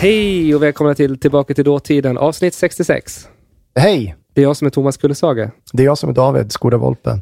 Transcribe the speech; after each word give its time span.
Hej 0.00 0.54
och 0.54 0.62
välkomna 0.62 0.94
till 0.94 1.20
Tillbaka 1.20 1.54
till 1.54 1.64
dåtiden, 1.64 2.18
avsnitt 2.18 2.54
66. 2.54 3.28
Hej! 3.74 4.16
Det 4.34 4.40
är 4.40 4.42
jag 4.42 4.56
som 4.56 4.66
är 4.66 4.70
Thomas 4.70 4.96
Kullesage. 4.96 5.50
Det 5.72 5.82
är 5.82 5.84
jag 5.84 5.98
som 5.98 6.10
är 6.10 6.14
David 6.14 6.52
Skoda 6.52 6.76
Volpe. 6.76 7.20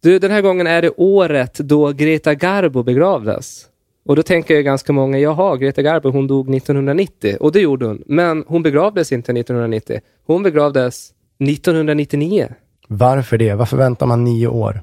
Du, 0.00 0.18
den 0.18 0.30
här 0.30 0.42
gången 0.42 0.66
är 0.66 0.82
det 0.82 0.90
året 0.90 1.54
då 1.54 1.92
Greta 1.92 2.34
Garbo 2.34 2.82
begravdes. 2.82 3.66
Och 4.06 4.16
då 4.16 4.22
tänker 4.22 4.54
jag 4.54 4.64
ganska 4.64 4.92
många, 4.92 5.18
jaha, 5.18 5.56
Greta 5.56 5.82
Garbo, 5.82 6.10
hon 6.10 6.26
dog 6.26 6.54
1990. 6.54 7.36
Och 7.40 7.52
det 7.52 7.60
gjorde 7.60 7.86
hon. 7.86 8.02
Men 8.06 8.44
hon 8.46 8.62
begravdes 8.62 9.12
inte 9.12 9.32
1990. 9.32 10.00
Hon 10.26 10.42
begravdes 10.42 11.12
1999. 11.38 12.48
Varför 12.88 13.38
det? 13.38 13.54
Varför 13.54 13.76
väntar 13.76 14.06
man 14.06 14.24
nio 14.24 14.46
år? 14.46 14.82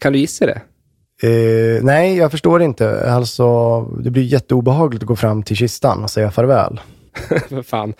Kan 0.00 0.12
du 0.12 0.18
gissa 0.18 0.46
det? 0.46 0.62
Eh, 1.22 1.82
nej, 1.84 2.16
jag 2.16 2.30
förstår 2.30 2.62
inte. 2.62 3.12
Alltså, 3.12 3.80
det 3.80 4.10
blir 4.10 4.22
jätteobehagligt 4.22 5.02
att 5.02 5.08
gå 5.08 5.16
fram 5.16 5.42
till 5.42 5.56
kistan 5.56 6.02
och 6.02 6.10
säga 6.10 6.30
farväl. 6.30 6.80
Vad 7.48 7.66
fan. 7.66 7.94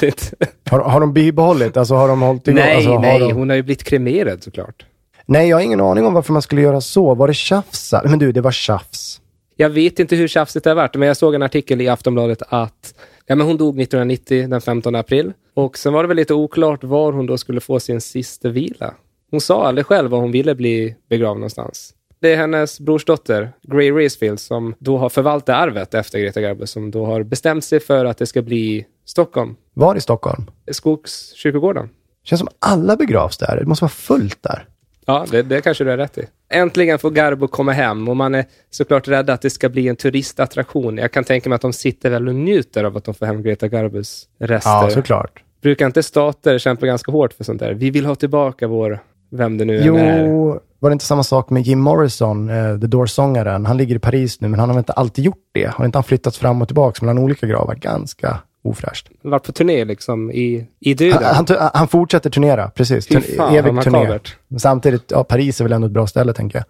Har, 0.70 0.80
har 0.80 1.00
de 1.00 1.12
bibehållit? 1.12 1.76
Alltså 1.76 1.94
har 1.94 2.08
de 2.08 2.22
hållit 2.22 2.48
igång? 2.48 2.60
nej, 2.60 2.76
alltså, 2.76 2.90
har 2.90 3.00
nej, 3.00 3.18
de... 3.18 3.32
hon 3.32 3.48
har 3.48 3.56
ju 3.56 3.62
blivit 3.62 3.84
kremerad 3.84 4.42
såklart. 4.42 4.86
Nej, 5.26 5.48
jag 5.48 5.56
har 5.56 5.62
ingen 5.62 5.80
aning 5.80 6.06
om 6.06 6.14
varför 6.14 6.32
man 6.32 6.42
skulle 6.42 6.60
göra 6.60 6.80
så. 6.80 7.14
Var 7.14 7.28
det 7.28 7.34
tjafs? 7.34 7.94
Men 8.04 8.18
du, 8.18 8.32
det 8.32 8.40
var 8.40 8.52
tjafs. 8.52 9.20
Jag 9.56 9.70
vet 9.70 9.98
inte 9.98 10.16
hur 10.16 10.28
tjafsigt 10.28 10.64
det 10.64 10.70
har 10.70 10.74
varit, 10.74 10.94
men 10.94 11.08
jag 11.08 11.16
såg 11.16 11.34
en 11.34 11.42
artikel 11.42 11.80
i 11.80 11.88
Aftonbladet 11.88 12.42
att 12.48 12.94
ja, 13.26 13.34
men 13.34 13.46
hon 13.46 13.56
dog 13.56 13.80
1990, 13.80 14.48
den 14.48 14.60
15 14.60 14.94
april. 14.94 15.32
Och 15.54 15.78
sen 15.78 15.92
var 15.92 16.02
det 16.02 16.08
väl 16.08 16.16
lite 16.16 16.34
oklart 16.34 16.84
var 16.84 17.12
hon 17.12 17.26
då 17.26 17.38
skulle 17.38 17.60
få 17.60 17.80
sin 17.80 18.00
sista 18.00 18.48
vila. 18.48 18.94
Hon 19.30 19.40
sa 19.40 19.66
aldrig 19.66 19.86
själv 19.86 20.10
var 20.10 20.20
hon 20.20 20.32
ville 20.32 20.54
bli 20.54 20.94
begravd 21.08 21.38
någonstans. 21.38 21.94
Det 22.24 22.32
är 22.32 22.36
hennes 22.36 22.80
brorsdotter, 22.80 23.52
Gray 23.62 23.92
Reesfield, 23.92 24.40
som 24.40 24.74
då 24.78 24.98
har 24.98 25.08
förvaltat 25.08 25.56
arvet 25.56 25.94
efter 25.94 26.18
Greta 26.18 26.40
Garbo, 26.40 26.66
som 26.66 26.90
då 26.90 27.06
har 27.06 27.22
bestämt 27.22 27.64
sig 27.64 27.80
för 27.80 28.04
att 28.04 28.18
det 28.18 28.26
ska 28.26 28.42
bli 28.42 28.86
Stockholm, 29.04 29.56
Var 29.74 29.96
i 29.96 30.00
Stockholm? 30.00 30.50
Skogskyrkogården. 30.70 31.88
Känns 32.22 32.38
som 32.38 32.48
alla 32.58 32.96
begravs 32.96 33.38
där. 33.38 33.56
Det 33.60 33.66
måste 33.66 33.84
vara 33.84 33.90
fullt 33.90 34.42
där. 34.42 34.68
Ja, 35.06 35.26
det, 35.30 35.42
det 35.42 35.60
kanske 35.60 35.84
du 35.84 35.90
har 35.90 35.96
rätt 35.96 36.18
i. 36.18 36.26
Äntligen 36.48 36.98
får 36.98 37.10
Garbo 37.10 37.48
komma 37.48 37.72
hem 37.72 38.08
och 38.08 38.16
man 38.16 38.34
är 38.34 38.44
såklart 38.70 39.08
rädd 39.08 39.30
att 39.30 39.42
det 39.42 39.50
ska 39.50 39.68
bli 39.68 39.88
en 39.88 39.96
turistattraktion. 39.96 40.98
Jag 40.98 41.12
kan 41.12 41.24
tänka 41.24 41.48
mig 41.48 41.56
att 41.56 41.62
de 41.62 41.72
sitter 41.72 42.10
väl 42.10 42.28
och 42.28 42.34
njuter 42.34 42.84
av 42.84 42.96
att 42.96 43.04
de 43.04 43.14
får 43.14 43.26
hem 43.26 43.42
Greta 43.42 43.68
Garbos 43.68 44.28
rester. 44.38 44.70
Ja, 44.70 44.90
såklart. 44.90 45.42
Brukar 45.62 45.86
inte 45.86 46.02
stater 46.02 46.58
kämpa 46.58 46.86
ganska 46.86 47.12
hårt 47.12 47.32
för 47.32 47.44
sånt 47.44 47.60
där? 47.60 47.72
Vi 47.74 47.90
vill 47.90 48.06
ha 48.06 48.14
tillbaka 48.14 48.66
vår, 48.66 48.98
vem 49.30 49.58
det 49.58 49.64
nu 49.64 49.80
än 49.80 49.96
är. 49.96 50.26
Jo, 50.26 50.60
var 50.84 50.90
det 50.90 50.92
inte 50.92 51.04
samma 51.04 51.22
sak 51.22 51.50
med 51.50 51.62
Jim 51.62 51.80
Morrison, 51.80 52.48
eh, 52.50 52.78
The 52.80 52.86
Doors-sångaren? 52.86 53.66
Han 53.66 53.76
ligger 53.76 53.96
i 53.96 53.98
Paris 53.98 54.40
nu, 54.40 54.48
men 54.48 54.60
han 54.60 54.68
har 54.68 54.74
väl 54.74 54.80
inte 54.80 54.92
alltid 54.92 55.24
gjort 55.24 55.42
det? 55.52 55.66
Har 55.74 55.84
inte 55.84 55.98
han 55.98 56.04
flyttats 56.04 56.38
fram 56.38 56.62
och 56.62 56.68
tillbaka 56.68 57.04
mellan 57.06 57.18
olika 57.24 57.46
gravar? 57.46 57.74
Ganska 57.74 58.38
ofräscht. 58.62 59.08
Varit 59.22 59.42
på 59.44 59.52
turné 59.52 59.84
liksom 59.84 60.30
i, 60.30 60.66
i 60.80 60.94
döden. 60.94 61.22
Han, 61.22 61.46
han, 61.48 61.70
han 61.74 61.88
fortsätter 61.88 62.30
turnera, 62.30 62.70
precis. 62.70 63.08
Fy 63.08 63.20
fan, 63.20 63.54
evig 63.54 63.82
turné. 63.82 64.18
Samtidigt, 64.58 65.04
ja, 65.10 65.24
Paris 65.24 65.60
är 65.60 65.64
väl 65.64 65.72
ändå 65.72 65.86
ett 65.86 65.92
bra 65.92 66.06
ställe, 66.06 66.32
tänker 66.32 66.58
jag. 66.58 66.64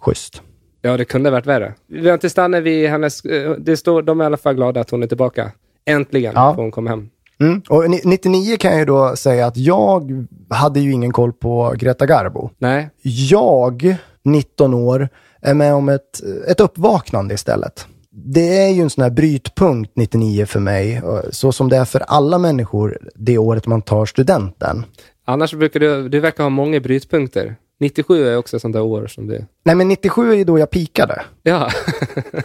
Schysst. 0.00 0.42
Ja, 0.82 0.96
det 0.96 1.04
kunde 1.04 1.30
varit 1.30 1.46
värre. 1.46 1.74
Vi 1.86 2.06
har 2.08 2.14
inte 2.14 2.30
stannat 2.30 2.62
vid 2.62 2.90
hennes... 2.90 3.24
eh, 3.24 3.50
Det 3.58 3.76
står, 3.76 4.02
de 4.02 4.20
är 4.20 4.24
i 4.24 4.26
alla 4.26 4.36
fall 4.36 4.54
glada 4.54 4.80
att 4.80 4.90
hon 4.90 5.02
är 5.02 5.06
tillbaka. 5.06 5.52
Äntligen 5.86 6.32
Ja. 6.34 6.54
får 6.54 6.62
hon 6.62 6.70
komma 6.70 6.90
hem. 6.90 7.08
Mm. 7.40 7.62
Och 7.68 7.90
ni- 7.90 8.00
99 8.04 8.56
kan 8.56 8.70
jag 8.70 8.78
ju 8.80 8.84
då 8.86 9.16
säga 9.16 9.46
att 9.46 9.56
jag 9.56 10.26
hade 10.50 10.80
ju 10.80 10.92
ingen 10.92 11.12
koll 11.12 11.32
på 11.32 11.74
Greta 11.76 12.06
Garbo. 12.06 12.50
Nej, 12.58 12.90
Jag, 13.02 13.96
19 14.24 14.74
år, 14.74 15.08
är 15.42 15.54
med 15.54 15.74
om 15.74 15.88
ett, 15.88 16.20
ett 16.48 16.60
uppvaknande 16.60 17.34
istället. 17.34 17.86
Det 18.10 18.58
är 18.58 18.68
ju 18.68 18.82
en 18.82 18.90
sån 18.90 19.02
här 19.02 19.10
brytpunkt 19.10 19.92
99 19.96 20.46
för 20.46 20.60
mig, 20.60 21.02
och 21.02 21.22
så 21.34 21.52
som 21.52 21.68
det 21.68 21.76
är 21.76 21.84
för 21.84 22.00
alla 22.00 22.38
människor 22.38 22.98
det 23.14 23.38
året 23.38 23.66
man 23.66 23.82
tar 23.82 24.06
studenten. 24.06 24.84
annars 25.26 25.54
brukar 25.54 25.80
du... 25.80 26.08
Du 26.08 26.20
verkar 26.20 26.42
ha 26.42 26.50
många 26.50 26.80
brytpunkter. 26.80 27.56
97 27.80 28.28
är 28.28 28.36
också 28.36 28.56
ett 28.56 28.62
sånt 28.62 28.72
där 28.74 28.82
år 28.82 29.06
som 29.06 29.26
det... 29.26 29.46
Nej, 29.64 29.74
men 29.74 29.88
97 29.88 30.32
är 30.32 30.36
ju 30.36 30.44
då 30.44 30.58
jag 30.58 30.70
pikade. 30.70 31.22
Ja. 31.42 31.70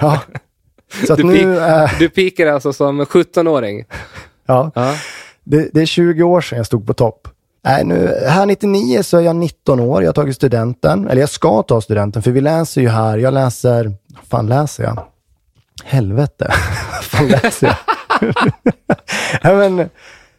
Ja. 0.01 0.21
Så 1.07 1.13
att 1.13 1.17
Du, 1.19 1.23
nu, 1.25 1.57
äh, 1.57 1.89
du 1.99 2.09
pikar 2.09 2.47
alltså 2.47 2.73
som 2.73 3.01
17-åring. 3.01 3.85
Ja, 4.45 4.71
Ja. 4.75 4.95
det, 5.43 5.69
det 5.73 5.81
är 5.81 5.85
20 5.85 6.23
år 6.23 6.41
sedan 6.41 6.57
jag 6.57 6.65
stod 6.65 6.87
på 6.87 6.93
topp. 6.93 7.27
Nej, 7.63 7.85
nu, 7.85 8.15
här 8.27 8.45
99 8.45 9.03
så 9.03 9.17
är 9.17 9.21
jag 9.21 9.35
19 9.35 9.79
år, 9.79 10.01
jag 10.01 10.07
har 10.07 10.13
tagit 10.13 10.35
studenten, 10.35 11.07
eller 11.07 11.21
jag 11.21 11.29
ska 11.29 11.63
ta 11.63 11.81
studenten, 11.81 12.21
för 12.21 12.31
vi 12.31 12.41
läser 12.41 12.81
ju 12.81 12.89
här, 12.89 13.17
jag 13.17 13.33
läser, 13.33 13.93
vad 14.07 14.25
fan 14.29 14.47
läser 14.47 14.83
jag? 14.83 15.03
Helvete, 15.83 16.53
vad 16.91 17.03
fan 17.03 17.27
läser 17.27 17.67
jag? 17.67 17.75
ja, 19.41 19.53
men, 19.53 19.89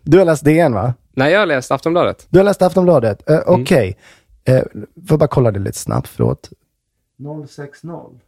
du 0.02 0.18
har 0.18 0.24
läst 0.24 0.44
DN 0.44 0.74
va? 0.74 0.94
Nej, 1.14 1.32
jag 1.32 1.38
har 1.38 1.46
läst 1.46 1.70
Aftonbladet. 1.70 2.26
Du 2.28 2.38
har 2.38 2.44
läst 2.44 2.62
Aftonbladet? 2.62 3.30
Uh, 3.30 3.38
Okej, 3.46 3.96
okay. 4.46 4.62
får 5.08 5.16
bara 5.16 5.28
kolla 5.28 5.50
det 5.50 5.58
lite 5.58 5.78
snabbt, 5.78 6.08
förlåt. 6.08 6.50
060. 7.48 7.88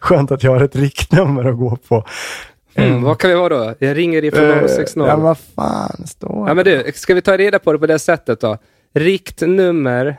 Skönt 0.00 0.30
att 0.30 0.42
jag 0.42 0.50
har 0.50 0.60
ett 0.60 0.76
riktnummer 0.76 1.44
att 1.44 1.58
gå 1.58 1.76
på. 1.76 2.04
Mm. 2.76 3.02
Vad 3.02 3.18
kan 3.18 3.30
vi 3.30 3.36
vara 3.36 3.48
då? 3.48 3.74
Jag 3.78 3.96
ringer 3.96 4.24
ifrån 4.24 4.68
060. 4.68 5.00
Eh, 5.00 5.06
Ja, 5.06 5.16
vad 5.16 5.38
fan 5.38 6.06
står 6.06 6.48
Ja, 6.48 6.54
men 6.54 6.64
du, 6.64 6.92
ska 6.94 7.14
vi 7.14 7.22
ta 7.22 7.36
reda 7.36 7.58
på 7.58 7.72
det 7.72 7.78
på 7.78 7.86
det 7.86 7.98
sättet 7.98 8.40
då? 8.40 8.58
Riktnummer 8.94 10.16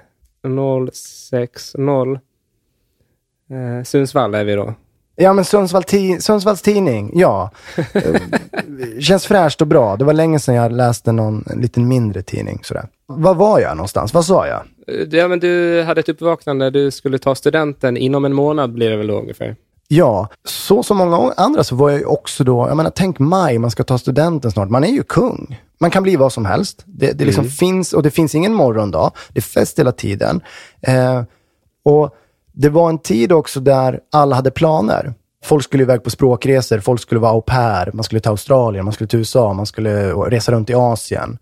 060. 0.93 2.19
Eh, 3.49 3.83
Sundsvall 3.83 4.35
är 4.35 4.43
vi 4.45 4.55
då. 4.55 4.73
Ja, 5.15 5.33
men 5.33 5.45
Sundsvall 5.45 5.81
ti- 5.83 6.19
Sundsvalls 6.19 6.61
tidning, 6.61 7.11
ja. 7.15 7.51
Eh, 7.93 8.21
Känns 8.99 9.25
fräscht 9.27 9.61
och 9.61 9.67
bra. 9.67 9.95
Det 9.95 10.05
var 10.05 10.13
länge 10.13 10.39
sedan 10.39 10.55
jag 10.55 10.71
läste 10.71 11.11
någon 11.11 11.43
en 11.49 11.61
liten 11.61 11.87
mindre 11.87 12.21
tidning. 12.21 12.59
Sådär. 12.63 12.87
Var 13.07 13.35
var 13.35 13.59
jag 13.59 13.77
någonstans? 13.77 14.13
Vad 14.13 14.25
sa 14.25 14.47
jag? 14.47 14.61
Eh, 14.87 15.07
Ja, 15.19 15.27
men 15.27 15.39
du 15.39 15.81
hade 15.83 15.99
ett 15.99 16.09
uppvaknande. 16.09 16.69
Du 16.69 16.91
skulle 16.91 17.17
ta 17.17 17.35
studenten 17.35 17.97
inom 17.97 18.25
en 18.25 18.33
månad 18.33 18.73
blir 18.73 18.89
det 18.89 18.97
väl 18.97 19.07
då 19.07 19.19
ungefär. 19.19 19.55
Ja, 19.87 20.27
så 20.43 20.83
som 20.83 20.97
många 20.97 21.33
andra 21.37 21.63
så 21.63 21.75
var 21.75 21.89
jag 21.89 21.99
ju 21.99 22.05
också 22.05 22.43
då, 22.43 22.67
jag 22.67 22.77
menar 22.77 22.91
tänk 22.95 23.19
maj, 23.19 23.59
man 23.59 23.71
ska 23.71 23.83
ta 23.83 23.97
studenten 23.97 24.51
snart, 24.51 24.69
man 24.69 24.83
är 24.83 24.91
ju 24.91 25.03
kung. 25.03 25.61
Man 25.79 25.91
kan 25.91 26.03
bli 26.03 26.15
vad 26.15 26.33
som 26.33 26.45
helst. 26.45 26.83
Det, 26.85 27.11
det 27.11 27.25
liksom 27.25 27.45
finns, 27.45 27.93
och 27.93 28.03
det 28.03 28.11
finns 28.11 28.35
ingen 28.35 28.53
morgondag. 28.53 29.11
Det 29.29 29.39
är 29.39 29.41
fest 29.41 29.79
hela 29.79 29.91
tiden. 29.91 30.41
Eh, 30.81 31.23
och 31.85 32.15
det 32.53 32.69
var 32.69 32.89
en 32.89 32.99
tid 32.99 33.31
också 33.31 33.59
där 33.59 33.99
alla 34.11 34.35
hade 34.35 34.51
planer. 34.51 35.13
Folk 35.43 35.63
skulle 35.63 35.83
iväg 35.83 36.03
på 36.03 36.09
språkresor, 36.09 36.79
folk 36.79 37.01
skulle 37.01 37.19
vara 37.19 37.31
au 37.31 37.41
pair, 37.41 37.91
man 37.93 38.03
skulle 38.03 38.21
till 38.21 38.31
Australien, 38.31 38.85
man 38.85 38.93
skulle 38.93 39.07
till 39.07 39.19
USA, 39.19 39.53
man 39.53 39.65
skulle 39.65 40.13
resa 40.13 40.51
runt 40.51 40.69
i 40.69 40.73
Asien. 40.73 41.37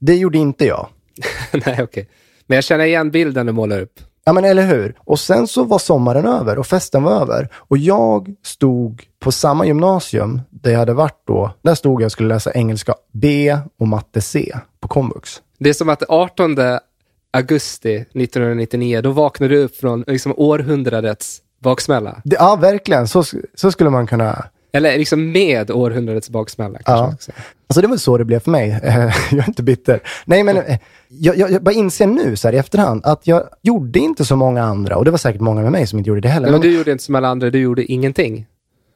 Det 0.00 0.16
gjorde 0.16 0.38
inte 0.38 0.66
jag. 0.66 0.86
Nej, 1.66 1.82
okej. 1.82 2.08
Men 2.46 2.54
jag 2.54 2.64
känner 2.64 2.84
igen 2.84 3.10
bilden 3.10 3.46
du 3.46 3.52
målar 3.52 3.80
upp. 3.80 4.00
Ja, 4.24 4.32
men 4.32 4.44
eller 4.44 4.66
hur? 4.66 4.94
Och 4.98 5.20
sen 5.20 5.46
så 5.46 5.64
var 5.64 5.78
sommaren 5.78 6.26
över 6.26 6.58
och 6.58 6.66
festen 6.66 7.02
var 7.02 7.12
över. 7.12 7.48
Och 7.54 7.78
jag 7.78 8.34
stod 8.44 9.02
på 9.20 9.32
samma 9.32 9.66
gymnasium 9.66 10.40
där 10.50 10.70
jag 10.70 10.78
hade 10.78 10.94
varit 10.94 11.22
då. 11.26 11.50
Där 11.62 11.74
stod 11.74 12.02
jag 12.02 12.06
och 12.06 12.12
skulle 12.12 12.28
läsa 12.28 12.52
engelska 12.52 12.94
B 13.12 13.58
och 13.78 13.88
matte 13.88 14.20
C 14.20 14.54
på 14.80 14.88
komvux. 14.88 15.42
Det 15.58 15.68
är 15.68 15.74
som 15.74 15.88
att 15.88 16.02
18 16.08 16.56
augusti 17.32 17.94
1999, 17.94 19.00
då 19.00 19.10
vaknade 19.10 19.54
du 19.54 19.62
upp 19.62 19.76
från 19.76 20.04
liksom 20.06 20.34
århundradets 20.36 21.42
baksmälla. 21.58 22.20
Det, 22.24 22.36
ja, 22.38 22.56
verkligen. 22.56 23.08
Så, 23.08 23.24
så 23.54 23.72
skulle 23.72 23.90
man 23.90 24.06
kunna... 24.06 24.44
Eller 24.72 24.98
liksom 24.98 25.32
med 25.32 25.70
århundradets 25.70 26.30
baksmälla. 26.30 26.78
Ja. 26.86 27.14
Alltså 27.66 27.80
det 27.80 27.86
var 27.86 27.96
så 27.96 28.18
det 28.18 28.24
blev 28.24 28.40
för 28.40 28.50
mig. 28.50 28.80
jag 29.30 29.38
är 29.38 29.48
inte 29.48 29.62
bitter. 29.62 30.00
Nej, 30.24 30.42
men 30.44 30.56
eh, 30.56 30.78
jag, 31.08 31.36
jag, 31.36 31.50
jag 31.50 31.62
bara 31.62 31.74
inser 31.74 32.06
nu 32.06 32.36
så 32.36 32.48
här 32.48 32.54
i 32.54 32.58
efterhand 32.58 33.00
att 33.04 33.26
jag 33.26 33.42
gjorde 33.62 33.98
inte 33.98 34.24
så 34.24 34.36
många 34.36 34.62
andra, 34.62 34.96
och 34.96 35.04
det 35.04 35.10
var 35.10 35.18
säkert 35.18 35.40
många 35.40 35.62
med 35.62 35.72
mig 35.72 35.86
som 35.86 35.98
inte 35.98 36.08
gjorde 36.08 36.20
det 36.20 36.28
heller. 36.28 36.46
Men 36.46 36.52
Men, 36.52 36.60
du 36.60 36.76
gjorde 36.76 36.92
inte 36.92 37.04
som 37.04 37.14
alla 37.14 37.28
andra, 37.28 37.50
du 37.50 37.58
gjorde 37.58 37.84
ingenting. 37.84 38.46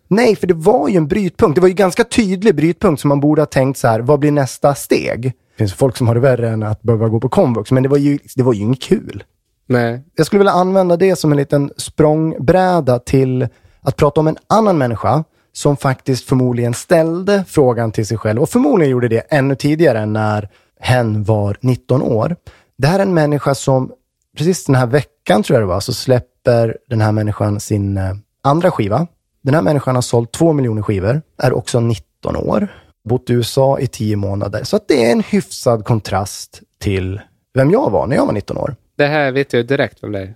Nej, 0.08 0.36
för 0.36 0.46
det 0.46 0.54
var 0.54 0.88
ju 0.88 0.96
en 0.96 1.08
brytpunkt. 1.08 1.54
Det 1.54 1.60
var 1.60 1.68
ju 1.68 1.74
ganska 1.74 2.04
tydlig 2.04 2.54
brytpunkt 2.54 3.00
som 3.00 3.08
man 3.08 3.20
borde 3.20 3.42
ha 3.42 3.46
tänkt 3.46 3.78
så 3.78 3.88
här, 3.88 4.00
vad 4.00 4.18
blir 4.18 4.30
nästa 4.30 4.74
steg? 4.74 5.22
Det 5.22 5.58
finns 5.58 5.74
folk 5.74 5.96
som 5.96 6.06
har 6.06 6.14
det 6.14 6.20
värre 6.20 6.50
än 6.50 6.62
att 6.62 6.82
behöva 6.82 7.08
gå 7.08 7.20
på 7.20 7.28
komvux, 7.28 7.72
men 7.72 7.82
det 7.82 7.88
var 7.88 7.96
ju, 7.96 8.18
det 8.36 8.42
var 8.42 8.52
ju 8.52 8.60
inget 8.60 8.82
kul. 8.82 9.24
Nej. 9.68 10.00
Jag 10.16 10.26
skulle 10.26 10.38
vilja 10.38 10.52
använda 10.52 10.96
det 10.96 11.16
som 11.16 11.32
en 11.32 11.38
liten 11.38 11.70
språngbräda 11.76 12.98
till 12.98 13.48
att 13.80 13.96
prata 13.96 14.20
om 14.20 14.26
en 14.26 14.36
annan 14.46 14.78
människa 14.78 15.24
som 15.56 15.76
faktiskt 15.76 16.28
förmodligen 16.28 16.74
ställde 16.74 17.44
frågan 17.48 17.92
till 17.92 18.06
sig 18.06 18.18
själv 18.18 18.42
och 18.42 18.48
förmodligen 18.48 18.90
gjorde 18.90 19.08
det 19.08 19.20
ännu 19.20 19.54
tidigare 19.54 20.06
när 20.06 20.48
hen 20.80 21.24
var 21.24 21.56
19 21.60 22.02
år. 22.02 22.36
Det 22.78 22.86
här 22.86 22.98
är 22.98 23.02
en 23.02 23.14
människa 23.14 23.54
som 23.54 23.92
precis 24.36 24.64
den 24.64 24.74
här 24.74 24.86
veckan 24.86 25.42
tror 25.42 25.54
jag 25.54 25.62
det 25.62 25.72
var, 25.72 25.80
så 25.80 25.92
släpper 25.92 26.76
den 26.88 27.00
här 27.00 27.12
människan 27.12 27.60
sin 27.60 27.96
eh, 27.96 28.14
andra 28.42 28.70
skiva. 28.70 29.06
Den 29.42 29.54
här 29.54 29.62
människan 29.62 29.94
har 29.94 30.02
sålt 30.02 30.32
två 30.32 30.52
miljoner 30.52 30.82
skivor, 30.82 31.22
är 31.38 31.52
också 31.52 31.80
19 31.80 32.36
år, 32.36 32.68
bott 33.08 33.30
i 33.30 33.32
USA 33.32 33.78
i 33.78 33.86
10 33.86 34.16
månader. 34.16 34.64
Så 34.64 34.76
att 34.76 34.88
det 34.88 35.04
är 35.04 35.12
en 35.12 35.22
hyfsad 35.22 35.84
kontrast 35.84 36.62
till 36.78 37.20
vem 37.54 37.70
jag 37.70 37.90
var 37.90 38.06
när 38.06 38.16
jag 38.16 38.26
var 38.26 38.32
19 38.32 38.56
år. 38.56 38.76
Det 38.96 39.06
här 39.06 39.32
vet 39.32 39.52
jag 39.52 39.66
direkt 39.66 40.02
vem 40.02 40.12
det 40.12 40.20
är. 40.20 40.34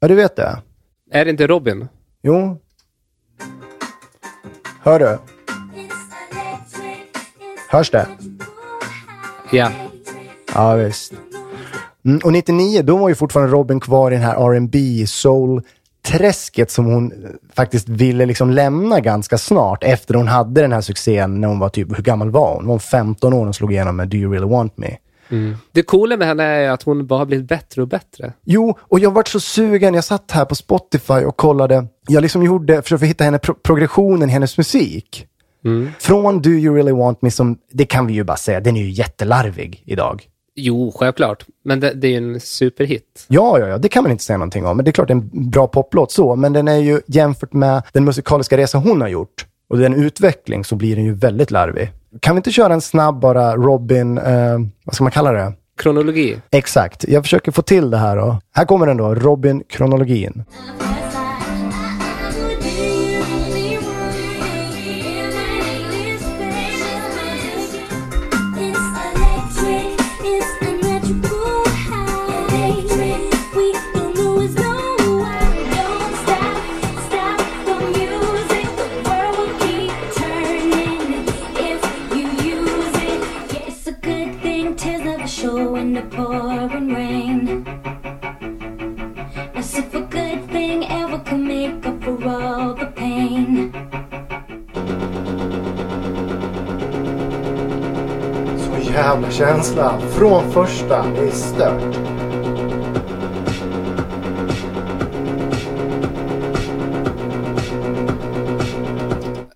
Ja, 0.00 0.08
du 0.08 0.14
vet 0.14 0.36
det? 0.36 0.62
Är 1.10 1.24
det 1.24 1.30
inte 1.30 1.46
Robin? 1.46 1.88
Jo. 2.22 2.58
Hör 4.86 4.98
du? 4.98 5.18
Hörs 7.70 7.90
det? 7.90 8.06
Ja. 9.52 9.70
Ja, 10.54 10.74
visst. 10.74 11.12
Mm, 12.04 12.20
och 12.24 12.32
99, 12.32 12.82
då 12.82 12.96
var 12.96 13.08
ju 13.08 13.14
fortfarande 13.14 13.52
Robin 13.52 13.80
kvar 13.80 14.10
i 14.10 14.14
den 14.14 14.24
här 14.24 14.54
R&B 14.54 15.04
soul 15.06 15.62
träsket 16.02 16.70
som 16.70 16.84
hon 16.84 17.12
eh, 17.12 17.30
faktiskt 17.54 17.88
ville 17.88 18.26
liksom 18.26 18.50
lämna 18.50 19.00
ganska 19.00 19.38
snart 19.38 19.84
efter 19.84 20.14
hon 20.14 20.28
hade 20.28 20.60
den 20.60 20.72
här 20.72 20.80
succén 20.80 21.40
när 21.40 21.48
hon 21.48 21.58
var 21.58 21.68
typ, 21.68 21.98
hur 21.98 22.02
gammal 22.02 22.30
var 22.30 22.54
hon? 22.54 22.64
Hon 22.64 22.68
var 22.68 22.78
15 22.78 23.32
år 23.32 23.46
och 23.46 23.54
slog 23.54 23.72
igenom 23.72 23.96
med 23.96 24.08
Do 24.08 24.16
You 24.16 24.32
Really 24.32 24.48
Want 24.48 24.76
Me. 24.76 24.96
Det 25.72 25.82
coola 25.82 26.16
med 26.16 26.28
henne 26.28 26.44
är 26.44 26.70
att 26.70 26.82
hon 26.82 27.06
bara 27.06 27.18
har 27.18 27.26
blivit 27.26 27.48
bättre 27.48 27.82
och 27.82 27.88
bättre. 27.88 28.32
Jo, 28.44 28.78
och 28.80 28.98
jag 28.98 29.10
vart 29.10 29.28
så 29.28 29.40
sugen. 29.40 29.94
Jag 29.94 30.04
satt 30.04 30.30
här 30.30 30.44
på 30.44 30.54
Spotify 30.54 31.14
och 31.14 31.36
kollade. 31.36 31.86
Jag 32.08 32.22
liksom 32.22 32.42
gjorde, 32.42 32.82
försökte 32.82 33.06
hitta 33.06 33.24
henne, 33.24 33.38
pro 33.38 33.54
progressionen 33.54 34.28
i 34.28 34.32
hennes 34.32 34.58
musik. 34.58 35.26
Från 35.98 36.42
Do 36.42 36.50
You 36.50 36.74
Really 36.74 36.92
Want 36.92 37.22
Me, 37.22 37.30
som, 37.30 37.58
det 37.72 37.84
kan 37.84 38.06
vi 38.06 38.12
ju 38.12 38.24
bara 38.24 38.36
säga, 38.36 38.60
den 38.60 38.76
är 38.76 38.80
ju 38.80 38.90
jättelarvig 38.90 39.82
idag. 39.86 40.22
Jo, 40.54 40.92
självklart. 40.96 41.46
Men 41.64 41.80
det, 41.80 41.92
det 41.94 42.06
är 42.06 42.10
ju 42.10 42.16
en 42.16 42.40
superhit. 42.40 43.26
Ja, 43.28 43.58
ja, 43.58 43.66
ja, 43.68 43.78
det 43.78 43.88
kan 43.88 44.02
man 44.02 44.12
inte 44.12 44.24
säga 44.24 44.36
någonting 44.36 44.66
om. 44.66 44.76
Men 44.76 44.84
det 44.84 44.90
är 44.90 44.92
klart 44.92 45.08
det 45.08 45.12
är 45.12 45.16
en 45.16 45.50
bra 45.50 45.66
poplåt 45.66 46.12
så, 46.12 46.36
men 46.36 46.52
den 46.52 46.68
är 46.68 46.76
ju 46.76 47.00
jämfört 47.06 47.52
med 47.52 47.82
den 47.92 48.04
musikaliska 48.04 48.56
resa 48.56 48.78
hon 48.78 49.00
har 49.00 49.08
gjort 49.08 49.46
och 49.70 49.78
den 49.78 49.94
utveckling 49.94 50.64
så 50.64 50.76
blir 50.76 50.96
den 50.96 51.04
ju 51.04 51.14
väldigt 51.14 51.50
larvig. 51.50 51.92
Kan 52.20 52.34
vi 52.34 52.38
inte 52.38 52.52
köra 52.52 52.72
en 52.72 52.80
snabb 52.80 53.20
bara 53.20 53.56
Robin, 53.56 54.18
eh, 54.18 54.58
vad 54.84 54.94
ska 54.94 55.04
man 55.04 55.10
kalla 55.10 55.32
det? 55.32 55.52
Kronologi. 55.78 56.36
Exakt, 56.50 57.04
jag 57.08 57.22
försöker 57.22 57.52
få 57.52 57.62
till 57.62 57.90
det 57.90 57.96
här 57.96 58.16
då. 58.16 58.40
Här 58.54 58.64
kommer 58.64 58.86
den 58.86 58.96
då, 58.96 59.14
Robin-kronologin. 59.14 60.44
Show 60.78 61.05
Känsla. 99.38 100.00
Från 100.00 100.50
första, 100.50 101.04
är 101.04 101.30
stört. 101.30 101.96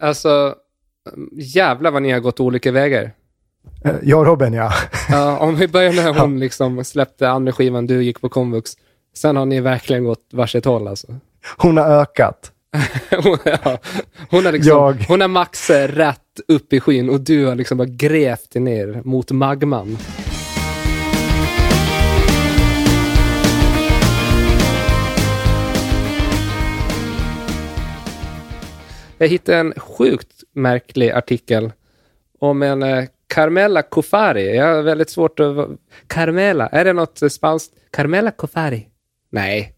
Alltså, 0.01 0.55
jävlar 1.33 1.91
vad 1.91 2.03
ni 2.03 2.11
har 2.11 2.21
gått 2.21 2.41
olika 2.41 2.73
vägar. 2.73 3.11
Eh, 3.85 3.95
Jag 4.03 4.21
och 4.21 4.27
Robin, 4.27 4.53
ja. 4.53 4.73
Ja, 5.11 5.39
om 5.39 5.57
vi 5.57 5.69
börjar 5.69 5.93
när 5.93 6.15
hon 6.21 6.41
liksom 6.41 6.85
släppte 6.85 7.31
andra 7.31 7.53
skivan, 7.53 7.87
du 7.87 8.03
gick 8.03 8.21
på 8.21 8.29
komvux. 8.29 8.71
Sen 9.17 9.37
har 9.37 9.47
ni 9.47 9.61
verkligen 9.61 10.05
gått 10.05 10.29
varsitt 10.33 10.65
håll 10.65 10.89
alltså. 10.89 11.07
Hon 11.57 11.77
har 11.77 11.85
ökat. 11.91 12.53
Hon, 13.23 13.39
ja, 13.45 13.79
hon 14.31 14.45
har 14.45 14.53
liksom, 14.53 14.71
Jag- 14.73 15.05
hon 15.09 15.21
har 15.21 15.29
maxat 15.29 15.91
rätt 15.91 16.41
upp 16.49 16.73
i 16.73 16.81
skyn 16.81 17.11
och 17.11 17.21
du 17.21 17.47
har 17.47 17.55
liksom 17.55 17.79
bara 17.79 17.89
grävt 17.89 18.51
dig 18.51 18.63
ner 18.63 19.03
mot 19.05 19.31
magman. 19.31 19.99
Jag 29.19 29.29
hittade 29.29 29.59
en 29.59 29.73
sjukt 29.77 30.43
märklig 30.53 31.11
artikel 31.11 31.73
om 32.39 32.63
en 32.63 32.83
eh, 32.83 33.05
Carmela 33.27 33.83
Cofari. 33.83 34.57
Jag 34.57 34.75
har 34.75 34.83
väldigt 34.83 35.11
svårt 35.11 35.41
att... 35.41 35.69
Carmela, 36.07 36.67
är 36.69 36.85
det 36.85 36.93
något 36.93 37.23
eh, 37.23 37.29
spanskt? 37.29 37.73
Carmela 37.93 38.31
Cofari? 38.31 38.89
Nej. 39.31 39.75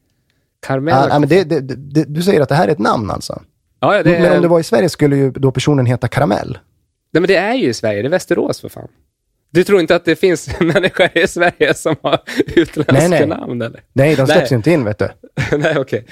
Carmela 0.66 1.08
ja, 1.08 1.18
men 1.18 1.28
det, 1.28 1.44
det, 1.44 1.60
det, 1.60 2.04
du 2.04 2.22
säger 2.22 2.40
att 2.40 2.48
det 2.48 2.54
här 2.54 2.68
är 2.68 2.72
ett 2.72 2.78
namn 2.78 3.10
alltså? 3.10 3.42
Ja, 3.80 3.94
är, 3.94 4.04
Men 4.04 4.32
om 4.36 4.42
det 4.42 4.48
var 4.48 4.60
i 4.60 4.62
Sverige 4.62 4.88
skulle 4.88 5.16
ju 5.16 5.30
då 5.30 5.52
personen 5.52 5.86
heta 5.86 6.08
Karamell. 6.08 6.58
Nej, 7.12 7.20
men 7.20 7.28
det 7.28 7.36
är 7.36 7.54
ju 7.54 7.68
i 7.68 7.74
Sverige. 7.74 8.02
Det 8.02 8.08
är 8.08 8.10
Västerås 8.10 8.60
för 8.60 8.68
fan. 8.68 8.88
Du 9.50 9.64
tror 9.64 9.80
inte 9.80 9.96
att 9.96 10.04
det 10.04 10.16
finns 10.16 10.50
människor 10.60 11.08
i 11.18 11.26
Sverige 11.26 11.74
som 11.74 11.96
har 12.02 12.20
utländska 12.56 12.92
Nej, 12.92 13.08
nej. 13.08 13.26
namn, 13.26 13.62
eller? 13.62 13.80
Nej, 13.92 14.16
de 14.16 14.26
släpps 14.26 14.50
Nej. 14.50 14.56
inte 14.56 14.70
in 14.70 14.84
vet 14.84 14.98
du. 14.98 15.08
nej, 15.58 15.78
okej. 15.78 16.06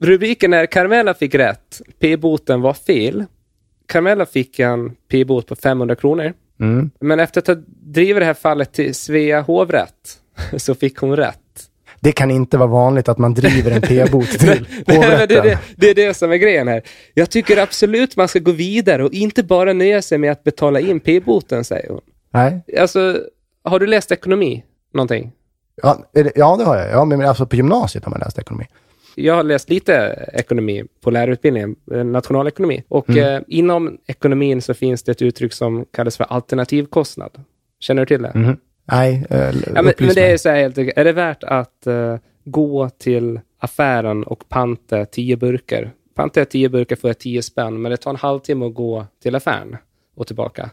Rubriken 0.00 0.52
är 0.52 0.66
Carmela 0.66 1.14
fick 1.14 1.34
rätt. 1.34 1.80
P-boten 2.00 2.60
var 2.60 2.72
fel. 2.72 3.24
Carmela 3.86 4.26
fick 4.26 4.58
en 4.58 4.96
P-bot 5.10 5.46
på 5.46 5.56
500 5.56 5.96
kronor. 5.96 6.32
Mm. 6.60 6.90
Men 7.00 7.20
efter 7.20 7.40
att 7.40 7.46
ha 7.46 7.56
drivit 7.66 8.20
det 8.20 8.24
här 8.24 8.34
fallet 8.34 8.72
till 8.72 8.94
Svea 8.94 9.40
hovrätt 9.40 10.18
så 10.56 10.74
fick 10.74 10.96
hon 10.96 11.16
rätt. 11.16 11.40
Det 12.04 12.12
kan 12.12 12.30
inte 12.30 12.58
vara 12.58 12.68
vanligt 12.68 13.08
att 13.08 13.18
man 13.18 13.34
driver 13.34 13.70
en 13.70 13.80
p-bot 13.80 14.30
till 14.30 14.66
Nej, 14.86 14.96
hovrätten. 14.96 15.28
det, 15.28 15.34
är 15.38 15.42
det, 15.42 15.58
det 15.76 15.90
är 15.90 15.94
det 15.94 16.14
som 16.14 16.32
är 16.32 16.36
grejen 16.36 16.68
här. 16.68 16.82
Jag 17.14 17.30
tycker 17.30 17.56
absolut 17.56 18.16
man 18.16 18.28
ska 18.28 18.38
gå 18.38 18.52
vidare 18.52 19.04
och 19.04 19.12
inte 19.12 19.42
bara 19.42 19.72
nöja 19.72 20.02
sig 20.02 20.18
med 20.18 20.32
att 20.32 20.44
betala 20.44 20.80
in 20.80 21.00
P-boten, 21.00 21.64
säger 21.64 21.88
hon. 21.90 22.00
Nej. 22.30 22.60
Alltså, 22.80 23.18
har 23.64 23.78
du 23.80 23.86
läst 23.86 24.12
ekonomi? 24.12 24.64
Någonting? 24.94 25.32
Ja, 25.82 25.98
det, 26.12 26.32
ja, 26.36 26.56
det 26.56 26.64
har 26.64 26.76
jag. 26.76 26.90
Ja, 26.90 27.04
men 27.04 27.20
alltså 27.22 27.46
på 27.46 27.56
gymnasiet 27.56 28.04
har 28.04 28.10
man 28.10 28.20
läst 28.20 28.38
ekonomi. 28.38 28.66
Jag 29.16 29.34
har 29.34 29.42
läst 29.42 29.70
lite 29.70 30.24
ekonomi 30.32 30.84
på 31.00 31.10
lärarutbildningen, 31.10 31.76
eh, 31.92 32.04
nationalekonomi. 32.04 32.82
Och 32.88 33.08
Mm. 33.10 33.34
eh, 33.34 33.40
inom 33.48 33.98
ekonomin 34.06 34.62
så 34.62 34.74
finns 34.74 35.02
det 35.02 35.12
ett 35.12 35.22
uttryck 35.22 35.52
som 35.52 35.84
kallas 35.92 36.16
för 36.16 36.24
alternativkostnad. 36.24 37.30
Känner 37.80 38.02
du 38.02 38.06
till 38.06 38.22
det? 38.22 38.32
Mhm. 38.34 38.56
Nej, 38.84 39.26
eh, 39.30 39.38
Ja, 39.74 39.82
men, 39.82 39.92
men 39.98 40.14
det 40.14 40.32
är 40.32 40.36
så 40.36 40.48
här 40.48 40.56
helt 40.56 40.78
enkelt. 40.78 40.98
Är 40.98 41.04
det 41.04 41.12
värt 41.12 41.44
att 41.44 41.86
eh, 41.86 42.16
gå 42.44 42.88
till 42.88 43.40
affären 43.58 44.24
och 44.24 44.48
panta 44.48 45.04
tio 45.06 45.36
burkar? 45.36 45.92
Pantar 46.14 46.40
jag 46.40 46.48
tio 46.50 46.68
burkar 46.68 46.96
får 46.96 47.10
jag 47.10 47.18
tio 47.18 47.42
spänn, 47.42 47.82
men 47.82 47.90
det 47.90 47.96
tar 47.96 48.10
en 48.10 48.16
halvtimme 48.16 48.66
att 48.66 48.74
gå 48.74 49.06
till 49.22 49.34
affären 49.34 49.76
och 50.16 50.26
tillbaka. 50.26 50.70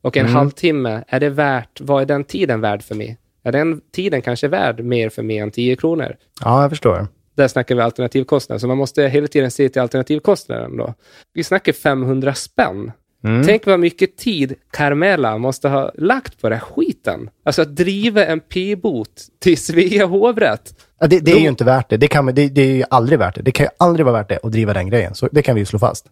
Och 0.00 0.16
en 0.16 0.26
Mm. 0.26 0.34
halvtimme, 0.36 1.04
är 1.08 1.20
det 1.20 1.30
värt, 1.30 1.80
vad 1.80 2.02
är 2.02 2.06
den 2.06 2.24
tiden 2.24 2.60
värd 2.60 2.82
för 2.82 2.94
mig? 2.94 3.18
Är 3.44 3.52
den 3.52 3.80
tiden 3.92 4.22
kanske 4.22 4.48
värd 4.48 4.80
mer 4.84 5.08
för 5.08 5.22
mig 5.22 5.38
än 5.38 5.50
10 5.50 5.76
kronor? 5.76 6.16
Ja, 6.40 6.62
jag 6.62 6.70
förstår. 6.70 7.06
Där 7.34 7.48
snackar 7.48 7.74
vi 7.74 7.80
alternativkostnad, 7.80 8.60
så 8.60 8.66
man 8.68 8.76
måste 8.78 9.02
hela 9.02 9.26
tiden 9.26 9.50
se 9.50 9.68
till 9.68 9.82
alternativkostnaden 9.82 10.76
då. 10.76 10.94
Vi 11.34 11.44
snackar 11.44 11.72
500 11.72 12.34
spänn. 12.34 12.92
Mm. 13.24 13.46
Tänk 13.46 13.66
vad 13.66 13.80
mycket 13.80 14.16
tid 14.16 14.54
Carmela 14.70 15.38
måste 15.38 15.68
ha 15.68 15.92
lagt 15.94 16.40
på 16.40 16.48
den 16.48 16.58
här 16.58 16.64
skiten. 16.66 17.30
Alltså 17.44 17.62
att 17.62 17.76
driva 17.76 18.26
en 18.26 18.40
p-bot 18.40 19.08
till 19.40 19.58
Svea 19.58 20.06
hovrätt. 20.06 20.74
Ja, 21.00 21.06
det, 21.06 21.18
det 21.20 21.30
är 21.30 21.34
Då- 21.34 21.40
ju 21.40 21.48
inte 21.48 21.64
värt 21.64 21.90
det. 21.90 21.96
Det, 21.96 22.08
kan, 22.08 22.26
det. 22.26 22.48
det 22.48 22.62
är 22.62 22.74
ju 22.76 22.84
aldrig 22.90 23.18
värt 23.18 23.34
det. 23.34 23.42
Det 23.42 23.50
kan 23.52 23.64
ju 23.64 23.70
aldrig 23.78 24.06
vara 24.06 24.18
värt 24.18 24.28
det 24.28 24.38
att 24.42 24.52
driva 24.52 24.72
den 24.72 24.88
grejen. 24.90 25.14
Så 25.14 25.28
det 25.32 25.42
kan 25.42 25.54
vi 25.54 25.60
ju 25.60 25.64
slå 25.64 25.78
fast. 25.78 26.06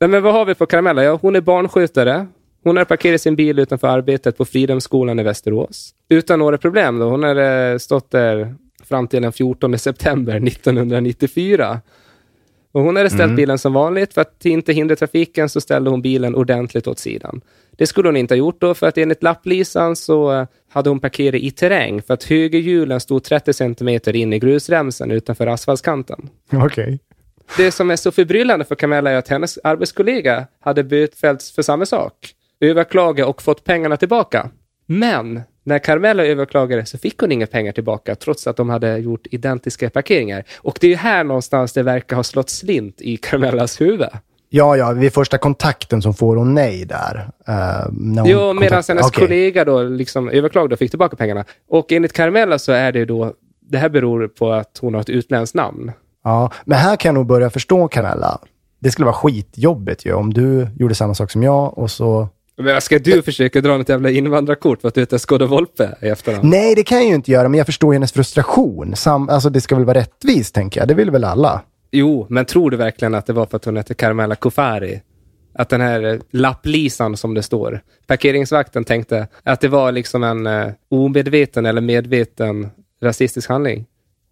Nej, 0.00 0.08
men 0.10 0.22
vad 0.22 0.32
har 0.34 0.44
vi 0.44 0.54
på 0.54 0.66
Carmela? 0.66 1.04
Ja, 1.04 1.18
hon 1.22 1.36
är 1.36 1.40
barnskötare. 1.40 2.26
Hon 2.64 2.76
har 2.76 2.84
parkerat 2.84 3.20
sin 3.20 3.36
bil 3.36 3.58
utanför 3.58 3.88
arbetet 3.88 4.36
på 4.38 4.44
Fridhemsskolan 4.44 5.18
i 5.18 5.22
Västerås. 5.22 5.94
Utan 6.08 6.38
några 6.38 6.58
problem 6.58 6.98
då. 6.98 7.10
Hon 7.10 7.22
har 7.22 7.36
eh, 7.72 7.78
stått 7.78 8.10
där 8.10 8.54
fram 8.84 9.08
till 9.08 9.22
den 9.22 9.32
14 9.32 9.78
september 9.78 10.36
1994. 10.46 11.80
Och 12.72 12.82
hon 12.82 12.96
hade 12.96 13.10
ställt 13.10 13.36
bilen 13.36 13.58
som 13.58 13.72
vanligt. 13.72 14.14
För 14.14 14.20
att 14.20 14.46
inte 14.46 14.72
hindra 14.72 14.96
trafiken 14.96 15.48
så 15.48 15.60
ställde 15.60 15.90
hon 15.90 16.02
bilen 16.02 16.34
ordentligt 16.34 16.86
åt 16.86 16.98
sidan. 16.98 17.40
Det 17.70 17.86
skulle 17.86 18.08
hon 18.08 18.16
inte 18.16 18.34
ha 18.34 18.38
gjort 18.38 18.60
då, 18.60 18.74
för 18.74 18.86
att 18.86 18.98
enligt 18.98 19.22
lapplisan 19.22 19.96
så 19.96 20.32
eh, 20.32 20.46
hade 20.70 20.90
hon 20.90 21.00
parkerat 21.00 21.40
i 21.40 21.50
terräng 21.50 22.02
för 22.02 22.14
att 22.14 22.24
högerhjulen 22.24 23.00
stod 23.00 23.22
30 23.22 23.52
centimeter 23.52 24.16
in 24.16 24.32
i 24.32 24.38
grusremsen 24.38 25.10
utanför 25.10 25.46
asfaltskanten. 25.46 26.28
Okej. 26.52 26.98
Det 27.56 27.70
som 27.70 27.90
är 27.90 27.96
så 27.96 28.10
förbryllande 28.10 28.64
för 28.64 28.74
Camilla 28.74 29.10
är 29.10 29.16
att 29.16 29.28
hennes 29.28 29.58
arbetskollega 29.64 30.46
hade 30.60 30.84
bötfällts 30.84 31.52
för 31.52 31.62
samma 31.62 31.86
sak. 31.86 32.14
Överklagat 32.60 33.28
och 33.28 33.42
fått 33.42 33.64
pengarna 33.64 33.96
tillbaka. 33.96 34.50
Men 34.86 35.40
när 35.68 35.78
Carmela 35.78 36.24
överklagade 36.24 36.86
så 36.86 36.98
fick 36.98 37.20
hon 37.20 37.32
inga 37.32 37.46
pengar 37.46 37.72
tillbaka 37.72 38.14
trots 38.14 38.46
att 38.46 38.56
de 38.56 38.70
hade 38.70 38.98
gjort 38.98 39.26
identiska 39.30 39.90
parkeringar. 39.90 40.44
Och 40.58 40.78
det 40.80 40.86
är 40.86 40.90
ju 40.90 40.96
här 40.96 41.24
någonstans 41.24 41.72
det 41.72 41.82
verkar 41.82 42.16
ha 42.16 42.22
slått 42.22 42.50
slint 42.50 43.00
i 43.00 43.16
Carmelas 43.16 43.80
huvud. 43.80 44.08
Ja, 44.50 44.76
ja, 44.76 44.92
vid 44.92 45.12
första 45.12 45.38
kontakten 45.38 46.02
som 46.02 46.14
får 46.14 46.36
hon 46.36 46.54
nej 46.54 46.84
där. 46.84 47.30
Uh, 47.48 48.24
Jo, 48.26 48.52
medan 48.52 48.82
hennes 48.88 49.10
kollega 49.10 49.64
då 49.64 49.82
liksom 49.82 50.28
överklagade 50.28 50.72
och 50.72 50.78
fick 50.78 50.90
tillbaka 50.90 51.16
pengarna. 51.16 51.44
Och 51.68 51.92
enligt 51.92 52.12
Carmela 52.12 52.58
så 52.58 52.72
är 52.72 52.92
det 52.92 53.04
då, 53.04 53.32
det 53.60 53.78
här 53.78 53.88
beror 53.88 54.28
på 54.28 54.52
att 54.52 54.78
hon 54.80 54.94
har 54.94 55.00
ett 55.00 55.08
utländskt 55.08 55.54
namn. 55.54 55.92
Ja, 56.24 56.52
men 56.64 56.78
här 56.78 56.96
kan 56.96 57.08
jag 57.08 57.14
nog 57.14 57.26
börja 57.26 57.50
förstå 57.50 57.88
Canella. 57.88 58.38
Det 58.78 58.90
skulle 58.90 59.06
vara 59.06 59.16
skitjobbigt 59.16 60.06
ju 60.06 60.12
om 60.12 60.34
du 60.34 60.68
gjorde 60.76 60.94
samma 60.94 61.14
sak 61.14 61.30
som 61.30 61.42
jag 61.42 61.78
och 61.78 61.90
så... 61.90 62.28
Men 62.58 62.80
ska 62.80 62.98
du 62.98 63.22
försöka 63.22 63.60
dra 63.60 63.76
något 63.78 63.88
jävla 63.88 64.10
invandrarkort 64.10 64.80
för 64.80 64.88
att 64.88 64.94
du 64.94 65.00
heter 65.00 65.18
Skåde 65.18 65.46
Volpe 65.46 65.94
i 66.02 66.06
efterhand? 66.06 66.44
Nej, 66.44 66.74
det 66.74 66.82
kan 66.82 66.98
jag 66.98 67.06
ju 67.06 67.14
inte 67.14 67.30
göra, 67.30 67.48
men 67.48 67.58
jag 67.58 67.66
förstår 67.66 67.92
hennes 67.92 68.12
frustration. 68.12 68.96
Sam, 68.96 69.28
alltså 69.28 69.50
det 69.50 69.60
ska 69.60 69.74
väl 69.74 69.84
vara 69.84 69.98
rättvist, 69.98 70.54
tänker 70.54 70.80
jag. 70.80 70.88
Det 70.88 70.94
vill 70.94 71.10
väl 71.10 71.24
alla? 71.24 71.62
Jo, 71.90 72.26
men 72.30 72.44
tror 72.44 72.70
du 72.70 72.76
verkligen 72.76 73.14
att 73.14 73.26
det 73.26 73.32
var 73.32 73.46
för 73.46 73.56
att 73.56 73.64
hon 73.64 73.76
hette 73.76 73.94
Carmela 73.94 74.34
Kofari? 74.34 75.00
Att 75.54 75.68
den 75.68 75.80
här 75.80 76.04
eh, 76.04 76.20
lapplisan 76.30 77.16
som 77.16 77.34
det 77.34 77.42
står, 77.42 77.80
parkeringsvakten 78.06 78.84
tänkte 78.84 79.28
att 79.42 79.60
det 79.60 79.68
var 79.68 79.92
liksom 79.92 80.24
en 80.24 80.46
eh, 80.46 80.68
omedveten 80.90 81.66
eller 81.66 81.80
medveten 81.80 82.68
rasistisk 83.02 83.48
handling? 83.48 83.86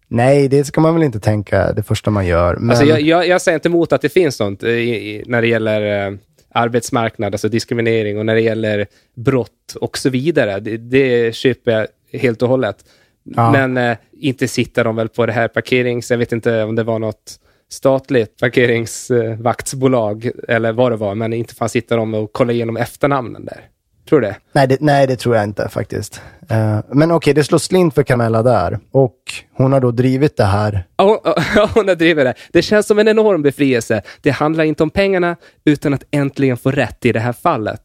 Nej, 0.07 0.47
det 0.47 0.65
ska 0.65 0.81
man 0.81 0.93
väl 0.93 1.03
inte 1.03 1.19
tänka 1.19 1.73
det 1.73 1.83
första 1.83 2.11
man 2.11 2.25
gör. 2.25 2.55
Men... 2.55 2.69
Alltså 2.69 2.85
jag, 2.85 3.01
jag, 3.01 3.27
jag 3.27 3.41
säger 3.41 3.55
inte 3.55 3.69
emot 3.69 3.93
att 3.93 4.01
det 4.01 4.09
finns 4.09 4.35
sånt 4.35 4.63
eh, 4.63 4.69
i, 4.69 5.15
i, 5.15 5.23
när 5.27 5.41
det 5.41 5.47
gäller 5.47 6.07
eh, 6.07 6.17
arbetsmarknad, 6.57 7.33
alltså 7.33 7.49
diskriminering 7.49 8.17
och 8.19 8.25
när 8.25 8.35
det 8.35 8.41
gäller 8.41 8.85
brott 9.15 9.75
och 9.81 9.97
så 9.97 10.09
vidare. 10.09 10.59
Det, 10.59 10.77
det 10.77 11.35
köper 11.35 11.71
jag 11.71 11.87
helt 12.19 12.41
och 12.41 12.49
hållet. 12.49 12.85
Ja. 13.23 13.51
Men 13.51 13.77
eh, 13.77 13.97
inte 14.19 14.47
sitter 14.47 14.83
de 14.83 14.95
väl 14.95 15.09
på 15.09 15.25
det 15.25 15.33
här 15.33 15.47
parkerings... 15.47 16.11
Jag 16.11 16.17
vet 16.17 16.31
inte 16.31 16.63
om 16.63 16.75
det 16.75 16.83
var 16.83 16.99
något 16.99 17.39
statligt 17.69 18.39
parkeringsvaktsbolag 18.39 20.31
eller 20.47 20.71
vad 20.71 20.91
det 20.91 20.95
var, 20.95 21.15
men 21.15 21.33
inte 21.33 21.55
fan 21.55 21.69
sitter 21.69 21.97
de 21.97 22.13
och 22.13 22.33
kollar 22.33 22.53
igenom 22.53 22.77
efternamnen 22.77 23.45
där. 23.45 23.61
Tror 24.09 24.21
du 24.21 24.27
det? 24.27 24.35
Nej, 24.53 24.67
det, 24.67 24.77
nej, 24.81 25.07
det 25.07 25.15
tror 25.15 25.35
jag 25.35 25.43
inte 25.43 25.69
faktiskt. 25.69 26.21
Eh, 26.49 26.79
men 26.91 27.11
okej, 27.11 27.33
det 27.33 27.43
slår 27.43 27.59
slint 27.59 27.95
för 27.95 28.03
Camilla 28.03 28.43
där. 28.43 28.79
Och 28.91 29.15
hon 29.57 29.73
har 29.73 29.79
då 29.79 29.91
drivit 29.91 30.37
det 30.37 30.43
här. 30.43 30.83
Ja, 30.97 31.03
hon- 31.23 31.33
ja, 31.55 31.69
hon 31.73 31.87
har 31.87 31.95
drivit 31.95 32.25
det. 32.25 32.33
Det 32.51 32.61
känns 32.61 32.87
som 32.87 32.99
en 32.99 33.07
enorm 33.07 33.41
befrielse. 33.41 34.01
Det 34.21 34.29
handlar 34.31 34.63
inte 34.63 34.83
om 34.83 34.89
pengarna, 34.89 35.35
utan 35.65 35.93
att 35.93 36.03
äntligen 36.11 36.57
få 36.57 36.71
rätt 36.71 37.05
i 37.05 37.11
det 37.11 37.19
här 37.19 37.33
fallet. 37.33 37.81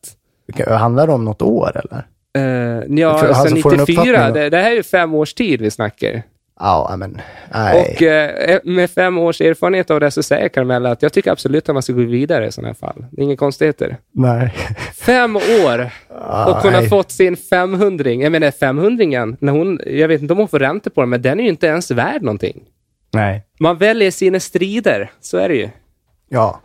Handlar 0.68 1.06
det 1.06 1.12
om 1.12 1.24
något 1.24 1.42
år 1.42 1.70
eller? 1.84 2.06
Uh, 2.38 2.84
ja, 2.98 3.18
För- 3.18 3.26
alltså 3.28 3.42
alltså, 3.42 3.56
får 3.56 3.70
du 3.70 3.76
en 3.76 3.80
94, 3.80 4.10
uppfattning 4.12 4.34
då? 4.34 4.40
det, 4.40 4.50
det 4.50 4.56
här 4.56 4.70
är 4.70 4.74
ju 4.74 4.82
fem 4.82 5.14
års 5.14 5.34
tid 5.34 5.60
vi 5.60 5.70
snackar. 5.70 6.22
Ja, 6.60 6.94
men 6.98 7.20
nej. 7.54 7.80
Och 7.96 8.02
eh, 8.02 8.60
med 8.64 8.90
fem 8.90 9.18
års 9.18 9.40
erfarenhet 9.40 9.90
av 9.90 10.00
det 10.00 10.10
så 10.10 10.22
säger 10.22 10.48
Carmella 10.48 10.90
att 10.90 11.02
jag 11.02 11.12
tycker 11.12 11.30
absolut 11.30 11.68
att 11.68 11.74
man 11.74 11.82
ska 11.82 11.92
gå 11.92 12.02
vidare 12.02 12.46
i 12.46 12.52
sådana 12.52 12.68
här 12.68 12.74
fall. 12.74 13.06
Det 13.10 13.22
är 13.22 13.24
inga 13.24 13.36
konstigheter. 13.36 13.96
nej. 14.12 14.54
Fem 14.94 15.36
år 15.36 15.90
och 16.46 16.56
hon 16.56 16.74
har 16.74 16.82
fått 16.88 17.10
sin 17.10 17.36
500 17.36 18.10
Jag 18.10 18.32
menar 18.32 18.50
500 18.50 19.36
när 19.40 19.52
hon, 19.52 19.80
jag 19.86 20.08
vet 20.08 20.22
inte 20.22 20.32
om 20.32 20.38
hon 20.38 20.48
får 20.48 20.58
ränta 20.58 20.90
på 20.90 21.00
den, 21.00 21.10
men 21.10 21.22
den 21.22 21.40
är 21.40 21.44
ju 21.44 21.48
inte 21.48 21.66
ens 21.66 21.90
värd 21.90 22.22
någonting. 22.22 22.62
nej. 23.12 23.46
Man 23.60 23.78
väljer 23.78 24.10
sina 24.10 24.40
strider, 24.40 25.10
så 25.20 25.36
är 25.36 25.48
det 25.48 25.54
ju. 25.54 25.68
Ja. 26.28 26.60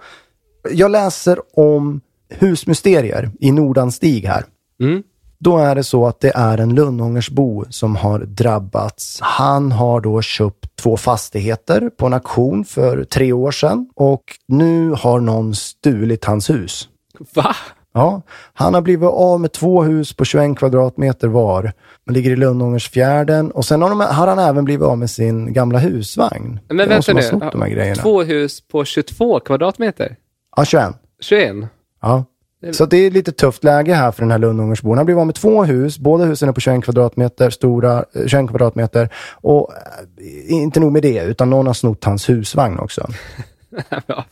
Jag 0.72 0.91
läser 0.91 1.39
om 1.60 2.01
husmysterier 2.29 3.29
i 3.39 3.51
Nordanstig 3.51 4.25
här. 4.25 4.44
Mm. 4.82 5.03
Då 5.39 5.58
är 5.58 5.75
det 5.75 5.84
så 5.84 6.08
att 6.08 6.20
det 6.20 6.32
är 6.36 6.58
en 6.58 6.75
Lundångersbo 6.75 7.65
som 7.70 7.96
har 7.96 8.20
drabbats. 8.20 9.20
Han 9.22 9.72
har 9.72 10.01
då 10.01 10.22
köpt 10.22 10.75
två 10.75 10.98
fastigheter 10.98 11.89
på 11.98 12.06
en 12.06 12.13
auktion 12.13 12.65
för 12.65 13.03
tre 13.03 13.34
år 13.34 13.51
sedan 13.51 13.89
och 13.96 14.24
nu 14.48 14.91
har 14.91 15.20
någon 15.20 15.56
stulit 15.56 16.25
hans 16.25 16.50
hus. 16.50 16.89
Va? 17.34 17.56
Ja, 17.94 18.22
han 18.53 18.74
har 18.74 18.82
blivit 18.82 19.10
av 19.10 19.39
med 19.41 19.51
två 19.51 19.84
hus 19.84 20.13
på 20.13 20.25
21 20.25 20.58
kvadratmeter 20.58 21.27
var. 21.27 21.72
De 22.06 22.13
ligger 22.13 22.32
i 22.32 22.36
Lundångersfjärden 22.36 23.51
och 23.51 23.65
sen 23.65 23.82
har, 23.82 23.89
de, 23.89 24.00
har 24.00 24.27
han 24.27 24.39
även 24.39 24.65
blivit 24.65 24.84
av 24.86 24.98
med 24.98 25.10
sin 25.10 25.53
gamla 25.53 25.79
husvagn. 25.79 26.60
Men 26.67 26.77
Det 26.77 26.84
är 26.84 26.88
vänta 26.88 27.13
nu. 27.13 27.22
de. 27.96 28.01
Två 28.01 28.24
hus 28.24 28.62
på 28.67 28.86
22 28.86 29.39
kvadratmeter? 29.39 30.15
Ja, 30.56 30.65
21. 30.65 30.86
21? 31.22 31.56
Ja. 32.01 32.25
Så 32.72 32.86
det 32.86 32.98
är 32.98 33.12
lite 33.12 33.32
tufft 33.32 33.64
läge 33.64 33.94
här 33.94 34.12
för 34.12 34.22
den 34.22 34.32
här 34.32 34.38
Lundångersbon. 34.38 34.98
Han 34.98 35.06
blivit 35.06 35.20
av 35.20 35.26
med 35.26 35.36
två 35.36 35.64
hus. 35.64 36.00
Båda 36.00 36.26
husen 36.26 36.50
är 36.50 36.54
på 36.54 36.60
21 36.62 36.84
kvadratmeter, 36.84 37.50
stora, 37.50 38.06
eh, 38.14 38.28
21 38.28 38.50
kvadratmeter. 38.50 39.10
Och 39.32 39.74
eh, 40.18 40.52
inte 40.52 40.80
nog 40.80 40.92
med 40.92 41.02
det, 41.02 41.24
utan 41.24 41.50
någon 41.50 41.68
har 41.68 41.74
snott 41.74 42.04
hans 42.04 42.30
husvagn 42.30 42.80
också. 42.80 43.08
ja. 44.08 44.26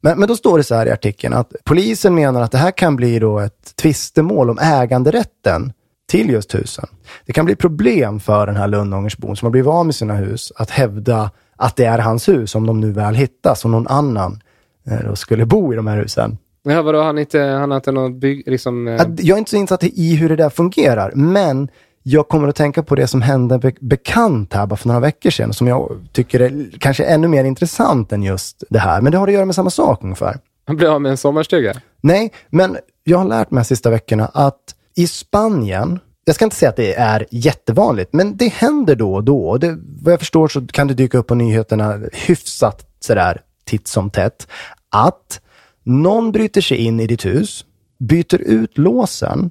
Men, 0.00 0.18
men 0.18 0.28
då 0.28 0.36
står 0.36 0.58
det 0.58 0.64
så 0.64 0.74
här 0.74 0.86
i 0.86 0.90
artikeln 0.90 1.34
att 1.34 1.52
polisen 1.64 2.14
menar 2.14 2.42
att 2.42 2.52
det 2.52 2.58
här 2.58 2.70
kan 2.70 2.96
bli 2.96 3.18
då 3.18 3.38
ett 3.38 3.76
tvistemål 3.76 4.50
om 4.50 4.58
äganderätten 4.58 5.72
till 6.08 6.30
just 6.30 6.54
husen. 6.54 6.86
Det 7.26 7.32
kan 7.32 7.44
bli 7.44 7.56
problem 7.56 8.20
för 8.20 8.46
den 8.46 8.56
här 8.56 8.68
Lundångersbon 8.68 9.36
som 9.36 9.46
har 9.46 9.50
blivit 9.50 9.68
av 9.68 9.86
med 9.86 9.94
sina 9.94 10.14
hus 10.14 10.52
att 10.56 10.70
hävda 10.70 11.30
att 11.56 11.76
det 11.76 11.84
är 11.84 11.98
hans 11.98 12.28
hus 12.28 12.54
om 12.54 12.66
de 12.66 12.80
nu 12.80 12.92
väl 12.92 13.14
hittas 13.14 13.64
och 13.64 13.70
någon 13.70 13.86
annan 13.86 14.40
eh, 14.86 15.00
då 15.04 15.16
skulle 15.16 15.46
bo 15.46 15.72
i 15.72 15.76
de 15.76 15.86
här 15.86 15.96
husen. 15.96 16.38
Ja, 16.68 16.82
vadå, 16.82 17.02
han, 17.02 17.18
inte, 17.18 17.40
han 17.40 17.70
har 17.70 17.76
inte 17.76 17.92
någon 17.92 18.18
bygg... 18.18 18.42
Liksom, 18.46 18.88
eh, 18.88 18.94
Jag 19.18 19.34
är 19.34 19.38
inte 19.38 19.50
så 19.50 19.56
insatt 19.56 19.84
i 19.84 20.16
hur 20.16 20.28
det 20.28 20.36
där 20.36 20.50
fungerar, 20.50 21.12
men 21.14 21.68
jag 22.02 22.28
kommer 22.28 22.48
att 22.48 22.56
tänka 22.56 22.82
på 22.82 22.94
det 22.94 23.06
som 23.06 23.22
hände 23.22 23.58
be- 23.58 23.72
bekant 23.80 24.52
här 24.54 24.66
bara 24.66 24.76
för 24.76 24.88
några 24.88 25.00
veckor 25.00 25.30
sedan, 25.30 25.52
som 25.52 25.66
jag 25.66 26.08
tycker 26.12 26.40
är 26.40 26.70
kanske 26.78 27.04
ännu 27.04 27.28
mer 27.28 27.44
intressant 27.44 28.12
än 28.12 28.22
just 28.22 28.64
det 28.70 28.78
här. 28.78 29.00
Men 29.00 29.12
det 29.12 29.18
har 29.18 29.28
att 29.28 29.34
göra 29.34 29.44
med 29.44 29.54
samma 29.54 29.70
sak 29.70 30.00
ungefär. 30.04 30.38
han 30.66 30.76
blev 30.76 30.90
av 30.90 31.00
med 31.02 31.10
en 31.10 31.16
sommarstuga? 31.16 31.74
Nej, 32.00 32.32
men 32.50 32.76
jag 33.04 33.18
har 33.18 33.24
lärt 33.24 33.50
mig 33.50 33.60
de 33.62 33.64
sista 33.64 33.90
veckorna 33.90 34.30
att 34.34 34.60
i 34.96 35.06
Spanien, 35.06 35.98
jag 36.24 36.34
ska 36.34 36.44
inte 36.44 36.56
säga 36.56 36.68
att 36.70 36.76
det 36.76 36.94
är 36.94 37.26
jättevanligt, 37.30 38.12
men 38.12 38.36
det 38.36 38.48
händer 38.52 38.94
då 38.96 39.14
och 39.14 39.24
då. 39.24 39.56
Det, 39.58 39.78
vad 40.02 40.12
jag 40.12 40.20
förstår 40.20 40.48
så 40.48 40.66
kan 40.66 40.88
det 40.88 40.94
dyka 40.94 41.18
upp 41.18 41.26
på 41.26 41.34
nyheterna 41.34 42.00
hyfsat 42.12 42.86
sådär 43.00 43.40
titt 43.64 43.88
som 43.88 44.10
tätt. 44.10 44.48
Att 44.90 45.40
någon 45.86 46.32
bryter 46.32 46.60
sig 46.60 46.76
in 46.76 47.00
i 47.00 47.06
ditt 47.06 47.26
hus, 47.26 47.64
byter 47.98 48.40
ut 48.40 48.78
låsen, 48.78 49.50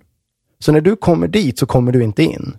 så 0.60 0.72
när 0.72 0.82
du 0.82 0.96
kommer 0.96 1.28
dit 1.28 1.60
så 1.60 1.66
kommer 1.66 1.92
du 1.92 2.04
inte 2.04 2.24
in. 2.24 2.58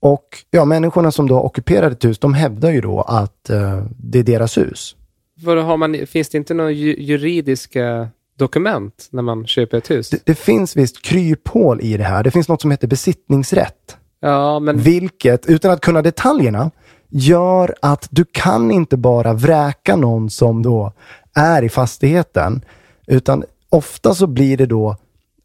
Och 0.00 0.28
ja, 0.50 0.64
människorna 0.64 1.10
som 1.10 1.28
då 1.28 1.40
ockuperar 1.40 1.90
ett 1.90 2.04
hus, 2.04 2.18
de 2.18 2.34
hävdar 2.34 2.70
ju 2.70 2.80
då 2.80 3.00
att 3.00 3.50
eh, 3.50 3.84
det 3.98 4.18
är 4.18 4.22
deras 4.22 4.58
hus. 4.58 4.96
Vad 5.34 5.64
har 5.64 5.76
man, 5.76 6.06
finns 6.06 6.28
det 6.28 6.38
inte 6.38 6.54
några 6.54 6.70
ju, 6.70 6.96
juridiska 7.02 8.08
dokument 8.38 9.08
när 9.10 9.22
man 9.22 9.46
köper 9.46 9.78
ett 9.78 9.90
hus? 9.90 10.10
Det, 10.10 10.20
det 10.24 10.34
finns 10.34 10.76
visst 10.76 11.02
kryphål 11.02 11.80
i 11.80 11.96
det 11.96 12.04
här. 12.04 12.24
Det 12.24 12.30
finns 12.30 12.48
något 12.48 12.60
som 12.60 12.70
heter 12.70 12.88
besittningsrätt. 12.88 13.96
ja, 14.20 14.58
men 14.58 14.78
Vilket, 14.78 15.46
utan 15.46 15.70
att 15.70 15.80
kunna 15.80 16.02
detaljerna, 16.02 16.70
gör 17.08 17.74
att 17.82 18.08
du 18.10 18.24
kan 18.32 18.70
inte 18.70 18.96
bara 18.96 19.32
vräka 19.32 19.96
någon 19.96 20.30
som 20.30 20.62
då 20.62 20.92
är 21.34 21.62
i 21.62 21.68
fastigheten. 21.68 22.64
Utan 23.06 23.44
ofta 23.68 24.14
så 24.14 24.26
blir 24.26 24.56
det 24.56 24.66
då, 24.66 24.96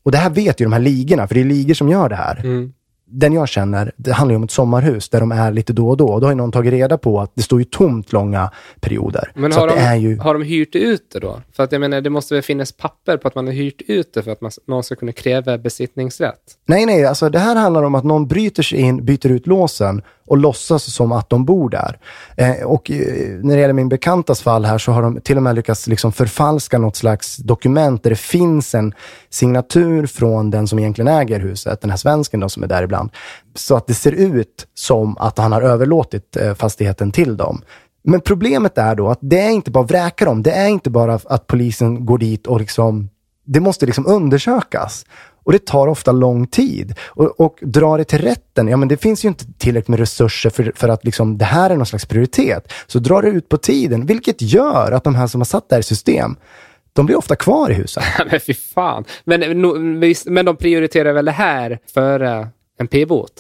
och 0.04 0.12
det 0.12 0.18
här 0.18 0.30
vet 0.30 0.62
ju 0.62 0.66
de 0.66 0.74
här 0.74 0.80
ligorna, 0.80 1.28
för 1.28 1.36
det 1.36 1.42
är 1.42 1.46
ligor 1.46 1.74
som 1.74 1.90
gör 1.90 2.10
det 2.10 2.16
här. 2.16 2.42
Mm. 2.44 2.74
Den 3.14 3.34
jag 3.34 3.50
känner, 3.50 3.92
det 3.98 4.12
handlar 4.12 4.34
ju 4.34 4.38
om 4.38 4.44
ett 4.44 4.52
sommarhus 4.52 5.10
där 5.10 5.20
de 5.20 5.32
är 5.32 5.52
lite 5.52 5.74
då 5.74 5.90
och 5.90 5.98
då. 5.98 6.08
Och 6.08 6.22
då 6.22 6.28
har 6.28 6.32
ju 6.32 6.38
någon 6.38 6.52
tagit 6.52 6.74
reda 6.74 6.98
på 6.98 7.20
att 7.20 7.32
det 7.36 7.42
står 7.42 7.60
ju 7.60 7.66
tomt 7.66 8.14
långa 8.14 8.52
perioder. 8.80 9.32
Men 9.36 9.52
har 9.52 9.68
de, 9.68 9.98
ju... 10.00 10.18
har 10.18 10.34
de 10.34 10.44
hyrt 10.44 10.76
ut 10.76 11.12
det 11.14 11.20
då? 11.20 11.42
För 11.52 11.64
att 11.64 11.72
jag 11.72 11.82
menar, 11.82 12.02
det 12.02 12.10
måste 12.10 12.34
väl 12.34 12.44
finnas 12.44 12.72
papper 12.72 13.18
på 13.18 13.28
att 13.28 13.36
man 13.36 13.48
har 13.48 13.54
hyrt 13.54 13.82
ut 13.88 14.14
det 14.14 14.24
för 14.24 14.32
att 14.32 14.42
man, 14.42 14.52
någon 14.68 14.84
ska 14.84 14.96
kunna 14.96 15.12
kräva 15.12 15.58
besittningsrätt? 15.58 16.42
Nej, 16.66 16.86
nej, 16.86 17.06
alltså 17.06 17.30
det 17.30 17.40
här 17.40 17.56
handlar 17.56 17.84
om 17.84 17.96
att 17.96 18.04
någon 18.04 18.28
bryter 18.28 18.64
sig 18.64 18.80
in, 18.80 19.06
byter 19.06 19.28
ut 19.28 19.48
låsen 19.48 20.02
och 20.32 20.38
låtsas 20.38 20.94
som 20.94 21.12
att 21.12 21.30
de 21.30 21.46
bor 21.46 21.70
där. 21.70 22.00
Eh, 22.38 22.64
och 22.64 22.92
eh, 22.92 22.98
när 23.44 23.56
det 23.56 23.62
gäller 23.62 23.74
min 23.74 23.90
bekantas 23.90 24.42
fall 24.42 24.66
här 24.66 24.78
så 24.78 24.92
har 24.92 25.02
de 25.02 25.22
till 25.22 25.38
och 25.38 25.44
med 25.44 25.56
lyckats 25.56 25.88
liksom 25.88 26.12
förfalska 26.12 26.78
något 26.78 26.96
slags 26.96 27.38
dokument 27.38 28.04
där 28.04 28.10
det 28.10 28.16
finns 28.16 28.76
en 28.76 28.94
signatur 29.30 30.06
från 30.06 30.50
den 30.50 30.68
som 30.68 30.80
egentligen 30.80 31.08
äger 31.08 31.40
huset, 31.40 31.82
den 31.82 31.90
här 31.90 31.98
svensken 31.98 32.40
då 32.40 32.50
som 32.50 32.64
är 32.64 32.68
där 32.68 32.84
ibland. 32.84 33.10
Så 33.56 33.76
att 33.76 33.88
det 33.88 33.94
ser 33.94 34.12
ut 34.12 34.68
som 34.74 35.18
att 35.18 35.38
han 35.38 35.52
har 35.52 35.62
överlåtit 35.62 36.38
eh, 36.38 36.54
fastigheten 36.54 37.12
till 37.12 37.38
dem. 37.38 37.62
Men 38.04 38.22
problemet 38.22 38.78
är 38.78 38.96
då 38.96 39.10
att 39.10 39.20
det 39.22 39.40
är 39.40 39.50
inte 39.50 39.72
bara 39.72 39.84
att 39.84 39.92
vräka 39.92 40.26
dem. 40.26 40.44
Det 40.44 40.52
är 40.52 40.68
inte 40.68 40.90
bara 40.90 41.20
att 41.26 41.48
polisen 41.48 42.06
går 42.06 42.18
dit 42.18 42.48
och 42.48 42.60
liksom, 42.60 43.10
det 43.46 43.60
måste 43.60 43.86
liksom 43.86 44.08
undersökas. 44.08 45.06
Och 45.44 45.52
det 45.52 45.66
tar 45.66 45.88
ofta 45.88 46.12
lång 46.12 46.48
tid. 46.48 46.94
Och, 47.08 47.40
och 47.40 47.58
dra 47.62 47.98
det 47.98 48.04
till 48.04 48.20
rätten, 48.22 48.68
ja 48.68 48.78
men 48.78 48.88
det 48.88 48.98
finns 48.98 49.26
ju 49.26 49.28
inte 49.30 49.46
tillräckligt 49.58 49.88
med 49.88 50.00
resurser 50.00 50.50
för, 50.50 50.72
för 50.76 50.90
att 50.90 51.06
liksom, 51.06 51.38
det 51.38 51.46
här 51.46 51.70
är 51.70 51.76
någon 51.76 51.86
slags 51.86 52.06
prioritet. 52.06 52.74
Så 52.88 53.00
dra 53.00 53.22
det 53.22 53.28
ut 53.28 53.50
på 53.50 53.58
tiden, 53.58 54.06
vilket 54.06 54.42
gör 54.42 54.92
att 54.92 55.04
de 55.04 55.16
här 55.16 55.28
som 55.28 55.42
har 55.42 55.46
satt 55.46 55.70
det 55.70 55.76
här 55.76 55.80
i 55.80 55.84
system, 55.84 56.36
de 56.94 57.06
blir 57.06 57.16
ofta 57.18 57.36
kvar 57.36 57.70
i 57.70 57.74
huset. 57.74 58.04
men 58.32 58.40
fy 58.40 58.54
fan. 58.54 59.04
Men, 59.24 59.40
no, 59.62 59.80
men 60.26 60.46
de 60.46 60.56
prioriterar 60.58 61.14
väl 61.14 61.26
det 61.26 61.32
här 61.32 61.80
före 61.94 62.48
en 62.80 62.88
p-båt? 62.88 63.32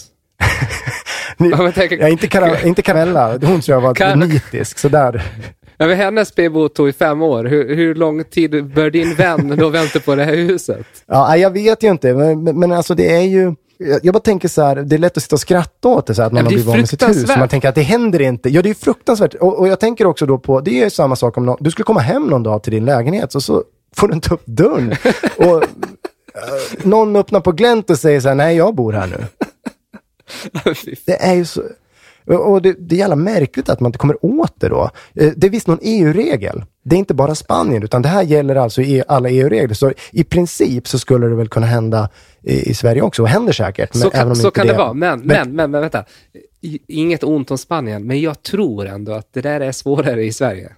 Ni, 1.37 1.49
Ja, 1.49 1.57
men 1.57 1.71
tänk- 1.73 1.91
ja, 1.91 2.07
inte, 2.07 2.27
Cara, 2.27 2.61
inte 2.61 2.81
Carella, 2.81 3.31
hon 3.31 3.61
tror 3.61 3.75
jag 3.75 3.81
var 3.81 3.93
Car- 3.93 4.15
nitisk. 4.15 4.79
Så 4.79 4.89
där. 4.89 5.13
Ja, 5.13 5.60
men 5.87 5.97
hennes 5.97 6.31
p-båt 6.31 6.73
tog 6.73 6.89
i 6.89 6.93
fem 6.93 7.21
år. 7.21 7.45
Hur, 7.45 7.75
hur 7.75 7.95
lång 7.95 8.23
tid 8.23 8.65
bör 8.73 8.89
din 8.89 9.15
vän 9.15 9.55
då 9.57 9.69
vänta 9.69 9.99
på 9.99 10.15
det 10.15 10.23
här 10.23 10.35
huset? 10.35 10.85
Ja, 11.05 11.37
jag 11.37 11.49
vet 11.49 11.83
ju 11.83 11.91
inte, 11.91 12.13
men, 12.13 12.59
men, 12.59 12.71
alltså 12.71 12.95
det 12.95 13.15
är 13.15 13.21
ju... 13.21 13.55
Jag 14.03 14.13
bara 14.13 14.19
tänker 14.19 14.47
så 14.47 14.61
här, 14.61 14.75
det 14.75 14.95
är 14.95 14.97
lätt 14.97 15.17
att 15.17 15.23
sitta 15.23 15.35
och 15.35 15.39
skratta 15.39 15.87
åt 15.87 16.07
det, 16.07 16.15
så 16.15 16.21
här, 16.21 16.27
att 16.27 16.33
Ja, 16.33 16.41
har 16.41 16.47
blivit 16.47 16.67
av 16.67 16.77
med 16.77 16.89
sitt 16.89 17.09
hus. 17.09 17.37
Man 17.37 17.49
tänker 17.49 17.69
att 17.69 17.75
det 17.75 17.81
händer 17.81 18.21
inte. 18.21 18.49
Ja, 18.49 18.61
det 18.61 18.69
är 18.69 18.73
fruktansvärt. 18.73 19.33
Och, 19.33 19.59
och 19.59 19.67
jag 19.67 19.79
tänker 19.79 20.05
också 20.05 20.25
då 20.25 20.37
på, 20.37 20.61
det 20.61 20.71
är 20.79 20.83
ju 20.83 20.89
samma 20.89 21.15
sak 21.15 21.37
om 21.37 21.45
någon, 21.45 21.57
du 21.59 21.71
skulle 21.71 21.83
komma 21.83 21.99
hem 21.99 22.23
någon 22.23 22.43
dag 22.43 22.63
till 22.63 22.73
din 22.73 22.85
lägenhet, 22.85 23.31
så, 23.31 23.41
så 23.41 23.63
får 23.95 24.07
du 24.07 24.13
inte 24.13 24.33
upp 24.33 24.45
dörren. 24.45 24.95
och 25.37 25.63
eh, 25.63 25.67
någon 26.83 27.15
öppnar 27.15 27.39
på 27.39 27.51
glänt 27.51 27.89
och 27.89 27.99
säger 27.99 28.21
så 28.21 28.27
här, 28.27 28.35
nej 28.35 28.57
jag 28.57 28.75
bor 28.75 28.93
här 28.93 29.07
nu. 29.07 29.25
Det 31.05 31.23
är 31.23 31.33
ju 31.33 31.45
så... 31.45 31.61
Och 32.25 32.61
det, 32.61 32.75
det 32.79 32.95
är 32.95 32.99
jävla 32.99 33.15
märkligt 33.15 33.69
att 33.69 33.79
man 33.79 33.89
inte 33.89 33.97
kommer 33.99 34.25
åt 34.25 34.53
det 34.57 34.69
då. 34.69 34.89
Eh, 35.15 35.31
Det 35.35 35.47
är 35.47 35.51
visst 35.51 35.67
någon 35.67 35.79
EU-regel. 35.81 36.63
Det 36.83 36.95
är 36.95 36.99
inte 36.99 37.13
bara 37.13 37.35
Spanien, 37.35 37.83
utan 37.83 38.01
det 38.01 38.09
här 38.09 38.23
gäller 38.23 38.55
alltså 38.55 38.81
i 38.81 39.03
alla 39.07 39.29
EU-regler. 39.29 39.73
Så 39.73 39.91
i 40.11 40.23
princip 40.23 40.87
så 40.87 40.99
skulle 40.99 41.27
det 41.27 41.35
väl 41.35 41.47
kunna 41.49 41.65
hända 41.65 42.09
i, 42.43 42.69
i 42.69 42.73
Sverige 42.73 43.01
också, 43.01 43.21
och 43.21 43.27
händer 43.27 43.53
säkert. 43.53 43.93
Men 43.93 44.01
Så 44.01 44.09
kan, 44.09 44.35
så 44.35 44.51
kan 44.51 44.67
det 44.67 44.73
vara, 44.73 44.93
men, 44.93 45.19
men, 45.19 45.55
men, 45.55 45.71
men 45.71 45.81
vänta. 45.81 46.05
I- 46.61 46.79
Inget 46.87 47.23
ont 47.23 47.51
om 47.51 47.57
Spanien, 47.57 48.07
men 48.07 48.21
jag 48.21 48.43
tror 48.43 48.85
ändå 48.87 49.11
att 49.11 49.33
det 49.33 49.41
där 49.41 49.61
är 49.61 49.71
svårare 49.71 50.23
i 50.23 50.33
Sverige. 50.33 50.71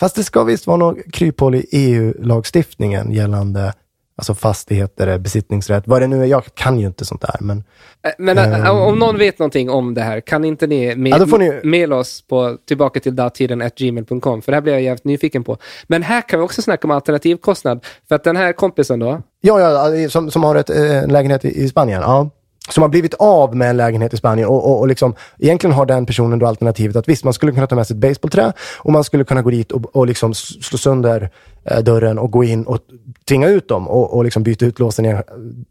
Fast 0.00 0.16
det 0.16 0.24
ska 0.24 0.44
visst 0.44 0.66
vara 0.66 0.76
något 0.76 0.96
kryphål 1.12 1.54
i 1.54 1.66
EU-lagstiftningen 1.72 3.12
gällande 3.12 3.72
alltså 4.16 4.34
fastigheter, 4.34 5.18
besittningsrätt, 5.18 5.82
vad 5.86 6.02
det 6.02 6.06
nu 6.06 6.22
är. 6.22 6.26
Jag 6.26 6.44
kan 6.54 6.78
ju 6.80 6.86
inte 6.86 7.04
sånt 7.04 7.20
där, 7.20 7.36
men 7.40 7.64
Eh, 8.04 8.10
Men 8.18 8.38
eh, 8.38 8.70
om 8.86 8.98
någon 8.98 9.18
vet 9.18 9.38
någonting 9.38 9.70
om 9.70 9.94
det 9.94 10.00
här, 10.00 10.20
kan 10.20 10.44
inte 10.44 10.66
ni, 10.66 10.94
me- 10.94 11.28
Ja, 11.30 11.38
ni- 11.38 11.60
mejla 11.64 11.96
oss 11.96 12.22
på 12.28 12.56
tillbaka 12.68 13.00
till 13.00 13.16
datiden 13.16 13.70
gmail.com, 13.76 14.42
för 14.42 14.52
det 14.52 14.56
här 14.56 14.62
blir 14.62 14.72
jag 14.72 14.82
jävligt 14.82 15.04
nyfiken 15.04 15.44
på. 15.44 15.56
Men 15.86 16.02
här 16.02 16.20
kan 16.28 16.38
vi 16.40 16.44
också 16.46 16.62
snacka 16.62 16.86
om 16.86 16.90
alternativkostnad, 16.90 17.84
för 18.08 18.14
att 18.14 18.24
den 18.24 18.36
här 18.36 18.52
kompisen 18.52 18.98
då, 18.98 19.22
Ja, 19.40 19.60
ja, 19.60 20.08
som, 20.08 20.30
som 20.30 20.44
har 20.44 20.54
ett, 20.56 20.70
eh, 20.70 20.98
en 21.02 21.12
lägenhet 21.12 21.44
i, 21.44 21.62
i 21.62 21.68
Spanien. 21.68 22.02
Ja. 22.02 22.30
Som 22.70 22.82
har 22.82 22.88
blivit 22.88 23.14
av 23.14 23.56
med 23.56 23.70
en 23.70 23.76
lägenhet 23.76 24.14
i 24.14 24.16
Spanien 24.16 24.48
och, 24.48 24.64
och, 24.70 24.80
och 24.80 24.88
liksom, 24.88 25.14
egentligen 25.38 25.74
har 25.76 25.86
den 25.86 26.06
personen 26.06 26.38
då 26.38 26.46
alternativet 26.46 26.96
att 26.96 27.08
visst, 27.08 27.24
man 27.24 27.32
skulle 27.32 27.52
kunna 27.52 27.66
ta 27.66 27.74
med 27.74 27.86
sig 27.86 27.94
ett 27.94 28.00
baseballträ 28.00 28.52
och 28.78 28.92
man 28.92 29.04
skulle 29.04 29.24
kunna 29.24 29.42
gå 29.42 29.50
dit 29.50 29.72
och, 29.72 29.96
och 29.96 30.06
liksom 30.06 30.34
slå 30.34 30.78
sönder 30.78 31.22
eh, 31.22 31.28
dörren 31.82 32.18
och 32.18 32.30
gå 32.30 32.44
in 32.44 32.64
och 32.64 32.78
tvinga 33.28 33.48
ut 33.48 33.68
dem 33.68 33.88
och, 33.88 34.16
och 34.16 34.24
liksom 34.24 34.42
byta 34.42 34.66
ut 34.66 34.78
låsen. 34.78 35.22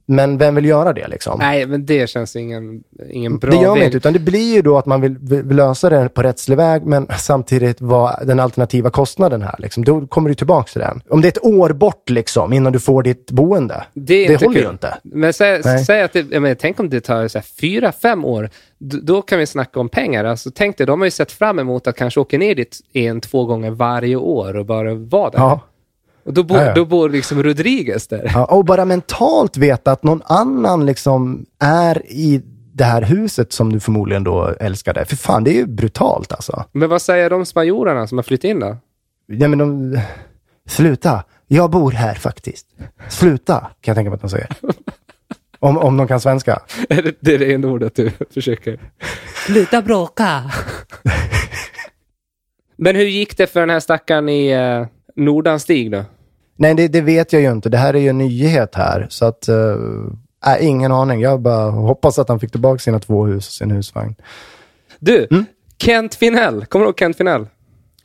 Men 0.06 0.38
vem 0.38 0.56
vill 0.56 0.66
göra 0.66 0.94
det 0.94 1.08
liksom? 1.08 1.40
nej 1.40 1.66
men 1.66 1.86
det 1.86 2.10
känns 2.10 2.36
ingen, 2.36 2.84
ingen 3.10 3.38
bra 3.38 3.52
det 3.52 3.58
gör 3.58 3.70
man 3.70 3.82
inte, 3.84 3.98
utan 3.98 4.14
det 4.14 4.20
blir 4.20 4.56
ju 4.56 4.62
då 4.62 4.78
att 4.78 4.86
man 4.86 5.02
vill, 5.02 5.18
vill 5.20 5.58
lösa 5.58 5.90
det 5.90 6.10
på 6.10 6.24
rättslig 6.24 6.58
väg, 6.58 6.86
men 6.86 7.08
samtidigt 7.18 7.82
vad 7.82 8.28
den 8.28 8.40
alternativa 8.40 8.90
kostnaden 8.90 9.42
här. 9.42 9.56
Liksom. 9.60 9.86
Då 9.86 10.08
kommer 10.08 10.30
du 10.30 10.36
tillbaka 10.36 10.72
till 10.72 10.82
den. 10.82 11.02
Om 11.10 11.22
det 11.22 11.28
är 11.28 11.32
ett 11.32 11.46
år 11.46 11.70
bort 11.74 12.10
liksom, 12.10 12.54
innan 12.54 12.74
du 12.74 12.80
får 12.80 13.04
ditt 13.04 13.32
boende, 13.32 13.84
Det, 13.94 14.28
det 14.28 14.42
håller 14.42 14.54
kul. 14.54 14.64
ju 14.64 14.70
inte. 14.70 14.98
Men 15.04 15.34
säg, 15.34 15.62
Nej. 15.66 15.86
säg 15.86 16.02
att 16.02 16.14
det, 16.14 16.26
jag 16.32 16.42
menar, 16.42 16.56
tänk 16.56 16.80
om 16.80 16.90
det 16.90 17.02
tar 17.02 17.28
så 17.28 17.38
här, 17.38 17.46
fyra, 17.62 17.92
fem 17.92 18.26
år. 18.26 18.50
Då 18.84 19.22
kan 19.22 19.40
vi 19.40 19.46
snacka 19.46 19.80
om 19.80 19.90
pengar. 19.90 20.26
Alltså, 20.26 20.52
tänk 20.56 20.78
dig, 20.78 20.88
de 20.88 21.00
har 21.02 21.06
ju 21.06 21.12
sett 21.12 21.32
fram 21.32 21.60
emot 21.60 21.88
att 21.88 21.96
kanske 21.96 22.20
åka 22.20 22.38
ner 22.38 22.56
dit 22.56 22.80
en, 22.94 23.22
två 23.22 23.46
gånger 23.46 23.72
varje 23.72 24.16
år 24.16 24.56
och 24.58 24.66
bara 24.66 24.94
vara 24.94 25.30
där. 25.30 25.40
Ja. 25.40 25.60
Och 26.26 26.34
då 26.34 26.44
bor, 26.44 26.58
Ja, 26.58 26.66
ja. 26.66 26.74
då 26.74 26.86
bor 26.86 27.10
liksom 27.10 27.44
Rodriguez 27.44 28.08
där. 28.08 28.32
Ja, 28.34 28.46
och 28.46 28.66
bara 28.66 28.86
mentalt 28.86 29.58
veta 29.58 29.92
att 29.92 30.04
någon 30.04 30.22
annan 30.26 30.86
liksom 30.86 31.46
är 31.60 32.12
i 32.12 32.42
det 32.74 32.84
här 32.84 33.02
huset 33.02 33.54
som 33.54 33.72
du 33.72 33.80
förmodligen 33.80 34.24
då 34.24 34.48
älskade. 34.60 35.06
För 35.06 35.16
fan, 35.16 35.44
det 35.44 35.52
är 35.52 35.56
ju 35.56 35.66
brutalt 35.66 36.32
alltså. 36.32 36.64
Men 36.72 36.90
vad 36.90 37.02
säger 37.02 37.30
de 37.30 37.46
spanjorerna 37.46 38.08
som 38.08 38.18
har 38.18 38.24
flyttat 38.24 38.44
in 38.44 38.60
då? 38.60 38.78
Ja, 39.28 39.48
men 39.48 39.60
de... 39.60 40.00
Sluta, 40.68 41.24
jag 41.48 41.70
bor 41.70 41.92
här 41.92 42.14
faktiskt. 42.16 42.68
Sluta, 43.10 43.60
kan 43.60 43.72
jag 43.82 43.96
tänka 43.96 44.10
mig 44.10 44.16
att 44.16 44.22
de 44.22 44.30
säger. 44.30 44.48
Om, 45.62 45.78
om 45.78 45.98
de 45.98 46.08
kan 46.08 46.20
svenska. 46.20 46.62
Är 46.90 47.02
det 47.02 47.16
det 47.20 47.34
är 47.36 47.40
det 47.40 47.54
enda 47.54 47.68
ordet 47.68 47.96
du 47.96 48.12
försöker? 48.34 48.80
Sluta 49.46 49.82
bråka! 49.82 50.44
Men 52.78 52.96
hur 52.96 53.06
gick 53.06 53.38
det 53.38 53.48
för 53.48 53.60
den 53.60 53.70
här 53.70 53.80
stackaren 53.80 54.30
i 54.30 54.56
uh, 54.58 54.88
Nordanstig 55.16 55.92
då? 55.92 56.04
Nej, 56.58 56.74
det, 56.76 56.88
det 56.88 57.02
vet 57.02 57.34
jag 57.34 57.42
ju 57.42 57.52
inte. 57.52 57.70
Det 57.70 57.78
här 57.78 57.94
är 57.94 58.00
ju 58.00 58.08
en 58.10 58.18
nyhet 58.18 58.76
här. 58.76 59.08
Så 59.10 59.26
att, 59.26 59.50
uh, 59.50 60.56
äh, 60.60 60.68
ingen 60.68 60.92
aning. 60.92 61.22
Jag 61.22 61.42
bara 61.42 61.70
hoppas 61.72 62.20
att 62.20 62.30
han 62.30 62.40
fick 62.40 62.52
tillbaka 62.52 62.80
sina 62.80 63.00
två 63.00 63.26
hus 63.26 63.48
och 63.48 63.54
sin 63.54 63.72
husvagn. 63.72 64.16
Du, 65.00 65.28
Mm. 65.32 65.46
Kent 65.78 66.16
Finell. 66.16 66.66
Kommer 66.66 66.86
du 66.86 66.90
ihåg 66.90 67.00
Kent 67.00 67.18
Finell? 67.18 67.48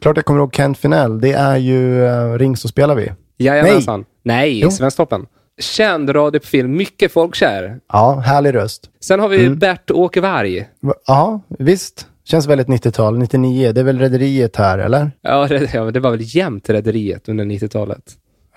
Klart 0.01 0.17
jag 0.17 0.25
kommer 0.25 0.41
ihåg 0.41 0.55
Kent 0.55 0.79
Finell. 0.79 1.21
Det 1.21 1.33
är 1.33 1.57
ju 1.57 2.01
uh, 2.01 2.39
Ring 2.39 2.57
så 2.57 2.69
spelar 2.69 2.95
vi. 2.95 3.13
Jajamensan. 3.39 4.05
Nej, 4.23 4.61
Jo. 4.61 4.71
Svensktoppen. 4.71 5.27
Känd 5.61 6.11
radioprofil, 6.17 6.69
mycket 6.69 7.13
folkkär. 7.13 7.81
Ja, 7.93 8.15
härlig 8.27 8.55
röst. 8.55 8.91
Sen 9.01 9.21
har 9.21 9.29
vi 9.29 9.47
Mm. 9.47 9.59
Bert-Åke 9.59 10.21
Varg. 10.21 10.69
Va- 10.81 10.95
Ja, 11.07 11.41
visst. 11.59 12.07
Känns 12.25 12.47
väldigt 12.47 12.69
90-tal. 12.69 13.19
99, 13.19 13.73
det 13.73 13.81
är 13.81 13.85
väl 13.85 13.99
Rederiet 13.99 14.57
här, 14.57 14.79
eller? 14.79 15.11
Ja, 15.21 15.47
det, 15.49 15.75
ja, 15.75 15.91
det 15.91 16.01
var 16.01 16.11
väl 16.11 16.21
jämnt 16.23 16.71
Rederiet 16.71 17.29
under 17.29 17.45
90-talet, 17.45 18.03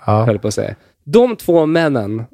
Ja. 0.06 0.24
höll 0.24 0.38
på 0.38 0.48
att 0.48 0.54
säga. 0.54 0.74
De 1.04 1.36
två 1.36 1.66
männen, 1.66 2.24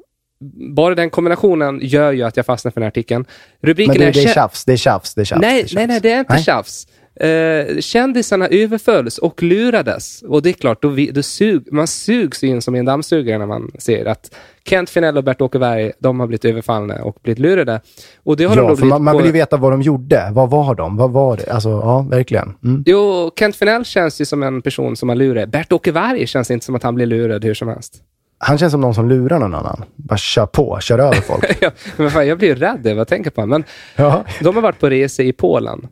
bara 0.75 0.95
den 0.95 1.09
kombinationen 1.09 1.79
gör 1.83 2.11
ju 2.11 2.23
att 2.23 2.37
jag 2.37 2.45
fastnar 2.45 2.71
för 2.71 2.81
den 2.81 2.85
här 2.85 2.87
artikeln. 2.91 3.25
Rubriken 3.61 3.93
Men 3.93 3.97
du, 4.01 4.07
är... 4.07 4.13
det 4.13 4.29
är 4.29 4.33
tjafs, 4.33 4.65
det 4.65 4.73
är 4.73 4.77
tjafs, 4.77 5.15
det 5.15 5.21
är 5.21 5.25
tjafs. 5.25 5.41
nej, 5.41 5.53
det 5.53 5.59
är 5.59 5.67
tjafs. 5.67 5.75
nej, 5.75 5.87
nej, 5.87 5.99
det 6.01 6.11
är 6.11 6.19
inte 6.19 6.33
Nej. 6.33 6.43
tjafs. 6.43 6.87
Uh, 7.23 7.79
kändisarna 7.79 8.47
överfölls 8.47 9.17
och 9.17 9.43
lurades. 9.43 10.21
Och 10.21 10.41
det 10.41 10.49
är 10.49 10.53
klart, 10.53 10.81
då, 10.81 10.87
vi, 10.87 11.11
då 11.11 11.21
sug, 11.21 11.73
man 11.73 11.87
sugs 11.87 12.43
in 12.43 12.61
som 12.61 12.75
i 12.75 12.79
en 12.79 12.85
dammsugare 12.85 13.37
när 13.37 13.45
man 13.45 13.71
ser 13.79 14.05
att 14.05 14.35
Kent 14.65 14.89
Finell 14.89 15.17
och 15.17 15.23
Bert-Åke 15.23 15.59
Berg, 15.59 15.91
de 15.99 16.19
har 16.19 16.27
blivit 16.27 16.45
överfallna 16.45 17.03
och 17.03 17.17
blivit 17.23 17.39
lurade. 17.39 17.81
Och 18.23 18.37
det 18.37 18.43
har 18.43 18.55
de 18.55 18.61
Ja, 18.61 18.69
då 18.69 18.75
för 18.75 18.81
blivit 18.81 18.89
man, 18.89 19.03
man 19.03 19.17
vill 19.17 19.25
ju 19.25 19.31
veta 19.31 19.57
vad 19.57 19.71
de 19.71 19.81
gjorde. 19.81 20.29
Vad 20.31 20.49
var 20.49 20.75
de? 20.75 20.97
Vad 20.97 21.11
var 21.11 21.37
det? 21.37 21.51
Alltså, 21.51 21.69
ja, 21.69 22.05
verkligen. 22.09 22.55
Mm. 22.63 22.83
Jo, 22.85 23.31
Kent 23.39 23.55
Finell 23.55 23.85
känns 23.85 24.21
ju 24.21 24.25
som 24.25 24.43
en 24.43 24.61
person 24.61 24.95
som 24.95 25.09
har 25.09 25.15
lurat. 25.15 25.49
Bert-Åke 25.49 25.91
Varg 25.91 26.27
känns 26.27 26.51
inte 26.51 26.65
som 26.65 26.75
att 26.75 26.83
han 26.83 26.95
blir 26.95 27.05
lurad 27.05 27.45
hur 27.45 27.53
som 27.53 27.67
helst. 27.67 28.03
Han 28.39 28.57
känns 28.57 28.71
som 28.71 28.81
någon 28.81 28.95
som 28.95 29.09
lurar 29.09 29.39
någon 29.39 29.55
annan. 29.55 29.83
Bara 29.95 30.17
kör 30.17 30.45
på, 30.45 30.79
kör 30.81 30.99
över 30.99 31.21
folk. 31.21 31.57
Ja, 31.61 31.71
men 31.97 32.11
fan, 32.11 32.27
jag 32.27 32.37
blir 32.37 32.55
rädd 32.55 32.87
över 32.87 33.01
att 33.01 33.07
tänka 33.07 33.31
på 33.31 33.41
honom. 33.41 33.49
Men 33.95 34.05
ja. 34.05 34.23
de 34.41 34.55
har 34.55 34.61
varit 34.61 34.79
på 34.79 34.89
resa 34.89 35.23
i 35.23 35.33
Polen. 35.33 35.87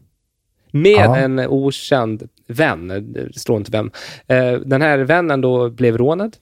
Med 0.76 0.92
Ja. 1.06 1.18
en 1.18 1.40
okänd 1.40 2.30
vän. 2.48 2.88
Det 3.14 3.40
står 3.40 3.58
inte 3.58 3.72
vem. 3.72 3.92
Eh, 4.28 4.54
Den 4.54 4.82
här 4.82 4.98
vännen 5.00 5.42
då 5.42 5.70
blev 5.70 5.98
rånad. 5.98 6.38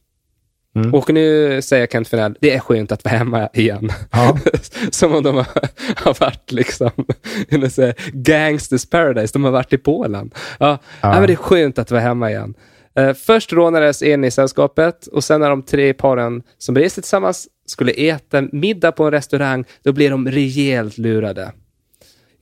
Mm. 0.75 0.93
Och 0.93 1.13
nu 1.13 1.61
säger 1.61 1.87
Kent 1.87 2.07
Finell, 2.07 2.35
det 2.41 2.53
är 2.53 2.59
skönt 2.59 2.91
att 2.91 3.03
vara 3.03 3.15
hemma 3.15 3.49
igen. 3.53 3.89
Ja. 4.11 4.37
Som 4.91 5.15
om 5.15 5.23
de 5.23 5.35
har, 5.35 5.47
har 5.95 6.19
varit 6.19 6.51
liksom, 6.51 6.91
här, 7.49 8.11
gangsters 8.13 8.85
paradise. 8.89 9.33
De 9.33 9.43
har 9.43 9.51
varit 9.51 9.73
i 9.73 9.77
Polen. 9.77 10.31
Ja, 10.59 10.77
ja. 11.01 11.11
men 11.11 11.27
det 11.27 11.33
är 11.33 11.37
skönt 11.37 11.79
att 11.79 11.91
vara 11.91 12.01
hemma 12.01 12.29
igen. 12.29 12.53
Eh, 12.95 13.13
först 13.13 13.53
rånades 13.53 14.03
en 14.03 14.23
i 14.23 14.31
sällskapet 14.31 15.07
och 15.07 15.23
sen 15.23 15.41
när 15.41 15.49
de 15.49 15.63
tre 15.63 15.93
paren 15.93 16.43
som 16.57 16.77
reste 16.77 17.01
tillsammans 17.01 17.47
skulle 17.65 17.91
äta 17.91 18.41
middag 18.51 18.91
på 18.91 19.03
en 19.03 19.11
restaurang, 19.11 19.65
då 19.83 19.91
blev 19.91 20.11
de 20.11 20.27
rejält 20.31 20.97
lurade. 20.97 21.51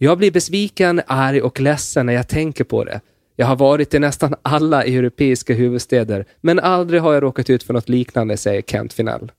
Jag 0.03 0.17
blir 0.17 0.31
besviken, 0.31 1.01
arg 1.07 1.41
och 1.41 1.59
ledsen 1.59 2.05
när 2.05 2.13
jag 2.13 2.27
tänker 2.27 2.63
på 2.63 2.83
det. 2.83 3.01
Jag 3.35 3.47
har 3.47 3.55
varit 3.55 3.93
i 3.93 3.99
nästan 3.99 4.35
alla 4.41 4.83
europeiska 4.83 5.53
huvudstäder, 5.53 6.25
men 6.41 6.59
aldrig 6.59 7.01
har 7.01 7.13
jag 7.13 7.23
råkat 7.23 7.49
ut 7.49 7.63
för 7.63 7.73
något 7.73 7.89
liknande, 7.89 8.37
säger 8.37 8.61
Kent 8.61 8.93
Finell. 8.93 9.31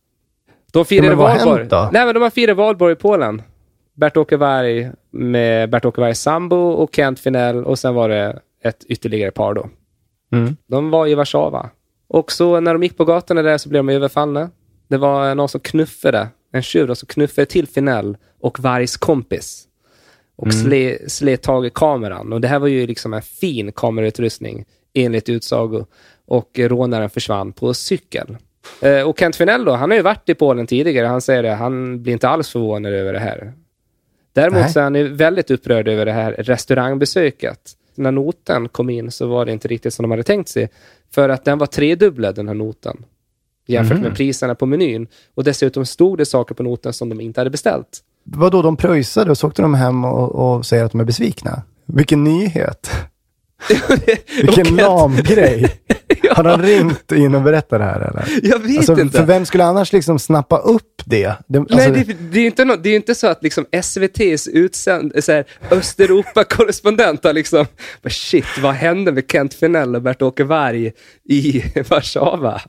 De 0.73 0.85
firade 0.85 1.15
har 1.15 1.17
valborg. 1.17 1.69
Nej, 1.93 2.05
men 2.05 2.15
de 2.15 2.23
har 2.23 2.31
firat 2.31 2.57
valborg 2.57 2.93
i 2.93 2.97
Polen. 2.97 3.43
Bert-Åke 3.95 4.37
Varg 4.37 4.91
med 5.11 5.71
Bert-Åke 5.71 6.01
Vargs 6.01 6.21
sambo 6.21 6.57
och 6.57 6.95
Kent 6.95 7.21
Finell 7.21 7.65
och 7.65 7.79
sen 7.79 7.95
var 7.95 8.09
det 8.09 8.41
ett 8.65 8.85
ytterligare 8.85 9.31
par 9.31 9.55
då. 9.55 9.69
Mm. 10.33 10.57
De 10.67 10.91
var 10.91 11.07
i 11.07 11.15
Warszawa. 11.15 11.71
Och 12.09 12.33
så 12.33 12.61
när 12.61 12.73
de 12.73 12.83
gick 12.83 12.97
på 12.97 13.05
gatorna 13.05 13.43
där 13.43 13.59
så 13.59 13.69
blev 13.69 13.87
de 13.87 13.93
överfallna. 13.93 14.51
Det 14.89 14.99
var 14.99 15.35
någon 15.35 15.49
som 15.49 15.61
knuffade, 15.61 16.29
en 16.53 16.63
tjuv 16.63 16.87
då, 16.87 16.95
som 16.95 17.07
knuffade 17.07 17.47
till 17.47 17.67
Finell 17.67 18.17
och 18.41 18.61
Vargs 18.61 18.97
kompis. 18.97 19.69
Och 20.43 20.55
sle, 20.55 20.99
slet 21.09 21.43
tag 21.43 21.67
i 21.67 21.71
kameran. 21.71 22.33
Och 22.33 22.41
det 22.41 22.49
här 22.49 22.59
var 22.59 22.69
ju 22.69 22.87
liksom 22.87 23.15
en 23.15 23.23
fin 23.23 23.73
kamerautrustning 23.73 24.65
enligt 24.95 25.29
utsago. 25.29 25.87
Och 26.27 26.51
rånaren 26.59 27.11
försvann 27.11 27.53
på 27.53 27.75
cykel. 27.75 28.37
Eh, 28.81 29.03
och 29.03 29.19
Kent 29.19 29.37
Finell 29.37 29.65
då, 29.65 29.73
han 29.73 29.91
har 29.91 29.97
ju 29.97 30.03
varit 30.03 30.29
i 30.29 30.35
Polen 30.35 30.67
tidigare. 30.67 31.07
Han 31.07 31.21
säger 31.21 31.43
det, 31.43 31.51
han 31.51 32.03
blir 32.03 32.13
inte 32.13 32.29
alls 32.29 32.51
förvånad 32.51 32.93
över 32.93 33.13
det 33.13 33.19
här. 33.19 33.53
Däremot 34.33 34.61
Nej. 34.61 34.73
så 34.73 34.79
är 34.79 34.85
han 34.85 34.95
ju 34.95 35.09
väldigt 35.09 35.51
upprörd 35.51 35.89
över 35.89 36.07
det 36.07 36.13
här 36.13 36.33
restaurangbesöket. 36.33 37.61
När 37.95 38.13
noten 38.13 38.69
kom 38.69 38.91
in 38.91 39.11
så 39.11 39.27
var 39.27 39.45
det 39.45 39.53
inte 39.53 39.69
riktigt 39.69 39.95
som 39.95 40.03
de 40.03 40.11
hade 40.11 40.23
tänkt 40.23 40.49
sig. 40.49 40.69
För 41.11 41.29
att 41.29 41.45
den 41.45 41.59
var 41.59 41.67
tredubblad, 41.67 42.35
den 42.35 42.49
här 42.49 42.55
noten. 42.55 43.05
Jämfört 43.67 44.01
med 44.01 44.17
priserna 44.17 44.55
på 44.55 44.67
menyn. 44.67 45.07
Och 45.35 45.45
dessutom 45.45 45.87
stod 45.87 46.19
det 46.19 46.27
saker 46.27 46.55
på 46.55 46.63
noten 46.63 46.93
som 46.93 47.09
de 47.09 47.21
inte 47.21 47.41
hade 47.41 47.51
beställt. 47.51 48.03
Vadå, 48.25 48.63
de 48.63 48.77
pröjsade 48.77 49.31
och 49.31 49.39
så 49.39 49.47
åkte 49.49 49.63
de 49.63 49.75
hem 49.75 50.05
och, 50.05 50.55
och 50.57 50.67
säger 50.67 50.85
att 50.85 50.93
de 50.93 51.01
är 51.01 51.05
besvikna? 51.05 51.63
Vilken 51.87 52.25
nyhet! 52.25 52.91
Vilken 54.43 54.67
Och- 54.67 54.73
lam 54.73 55.17
grej! 55.17 55.79
Har 56.31 56.45
de 56.45 56.63
ringt 56.63 57.13
in 57.13 57.35
och 57.35 57.43
berättat 57.43 57.79
det 57.79 57.85
här 57.85 58.01
eller? 58.01 58.49
Jag 58.49 58.59
vet 58.59 58.77
Alltså, 58.79 59.01
inte. 59.01 59.19
för 59.19 59.27
vem 59.27 59.47
skulle 59.47 59.65
annars 59.65 59.93
liksom 59.93 60.19
snappa 60.19 60.59
upp 60.59 61.03
det? 61.05 61.33
det 61.47 61.59
alltså, 61.59 61.77
Nej, 61.77 61.91
det, 61.91 62.15
det, 62.33 62.41
är 62.41 62.47
inte 62.47 62.65
det 62.77 62.89
är 62.91 62.97
inte 62.97 63.15
så 63.15 63.27
att 63.27 63.43
liksom 63.43 63.67
SVTs 63.71 64.49
utsänd, 64.49 65.13
här, 65.29 65.45
Östeuropa-korrespondent 65.71 67.25
har 67.25 67.33
liksom, 67.33 67.67
shit, 68.09 68.45
vad 68.63 68.75
hände 68.75 69.13
med 69.13 69.25
Kent 69.33 69.55
Finell 69.55 69.97
och 69.97 70.03
Bert-Åke 70.03 70.45
Varg 70.45 70.93
i 71.29 71.63
Warszawa? 71.89 72.61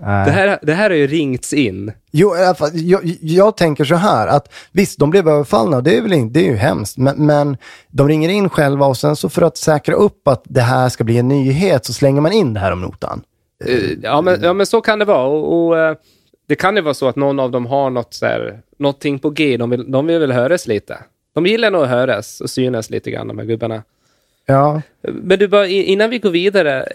Nej. 0.00 0.24
Det 0.26 0.30
här, 0.30 0.58
det 0.62 0.72
här 0.72 0.90
har 0.90 0.96
ju 0.96 1.06
ringts 1.06 1.52
in. 1.52 1.92
Jo, 2.10 2.34
jag, 2.72 3.00
jag 3.20 3.56
tänker 3.56 3.84
så 3.84 3.94
här 3.94 4.28
att 4.28 4.52
visst, 4.72 4.98
de 4.98 5.10
blev 5.10 5.28
överfallna 5.28 5.80
det 5.80 5.96
är 5.96 6.02
väl 6.02 6.12
inte, 6.12 6.38
det 6.38 6.46
är 6.46 6.50
ju 6.50 6.56
hemskt. 6.56 6.98
Men, 6.98 7.26
men 7.26 7.56
de 7.88 8.08
ringer 8.08 8.28
in 8.28 8.48
själva 8.48 8.86
och 8.86 8.96
sen 8.96 9.16
så 9.16 9.28
för 9.28 9.42
att 9.42 9.56
säkra 9.56 9.94
upp 9.94 10.28
att 10.28 10.42
det 10.44 10.60
här 10.60 10.88
ska 10.88 11.04
bli 11.04 11.18
en 11.18 11.28
nyhet 11.28 11.84
så 11.84 11.92
slänger 11.92 12.20
man 12.20 12.32
in 12.32 12.54
det 12.54 12.60
här 12.60 12.72
om 12.72 12.80
notan. 12.80 13.22
Eh, 13.64 13.74
Ja 14.02 14.20
men, 14.20 14.42
ja, 14.42 14.52
men 14.52 14.66
så 14.66 14.80
kan 14.80 14.98
det 14.98 15.04
vara. 15.04 15.26
Och, 15.26 15.66
och, 15.68 15.78
eh, 15.78 15.96
det 16.48 16.54
kan 16.54 16.76
ju 16.76 16.82
vara 16.82 16.94
så 16.94 17.08
att 17.08 17.16
någon 17.16 17.40
av 17.40 17.50
dem 17.50 17.66
har 17.66 17.90
något 17.90 18.14
så 18.14 18.26
här, 18.26 18.60
någonting 18.78 19.18
på 19.18 19.30
G. 19.30 19.56
De 19.56 19.70
vill, 19.70 19.90
de 19.90 20.06
vill 20.06 20.18
väl 20.18 20.32
höras 20.32 20.66
lite. 20.66 20.98
De 21.34 21.46
gillar 21.46 21.70
nog 21.70 21.82
att 21.82 21.88
höras 21.88 22.40
och 22.40 22.50
synas 22.50 22.90
lite 22.90 23.10
grann, 23.10 23.28
de 23.28 23.38
här 23.38 23.44
gubbarna. 23.44 23.82
Ja, 24.46 24.82
Men 25.02 25.38
du, 25.38 25.48
bara, 25.48 25.66
innan 25.66 26.10
vi 26.10 26.18
går 26.18 26.30
vidare. 26.30 26.88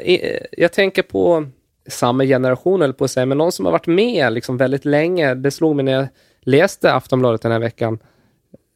Jag 0.58 0.72
tänker 0.74 1.02
på 1.02 1.48
samma 1.88 2.24
generation, 2.24 2.82
eller 2.82 2.94
på 2.94 3.04
att 3.04 3.12
säga, 3.12 3.26
men 3.26 3.38
någon 3.38 3.52
som 3.52 3.66
har 3.66 3.72
varit 3.72 3.88
med 3.88 4.34
liksom 4.34 4.58
väldigt 4.58 4.86
länge. 4.86 5.36
Det 5.36 5.52
slog 5.52 5.76
mig 5.76 5.86
när 5.86 5.92
jag 5.92 6.08
läste 6.42 6.94
Aftonbladet 6.94 7.42
den 7.42 7.52
här 7.52 7.60
veckan. 7.60 8.00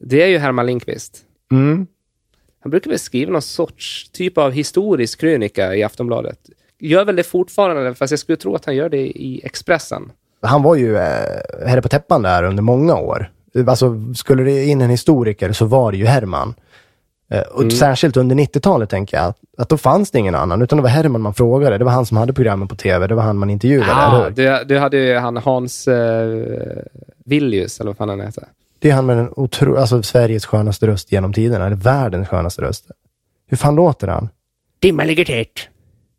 Det 0.00 0.22
är 0.22 0.26
ju 0.26 0.38
Herman 0.38 0.66
Lindqvist. 0.66 1.18
mm. 1.52 1.86
Han 2.62 2.70
brukar 2.70 2.90
väl 2.90 2.98
skriva 2.98 3.32
någon 3.32 3.42
sorts 3.42 4.10
typ 4.10 4.38
av 4.38 4.52
historisk 4.52 5.20
krönika 5.20 5.74
i 5.74 5.82
Aftonbladet. 5.82 6.38
Gör 6.78 7.04
väl 7.04 7.16
det 7.16 7.22
fortfarande, 7.22 7.94
fast 7.94 8.10
jag 8.10 8.20
skulle 8.20 8.36
tro 8.36 8.54
att 8.54 8.64
han 8.64 8.76
gör 8.76 8.88
det 8.88 9.06
i 9.06 9.40
Expressen. 9.44 10.12
han 10.42 10.62
var 10.62 10.76
ju 10.76 10.96
eh, 10.96 11.66
herre 11.66 11.82
på 11.82 11.88
täppan 11.88 12.22
där 12.22 12.42
under 12.42 12.62
många 12.62 12.96
år. 12.96 13.30
Alltså, 13.66 14.14
skulle 14.14 14.42
det 14.42 14.64
in 14.64 14.80
en 14.80 14.90
historiker 14.90 15.52
så 15.52 15.64
var 15.64 15.92
det 15.92 15.98
ju 15.98 16.04
Herman. 16.04 16.54
Eh, 17.30 17.40
och 17.40 17.72
särskilt 17.72 18.16
under 18.16 18.36
90-talet 18.36 18.90
tänker 18.90 19.16
jag, 19.16 19.34
att, 19.58 19.68
då 19.68 19.76
fanns 19.76 20.10
det 20.10 20.18
ingen 20.18 20.34
annan, 20.34 20.62
utan 20.62 20.76
det 20.76 20.82
var 20.82 20.90
Herman 20.90 21.20
man 21.20 21.34
frågade. 21.34 21.78
Det 21.78 21.84
var 21.84 21.92
han 21.92 22.06
som 22.06 22.16
hade 22.16 22.32
programmen 22.32 22.68
på 22.68 22.76
tv, 22.76 23.06
det 23.06 23.14
var 23.14 23.22
han 23.22 23.36
man 23.36 23.50
intervjuade. 23.50 23.92
Ah, 23.92 24.30
du, 24.30 24.64
du 24.64 24.78
hade 24.78 24.96
ju 24.96 25.16
han 25.16 25.36
Hans 25.36 25.88
uh, 25.88 25.94
Villius, 27.24 27.80
eller 27.80 27.88
vad 27.90 27.96
fan 27.96 28.08
han 28.08 28.20
heter. 28.20 28.44
Det 28.78 28.90
är 28.90 28.94
han 28.94 29.06
med 29.06 29.16
den 29.16 29.28
otro, 29.36 29.76
alltså 29.76 30.02
Sveriges 30.02 30.46
skönaste 30.46 30.86
röst 30.86 31.12
genom 31.12 31.32
tiderna, 31.32 31.66
eller 31.66 31.76
världens 31.76 32.28
skönaste 32.28 32.62
röst. 32.62 32.90
Hur 33.46 33.56
fan 33.56 33.74
låter 33.74 34.08
han? 34.08 34.28
Dimma 34.78 35.04
ligger 35.04 35.24
tätt. 35.24 35.68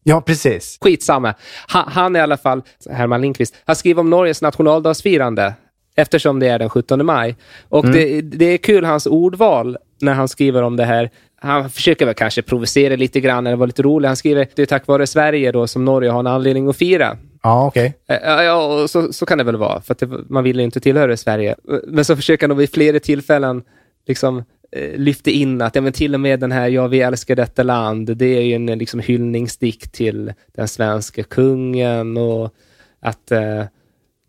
Ja, 0.04 0.22
precis. 0.22 0.78
Skitsamma. 0.82 1.34
Han, 1.68 1.84
han 1.88 2.16
är 2.16 2.20
i 2.20 2.24
alla 2.24 2.38
fall, 2.38 2.62
Herman 2.90 3.22
Lindqvist, 3.22 3.56
han 3.66 3.76
skriver 3.76 4.00
om 4.00 4.10
Norges 4.10 4.42
nationaldagsfirande 4.42 5.54
eftersom 5.96 6.40
det 6.40 6.48
är 6.48 6.60
den 6.60 6.70
17 6.70 7.06
maj. 7.06 7.36
Och 7.70 7.92
det, 7.92 8.22
det 8.22 8.46
är 8.46 8.58
kul 8.58 8.86
hans 8.86 9.06
ordval 9.06 9.78
när 10.02 10.14
han 10.14 10.28
skriver 10.28 10.62
om 10.62 10.76
det 10.76 10.86
här. 10.86 11.10
Han 11.36 11.70
försöker 11.70 12.06
väl 12.06 12.16
kanske 12.16 12.42
provocera 12.42 12.96
lite 12.96 13.20
grann 13.20 13.48
eller 13.48 13.58
vara 13.58 13.66
lite 13.66 13.82
rolig. 13.84 14.08
Han 14.08 14.16
skriver 14.16 14.48
det 14.56 14.62
är 14.62 14.66
tack 14.66 14.88
vare 14.88 15.08
Sverige 15.08 15.52
då 15.52 15.68
som 15.68 15.86
Norge 15.86 16.10
har 16.10 16.20
en 16.20 16.28
anledning 16.28 16.68
att 16.68 16.78
fira. 16.78 17.18
Ja, 17.44 17.68
okej. 17.68 17.94
Eh, 18.08 18.18
Ja, 18.44 18.86
så, 18.88 19.14
så 19.14 19.26
kan 19.26 19.38
det 19.38 19.44
väl 19.44 19.56
vara, 19.56 19.82
för 19.82 19.94
att 19.94 20.00
det, 20.00 20.08
man 20.30 20.44
vill 20.44 20.58
ju 20.58 20.64
inte 20.64 20.80
tillhöra 20.80 21.18
Sverige. 21.18 21.56
Men 21.88 22.06
så 22.06 22.16
försöker 22.16 22.48
han 22.48 22.58
vid 22.58 22.74
flera 22.74 23.00
tillfällen 23.00 23.64
liksom, 24.08 24.44
eh, 24.72 24.98
lyfta 25.00 25.30
in 25.30 25.62
att 25.62 25.76
ja, 25.76 25.82
men 25.82 25.94
till 25.94 26.14
och 26.14 26.20
med 26.20 26.40
den 26.40 26.52
här 26.52 26.70
Ja, 26.70 26.88
vi 26.88 27.02
älskar 27.02 27.36
detta 27.36 27.64
land, 27.64 28.18
det 28.18 28.38
är 28.38 28.42
ju 28.42 28.54
en 28.54 28.66
liksom, 28.66 29.00
hyllningsdikt 29.00 29.94
till 29.94 30.34
den 30.56 30.68
svenska 30.68 31.24
kungen 31.24 32.18
och 32.18 32.54
att 33.02 33.32
eh, 33.32 33.64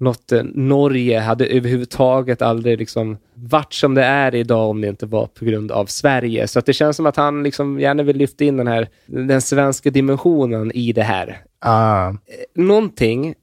något 0.03 0.33
eh, 0.33 0.43
Norge 0.45 1.19
hade 1.19 1.47
överhuvudtaget 1.47 2.43
aldrig 2.43 2.79
liksom 2.79 3.17
varit 3.35 3.73
som 3.73 3.95
det 3.95 4.05
är 4.05 4.35
idag 4.35 4.71
om 4.71 4.81
det 4.81 4.89
inte 4.89 5.07
var 5.07 5.27
på 5.27 5.45
grund 5.45 5.73
av 5.73 5.87
Sverige. 5.87 6.49
Så 6.49 6.61
det 6.61 6.73
känns 6.73 6.97
som 6.97 7.07
att 7.07 7.17
han 7.17 7.43
liksom 7.43 7.81
gärna 7.81 8.03
vill 8.03 8.17
lyfta 8.17 8.45
in 8.45 8.57
den 8.57 8.67
här 8.67 8.89
den 9.07 9.43
svenska 9.43 9.91
dimensionen 9.91 10.73
i 10.75 10.93
det 10.93 11.03
här 11.03 11.43
Ah, 11.65 12.13
någonting 12.55 13.35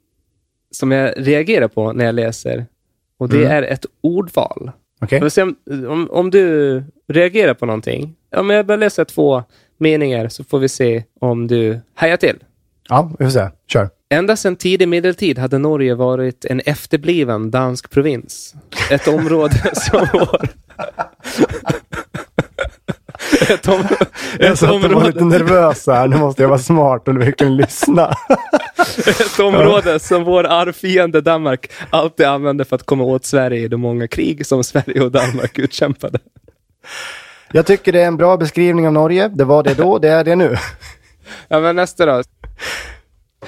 som 0.72 0.92
jag 0.92 1.14
reagerar 1.18 1.68
på 1.68 1.94
när 1.94 2.06
jag 2.06 2.16
läser 2.16 2.66
och 3.18 3.30
det 3.30 3.46
är 3.46 3.64
ett 3.64 3.86
ordval. 4.02 4.72
se 5.30 5.42
om, 5.42 5.56
om, 5.88 6.10
om 6.12 6.30
du 6.30 6.84
reagerar 7.08 7.54
på 7.54 7.66
någonting. 7.66 8.16
Om 8.36 8.50
jag 8.50 8.66
bara 8.66 8.78
läser 8.78 9.06
två 9.06 9.44
meningar 9.78 10.28
så 10.28 10.44
får 10.44 10.60
vi 10.60 10.70
se 10.70 11.04
om 11.20 11.48
du 11.48 11.80
hajar 11.94 12.18
till. 12.18 12.44
Ja, 12.90 13.12
vi 13.20 13.26
får 13.26 13.32
se. 13.32 13.50
Kör. 13.68 13.90
Ända 14.12 14.36
sedan 14.36 14.56
tidig 14.56 14.88
medeltid 14.88 15.40
hade 15.40 15.58
Norge 15.58 15.96
varit 15.96 16.46
en 16.46 16.60
efterbliven 16.60 17.52
dansk 17.52 17.90
provins. 17.90 18.56
Ett 18.92 19.08
område 19.08 19.72
som 19.74 20.08
var... 20.14 20.50
ett, 23.54 23.68
om... 23.68 23.84
Jag 24.40 24.52
ett 24.52 24.62
och 24.62 24.70
var 24.70 24.80
lite 24.80 25.20
område... 25.20 25.26
nervös 25.26 25.88
här. 25.88 26.08
Nu 26.08 26.18
måste 26.18 26.42
jag 26.42 26.50
vara 26.50 26.60
smart 26.60 27.08
och 27.08 27.22
verkligen 27.22 27.58
lyssna. 27.58 28.14
Ett 29.08 29.40
område 29.40 30.00
som 30.00 30.24
vår 30.24 30.44
arvfiende 30.44 31.22
Danmark 31.22 31.72
alltid 31.90 32.26
använde 32.26 32.66
för 32.66 32.76
att 32.76 32.86
komma 32.86 33.04
åt 33.04 33.26
Sverige 33.26 33.60
i 33.60 33.68
de 33.68 33.82
många 33.82 34.08
krig 34.08 34.46
som 34.46 34.64
Sverige 34.64 35.02
och 35.02 35.12
Danmark 35.12 35.60
utkämpade. 35.60 36.20
Jag 37.52 37.66
tycker 37.66 37.92
det 37.92 38.02
är 38.02 38.08
en 38.08 38.18
bra 38.18 38.38
beskrivning 38.38 38.88
av 38.88 38.94
Norge. 38.94 39.28
Det 39.28 39.46
var 39.46 39.64
det 39.64 39.74
då, 39.74 40.00
det 40.00 40.10
är 40.10 40.24
det 40.24 40.36
nu. 40.36 40.58
Ja, 41.48 41.60
men 41.60 41.76
nästa 41.76 42.06
då. 42.06 42.24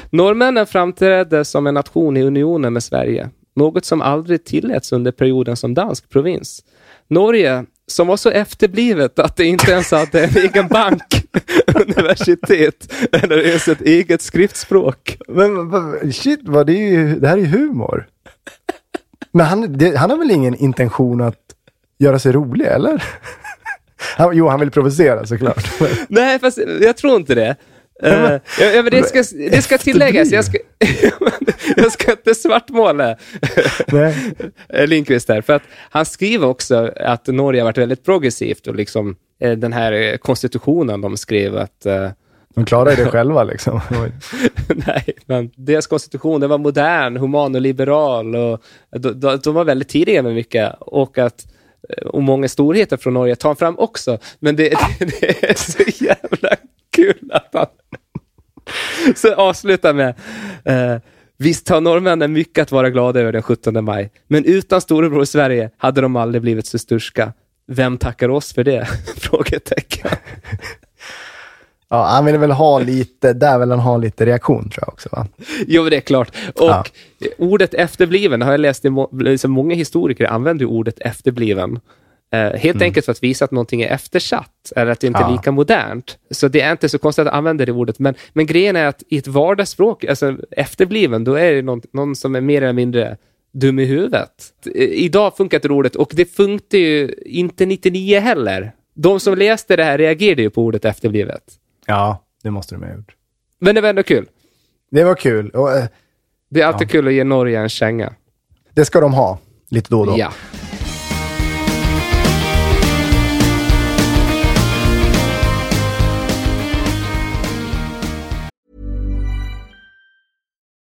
Norrmännen 0.09 0.67
framträdde 0.67 1.45
som 1.45 1.67
en 1.67 1.73
nation 1.73 2.17
i 2.17 2.23
unionen 2.23 2.73
med 2.73 2.83
Sverige. 2.83 3.29
Något 3.55 3.85
som 3.85 4.01
aldrig 4.01 4.45
tilläts 4.45 4.91
under 4.91 5.11
perioden 5.11 5.57
som 5.57 5.73
dansk 5.73 6.09
provins. 6.09 6.63
Norge, 7.07 7.65
som 7.87 8.07
var 8.07 8.17
så 8.17 8.29
efterblivet 8.29 9.19
att 9.19 9.35
det 9.35 9.45
inte 9.45 9.71
ens 9.71 9.91
hade 9.91 10.23
en 10.23 10.37
egen 10.37 10.67
bank, 10.67 11.25
universitet 11.87 12.93
eller 13.11 13.37
ens 13.45 13.67
ett 13.67 13.81
eget 13.81 14.21
skriftspråk. 14.21 15.17
Men 15.27 15.71
shit, 16.13 16.39
vad 16.43 16.67
det, 16.67 16.73
är 16.73 16.89
ju, 16.89 17.19
det 17.19 17.27
här 17.27 17.37
är 17.37 17.41
ju 17.41 17.47
humor. 17.47 18.07
Men 19.31 19.45
han, 19.45 19.77
det, 19.77 19.97
han 19.97 20.09
har 20.09 20.17
väl 20.17 20.31
ingen 20.31 20.55
intention 20.55 21.21
att 21.21 21.55
göra 21.97 22.19
sig 22.19 22.31
rolig, 22.31 22.65
eller? 22.65 23.03
Han, 24.17 24.37
jo, 24.37 24.47
han 24.47 24.59
vill 24.59 24.71
provocera 24.71 25.25
såklart. 25.25 25.71
Nej, 26.07 26.39
fast 26.39 26.57
jag 26.81 26.97
tror 26.97 27.15
inte 27.15 27.35
det. 27.35 27.55
Uh, 28.05 28.39
ja, 28.59 28.81
det, 28.91 29.03
ska, 29.03 29.37
det 29.51 29.61
ska 29.61 29.77
tilläggas, 29.77 30.31
jag 30.31 30.45
ska, 30.45 30.57
jag 31.75 31.91
ska 31.91 32.11
inte 32.11 32.35
svartmåla 32.35 33.17
eh, 34.69 34.87
Lindqvist 34.87 35.27
där, 35.27 35.41
för 35.41 35.53
att 35.53 35.63
han 35.89 36.05
skriver 36.05 36.47
också 36.47 36.91
att 36.95 37.27
Norge 37.27 37.61
har 37.61 37.65
varit 37.65 37.77
väldigt 37.77 38.05
progressivt 38.05 38.67
och 38.67 38.75
liksom 38.75 39.15
eh, 39.41 39.51
den 39.51 39.73
här 39.73 40.17
konstitutionen 40.17 41.01
de 41.01 41.17
skrev 41.17 41.57
att 41.57 41.85
eh, 41.85 42.09
De 42.55 42.65
klarar 42.65 42.95
det 42.95 43.05
själva 43.05 43.43
liksom. 43.43 43.81
Nej, 44.87 45.13
men 45.25 45.51
deras 45.55 45.87
konstitution 45.87 46.41
den 46.41 46.49
var 46.49 46.57
modern, 46.57 47.17
human 47.17 47.55
och 47.55 47.61
liberal 47.61 48.35
och 48.35 48.63
de, 48.91 49.39
de, 49.43 49.53
var 49.53 49.63
väldigt 49.63 49.89
tidiga 49.89 50.23
med 50.23 50.35
mycket 50.35 50.73
och 50.79 51.17
att 51.17 51.45
och 52.05 52.23
många 52.23 52.47
storheter 52.47 52.97
från 52.97 53.13
Norge 53.13 53.35
tar 53.35 53.55
fram 53.55 53.79
också. 53.79 54.17
Men 54.39 54.55
det, 54.55 54.69
det, 54.69 55.05
det 55.19 55.49
är 55.49 55.53
så 55.53 56.05
jävla 56.05 56.55
kul 57.03 57.31
att 57.31 57.49
han 57.53 57.65
så 59.15 59.33
avslutar 59.35 59.93
med 59.93 60.09
eh, 60.65 61.01
Visst 61.37 61.69
har 61.69 61.81
norrmännen 61.81 62.33
mycket 62.33 62.61
att 62.61 62.71
vara 62.71 62.89
glada 62.89 63.19
över 63.19 63.31
den 63.31 63.41
17 63.43 63.83
maj, 63.85 64.11
men 64.27 64.45
utan 64.45 64.81
storebror 64.81 65.25
Sverige 65.25 65.69
hade 65.77 66.01
de 66.01 66.15
aldrig 66.15 66.41
blivit 66.41 66.65
så 66.67 66.79
sturska. 66.79 67.33
Vem 67.67 67.97
tackar 67.97 68.29
oss 68.29 68.53
för 68.53 68.63
det? 68.63 68.85
Frågetecken. 69.17 70.11
Ja, 71.89 72.03
han 72.05 72.25
vill 72.25 72.37
väl 72.37 72.51
ha 72.51 72.79
lite, 72.79 73.33
där 73.33 73.59
vill 73.59 73.69
han 73.69 73.79
ha 73.79 73.97
lite 73.97 74.25
reaktion 74.25 74.69
tror 74.69 74.83
jag 74.85 74.93
också 74.93 75.09
va? 75.11 75.27
Jo, 75.67 75.89
det 75.89 75.95
är 75.97 76.01
klart. 76.01 76.31
Och 76.55 76.67
Ja. 76.69 76.83
ordet 77.37 77.73
efterbliven 77.73 78.41
har 78.41 78.51
jag 78.51 78.59
läst 78.59 78.85
i 78.85 78.89
må- 78.89 79.09
liksom 79.11 79.51
många 79.51 79.75
historiker 79.75 80.25
använder 80.25 80.65
ordet 80.65 80.99
efterbliven. 80.99 81.79
Eh, 82.33 82.53
helt 82.59 82.81
enkelt 82.81 83.05
för 83.05 83.11
att 83.11 83.23
visa 83.23 83.45
att 83.45 83.51
någonting 83.51 83.81
är 83.81 83.87
eftersatt, 83.93 84.71
eller 84.75 84.91
att 84.91 84.99
det 84.99 85.07
inte 85.07 85.19
är 85.19 85.23
Ja. 85.23 85.31
lika 85.31 85.51
modernt. 85.51 86.17
Så 86.31 86.47
det 86.47 86.61
är 86.61 86.71
inte 86.71 86.89
så 86.89 86.97
konstigt 86.99 87.27
att 87.27 87.33
använda 87.33 87.65
det 87.65 87.71
ordet. 87.71 87.99
Men, 87.99 88.15
men 88.33 88.45
grejen 88.45 88.75
är 88.75 88.85
att 88.85 89.03
i 89.09 89.17
ett 89.17 89.27
vardagsspråk, 89.27 90.03
alltså 90.05 90.37
efterbliven, 90.51 91.23
då 91.23 91.33
är 91.35 91.53
det 91.53 91.61
någon, 91.61 91.81
någon 91.93 92.15
som 92.15 92.35
är 92.35 92.41
mer 92.41 92.61
eller 92.61 92.73
mindre 92.73 93.17
dum 93.53 93.79
i 93.79 93.85
huvudet. 93.85 94.29
Idag 94.75 95.37
funkar 95.37 95.57
inte 95.57 95.67
det 95.67 95.73
ordet 95.73 95.95
och 95.95 96.11
det 96.15 96.25
funkar 96.25 96.77
ju 96.77 97.13
inte 97.25 97.65
99 97.65 98.19
heller. 98.19 98.71
De 98.93 99.19
som 99.19 99.35
läste 99.37 99.75
det 99.75 99.83
här 99.83 99.97
reagerade 99.97 100.41
ju 100.41 100.49
på 100.49 100.63
ordet 100.63 100.85
efterblivet. 100.85 101.43
Ja, 101.85 102.23
det 102.43 102.51
måste 102.51 102.75
de 102.75 102.83
ha 102.83 102.93
gjort. 102.95 103.15
Men 103.59 103.75
det 103.75 103.81
var 103.81 103.89
ändå 103.89 104.03
kul. 104.03 104.25
Det 104.91 105.03
var 105.03 105.15
kul. 105.15 105.49
Och, 105.49 105.71
eh, 105.71 105.83
Det 106.49 106.61
är 106.61 106.65
alltid 106.65 106.89
kul 106.89 107.07
att 107.07 107.13
ge 107.13 107.23
Norge 107.23 107.59
en 107.59 107.69
känga. 107.69 108.13
det 108.73 108.85
ska 108.85 108.99
de 108.99 109.13
ha, 109.13 109.39
lite 109.69 109.89
då 109.89 109.99
och 109.99 110.05
då. 110.07 110.15
Ja. 110.17 110.31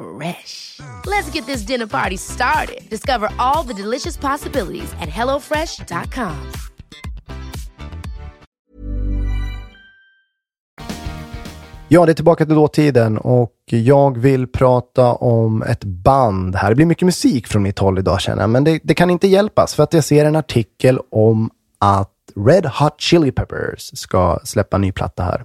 Fresh. 0.00 0.80
Let's 1.06 1.30
get 1.32 1.46
this 1.46 1.62
dinner 1.62 1.86
party 1.86 2.16
started. 2.16 2.88
Discover 2.90 3.28
all 3.38 3.66
the 3.66 3.74
delicious 3.74 4.16
possibilities 4.16 4.92
at 5.00 5.08
hellofresh.com. 5.08 6.36
Ja, 11.92 12.06
det 12.06 12.12
är 12.12 12.14
tillbaka 12.14 12.46
till 12.46 12.54
dåtiden 12.54 13.18
och 13.18 13.54
jag 13.66 14.18
vill 14.18 14.46
prata 14.46 15.12
om 15.12 15.62
ett 15.62 15.84
band 15.84 16.56
här. 16.56 16.68
Det 16.68 16.74
blir 16.74 16.86
mycket 16.86 17.06
musik 17.06 17.46
från 17.46 17.62
mitt 17.62 17.78
håll 17.78 17.98
idag 17.98 18.20
känner 18.20 18.42
jag, 18.42 18.50
men 18.50 18.64
det, 18.64 18.80
det 18.82 18.94
kan 18.94 19.10
inte 19.10 19.28
hjälpas 19.28 19.74
för 19.74 19.82
att 19.82 19.92
jag 19.92 20.04
ser 20.04 20.24
en 20.24 20.36
artikel 20.36 20.98
om 21.10 21.50
att 21.78 22.12
Red 22.46 22.66
Hot 22.66 23.00
Chili 23.00 23.32
Peppers 23.32 23.98
ska 23.98 24.40
släppa 24.44 24.76
en 24.76 24.80
ny 24.80 24.92
platta 24.92 25.22
här. 25.22 25.44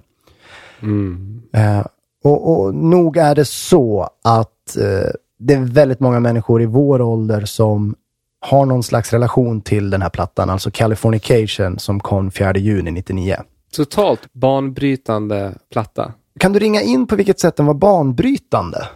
Eh, 1.52 1.86
och, 2.26 2.66
och 2.66 2.74
nog 2.74 3.16
är 3.16 3.34
det 3.34 3.44
så 3.44 4.10
att 4.24 4.76
eh, 4.76 5.10
det 5.38 5.54
är 5.54 5.60
väldigt 5.60 6.00
många 6.00 6.20
människor 6.20 6.62
i 6.62 6.66
vår 6.66 7.00
ålder 7.02 7.44
som 7.44 7.94
har 8.40 8.66
någon 8.66 8.82
slags 8.82 9.12
relation 9.12 9.60
till 9.60 9.90
den 9.90 10.02
här 10.02 10.10
plattan, 10.10 10.50
alltså 10.50 10.70
Californication 10.70 11.78
som 11.78 12.00
kom 12.00 12.30
4 12.30 12.56
juni 12.56 12.90
99. 12.90 13.36
Totalt 13.76 14.32
banbrytande 14.32 15.54
platta. 15.72 16.12
Kan 16.40 16.52
du 16.52 16.58
ringa 16.58 16.82
in 16.82 17.06
på 17.06 17.16
vilket 17.16 17.40
sätt 17.40 17.56
den 17.56 17.66
var 17.66 17.74
banbrytande? 17.74 18.88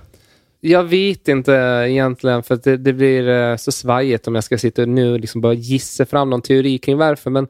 Jag 0.61 0.85
vet 0.85 1.29
inte 1.29 1.53
egentligen, 1.88 2.43
för 2.43 2.59
det, 2.64 2.77
det 2.77 2.93
blir 2.93 3.29
eh, 3.29 3.57
så 3.57 3.73
svajigt 3.73 4.29
om 4.29 4.35
jag 4.35 4.45
ska 4.45 4.59
sitta 4.59 4.87
nu 4.87 5.12
och 5.12 5.21
liksom 5.21 5.40
bara 5.40 5.53
gissa 5.53 6.07
fram 6.07 6.31
någon 6.31 6.43
teori 6.43 6.79
kring 6.79 6.97
varför. 6.97 7.31
Men 7.31 7.49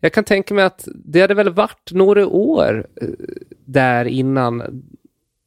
jag 0.00 0.12
kan 0.12 0.24
tänka 0.24 0.54
mig 0.54 0.64
att 0.64 0.88
det 0.94 1.20
hade 1.20 1.34
väl 1.34 1.52
varit 1.52 1.90
några 1.92 2.26
år 2.26 2.86
eh, 3.02 3.08
där 3.64 4.04
innan. 4.04 4.82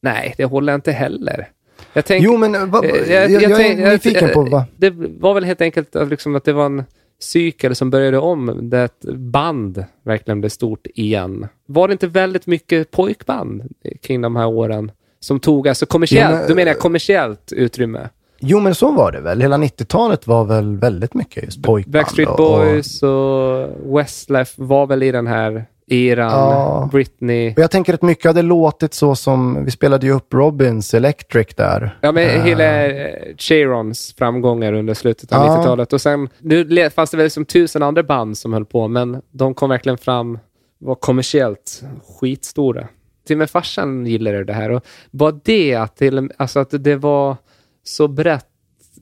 Nej, 0.02 0.34
det 0.36 0.44
håller 0.44 0.74
inte 0.74 0.92
heller. 0.92 1.48
Jag 1.92 2.04
tänker, 2.04 2.24
Jo, 2.24 2.36
men 2.36 2.70
vad, 2.70 2.84
Eh, 2.84 2.90
jag, 3.12 3.30
jag, 3.30 3.56
tänk- 3.56 3.80
är 3.80 3.90
nyfiken 3.92 4.28
på 4.34 4.42
vad... 4.42 4.62
Det 4.76 4.90
var 4.96 5.34
väl 5.34 5.44
helt 5.44 5.60
enkelt 5.60 5.96
att 5.96 6.08
liksom 6.08 6.34
att 6.36 6.44
det 6.44 6.52
var 6.52 6.66
en 6.66 6.84
cykel 7.20 7.74
som 7.74 7.90
började 7.90 8.18
om, 8.18 8.58
där 8.70 8.84
ett 8.84 9.02
band 9.14 9.84
verkligen 10.04 10.40
blev 10.40 10.50
stort 10.50 10.86
igen. 10.94 11.46
Var 11.66 11.88
det 11.88 11.92
inte 11.92 12.06
väldigt 12.06 12.46
mycket 12.46 12.90
pojkband 12.90 13.62
kring 14.02 14.20
de 14.20 14.36
här 14.36 14.46
åren 14.46 14.90
som 15.20 15.40
tog, 15.40 15.68
alltså 15.68 15.86
kommersiellt, 15.86 16.30
Jo, 16.32 16.38
men- 16.38 16.48
då 16.48 16.54
menar 16.54 16.68
jag 16.72 16.78
kommersiellt 16.78 17.52
utrymme. 17.52 18.08
Jo, 18.40 18.60
men 18.60 18.74
så 18.74 18.90
var 18.90 19.12
det 19.12 19.20
väl. 19.20 19.40
Hela 19.40 19.56
90-talet 19.56 20.26
var 20.26 20.44
väl 20.44 20.76
väldigt 20.76 21.14
mycket 21.14 21.44
just 21.44 21.62
pojkband. 21.62 21.92
Backstreet 21.92 22.28
och- 22.28 22.36
Boys 22.36 23.02
och 23.02 23.98
Westlife 23.98 24.62
var 24.62 24.86
väl 24.86 25.02
i 25.02 25.12
den 25.12 25.26
här 25.26 25.64
eran. 25.92 26.30
Ja. 26.30 26.88
Britney. 26.92 27.54
Jag 27.56 27.70
tänker 27.70 27.94
att 27.94 28.02
mycket 28.02 28.24
hade 28.24 28.42
låtit 28.42 28.94
så 28.94 29.14
som, 29.14 29.64
vi 29.64 29.70
spelade 29.70 30.06
ju 30.06 30.12
upp 30.12 30.34
Robins 30.34 30.94
Electric 30.94 31.46
där. 31.56 31.98
Ja, 32.00 32.12
men 32.12 32.22
Eh, 32.22 32.44
hela 32.44 32.86
eh, 32.86 33.36
Chirons 33.36 34.14
framgångar 34.18 34.72
under 34.72 34.94
slutet 34.94 35.32
av 35.32 35.46
Ja. 35.46 35.56
90-talet. 35.56 35.92
Och 35.92 36.00
sen, 36.00 36.28
nu 36.38 36.90
fanns 36.90 37.10
det 37.10 37.16
väl 37.16 37.30
som 37.30 37.44
tusen 37.44 37.82
andra 37.82 38.02
band 38.02 38.38
som 38.38 38.52
höll 38.52 38.64
på, 38.64 38.88
men 38.88 39.22
de 39.30 39.54
kom 39.54 39.70
verkligen 39.70 39.98
fram, 39.98 40.38
var 40.78 40.94
kommersiellt 40.94 41.82
skitstora. 42.20 42.88
Till 43.26 43.34
och 43.34 43.38
med 43.38 43.50
farsan 43.50 44.06
gillade 44.06 44.44
det 44.44 44.52
här. 44.52 44.70
Och 44.70 44.82
bara 45.10 45.32
det, 45.44 45.74
att, 45.74 45.96
till, 45.96 46.30
alltså 46.36 46.60
att 46.60 46.68
det 46.84 46.96
var 46.96 47.36
så 47.84 48.08
brett 48.08 48.46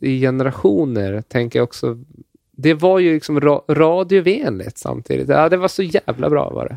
i 0.01 0.21
generationer, 0.21 1.23
tänker 1.23 1.59
jag 1.59 1.65
också. 1.65 1.99
Det 2.63 2.75
var 2.75 2.99
ju 2.99 3.15
liksom 3.15 3.41
ra 3.41 3.61
radiovänligt 3.69 4.79
samtidigt. 4.79 5.29
Ja, 5.29 5.49
det 5.49 5.57
var 5.57 5.69
så 5.69 5.83
jävla 5.83 6.31
bra 6.31 6.51
var 6.51 6.69
det. 6.69 6.77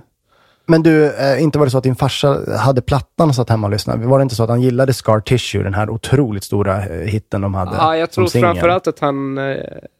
Men 0.65 0.83
du, 0.83 1.05
eh, 1.05 1.43
inte 1.43 1.57
var 1.59 1.65
det 1.65 1.71
så 1.71 1.77
att 1.77 1.83
din 1.83 1.95
farsa 1.95 2.57
hade 2.57 2.81
plattan 2.81 3.29
och 3.29 3.35
satt 3.35 3.49
hemma 3.49 3.67
och 3.67 3.71
lyssnade? 3.71 4.05
Var 4.07 4.19
det 4.19 4.23
inte 4.23 4.35
så 4.35 4.43
att 4.43 4.49
han 4.49 4.61
gillade 4.61 4.93
Scar 4.93 5.19
Tissue, 5.19 5.63
den 5.63 5.73
här 5.73 5.89
otroligt 5.89 6.43
stora 6.43 6.85
eh, 6.85 7.07
hitten 7.07 7.41
de 7.41 7.53
hade? 7.53 7.71
Ja, 7.77 7.97
jag 7.97 8.11
tror 8.11 8.27
framförallt 8.27 8.87
att 8.87 8.99
han... 8.99 9.37
Eh, 9.37 9.57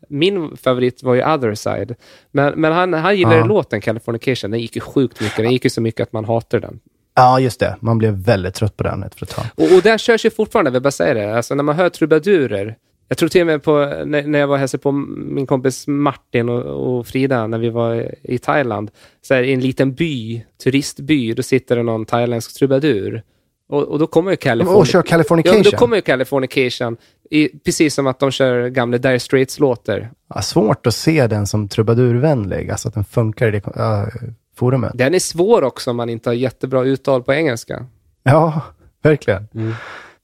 min 0.10 0.58
favorit 0.58 1.04
var 1.04 1.14
ju 1.14 1.34
Other 1.34 1.56
Side. 1.56 1.96
Men, 2.32 2.54
men 2.62 2.74
han, 2.74 2.94
han 2.94 3.18
gillade 3.18 3.38
Ja. 3.38 3.46
låten 3.46 3.82
Californication. 3.82 4.52
Den 4.52 4.60
gick 4.60 4.76
ju 4.76 4.82
sjukt 4.82 5.22
mycket. 5.22 5.38
Den 5.38 5.52
gick 5.52 5.64
ju 5.64 5.70
så 5.70 5.82
mycket 5.82 6.04
att 6.08 6.14
man 6.14 6.26
hatar 6.26 6.60
den. 6.60 6.80
Ja, 7.16 7.40
just 7.40 7.60
det. 7.60 7.76
Man 7.80 7.98
blev 7.98 8.14
väldigt 8.14 8.54
trött 8.54 8.78
på 8.78 8.84
den 8.84 9.04
efter 9.04 9.24
ett 9.24 9.30
tag. 9.30 9.46
Och, 9.56 9.64
och 9.76 9.82
den 9.84 9.98
körs 9.98 10.26
ju 10.26 10.30
fortfarande, 10.30 10.68
jag 10.70 10.74
vill 10.74 10.82
bara 10.82 10.92
säga 10.92 11.14
det. 11.14 11.38
Alltså 11.38 11.56
när 11.56 11.64
man 11.64 11.76
hör 11.76 11.90
trubadurer. 11.90 12.76
Jag 13.14 13.18
tror 13.18 13.30
till 13.30 13.42
och 13.42 13.48
med 13.48 13.64
på, 13.64 14.04
när, 14.06 14.28
när 14.28 14.40
jag 14.40 14.48
var 14.48 14.58
hälsade 14.58 14.82
på 14.82 14.92
min 14.92 15.48
kompis 15.48 15.88
Martin 15.88 16.50
och, 16.50 16.98
och 16.98 17.08
Frida 17.08 17.48
när 17.48 17.58
vi 17.58 17.70
var 17.70 18.16
i 18.24 18.38
Thailand. 18.38 18.92
Så 19.22 19.34
här, 19.34 19.44
I 19.44 19.54
en 19.54 19.60
liten 19.60 19.94
by, 19.94 20.46
turistby, 20.64 21.34
då 21.34 21.44
sitter 21.44 21.76
det 21.76 21.84
någon 21.84 22.06
thailändsk 22.06 22.54
trubadur. 22.54 23.24
Och, 23.70 23.84
och 23.84 24.00
då 24.00 24.08
kommer 24.08 24.32
ju 24.32 24.38
California. 24.38 24.80
Och 24.80 24.88
kör 24.88 25.02
Californication. 25.02 25.62
Ja, 25.64 25.72
då 25.72 25.78
kommer 25.78 25.96
ju 25.96 26.02
Californication. 26.02 26.98
I, 27.30 27.48
precis 27.48 27.94
som 27.94 28.08
att 28.08 28.20
de 28.20 28.32
kör 28.32 28.68
gamla 28.68 28.98
Dire 28.98 29.20
Straits-låtar. 29.20 30.12
Ja, 30.36 30.42
svårt 30.42 30.88
att 30.88 30.96
se 30.96 31.28
den 31.28 31.48
som 31.48 31.68
trubadurvänlig, 31.68 32.72
alltså 32.72 32.88
att 32.88 32.94
den 32.94 33.06
funkar 33.06 33.48
i 33.48 33.52
det 33.52 33.62
ja, 33.76 34.08
forumet. 34.56 34.92
Den 34.96 35.16
är 35.16 35.20
svår 35.20 35.62
också 35.62 35.90
om 35.90 35.98
man 35.98 36.10
inte 36.10 36.30
har 36.30 36.36
jättebra 36.36 36.84
uttal 36.84 37.24
på 37.24 37.34
engelska. 37.34 37.86
Ja, 38.24 38.62
verkligen. 39.04 39.48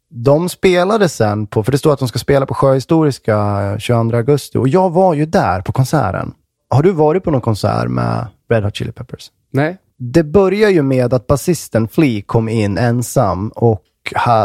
De 0.10 0.50
spelade 0.50 1.10
sen 1.10 1.48
på, 1.48 1.64
för 1.64 1.72
det 1.72 1.78
står 1.78 1.94
att 1.94 2.00
de 2.00 2.08
ska 2.08 2.20
spela 2.20 2.46
på 2.46 2.54
Sjöhistoriska 2.54 3.76
22 3.80 4.18
augusti 4.18 4.58
och 4.58 4.68
jag 4.68 4.90
var 4.90 5.14
ju 5.14 5.26
där 5.26 5.62
på 5.62 5.72
konserten. 5.72 6.34
Har 6.70 6.84
du 6.84 6.92
varit 6.92 7.24
på 7.24 7.32
någon 7.32 7.42
konsert 7.42 7.88
med 7.90 8.28
Red 8.50 8.64
Hot 8.64 8.76
Chili 8.76 8.92
Peppers? 8.92 9.32
Nej. 9.52 9.78
Det 9.98 10.24
börjar 10.24 10.70
ju 10.70 10.82
med 10.82 11.14
att 11.14 11.28
basisten 11.28 11.88
Flea 11.88 12.22
kom 12.26 12.50
in 12.50 12.78
ensam 12.78 13.50
och 13.50 13.84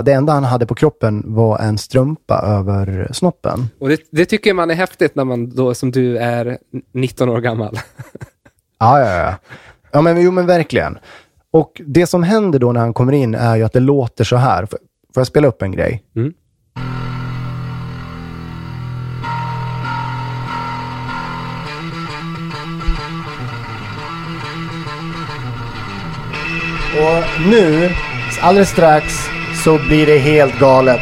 det 0.05 0.13
enda 0.13 0.33
han 0.33 0.45
hade 0.45 0.67
på 0.67 0.75
kroppen 0.75 1.23
var 1.27 1.59
en 1.59 1.79
strumpa 1.79 2.43
över 2.45 3.09
snoppen. 3.13 3.69
Och 3.81 3.89
det, 3.89 4.01
det 4.11 4.25
tycker 4.25 4.55
man 4.55 4.71
är 4.71 4.75
häftigt 4.75 5.15
när 5.15 5.25
man 5.25 5.51
då, 5.51 5.75
som 5.75 5.91
du, 5.91 6.19
är 6.19 6.59
19 6.93 7.29
år 7.29 7.41
gammal. 7.41 7.79
Ja, 8.79 9.01
ja, 9.01 9.17
ja. 9.17 9.35
Ja, 9.93 10.01
men, 10.01 10.23
jo, 10.23 10.31
men 10.31 10.47
verkligen. 10.47 10.99
Och 11.51 11.81
det 11.87 12.07
som 12.07 12.23
händer 12.23 12.59
då 12.59 12.73
när 12.73 12.81
han 12.81 12.95
kommer 12.95 13.13
in 13.13 13.35
är 13.35 13.57
ju 13.57 13.63
att 13.63 13.73
det 13.73 13.81
låter 13.81 14.25
så 14.25 14.37
här. 14.37 14.69
Får 15.15 15.21
jag 15.21 15.27
spela 15.27 15.49
upp 15.49 15.63
en 15.63 15.73
grej? 15.73 16.03
Mm. 16.17 16.33
Och 27.01 27.47
nu, 27.51 27.91
alldeles 28.41 28.71
strax, 28.71 29.05
så 29.65 29.79
blir 29.89 30.07
det 30.07 30.19
helt 30.19 30.59
galet. 30.59 31.01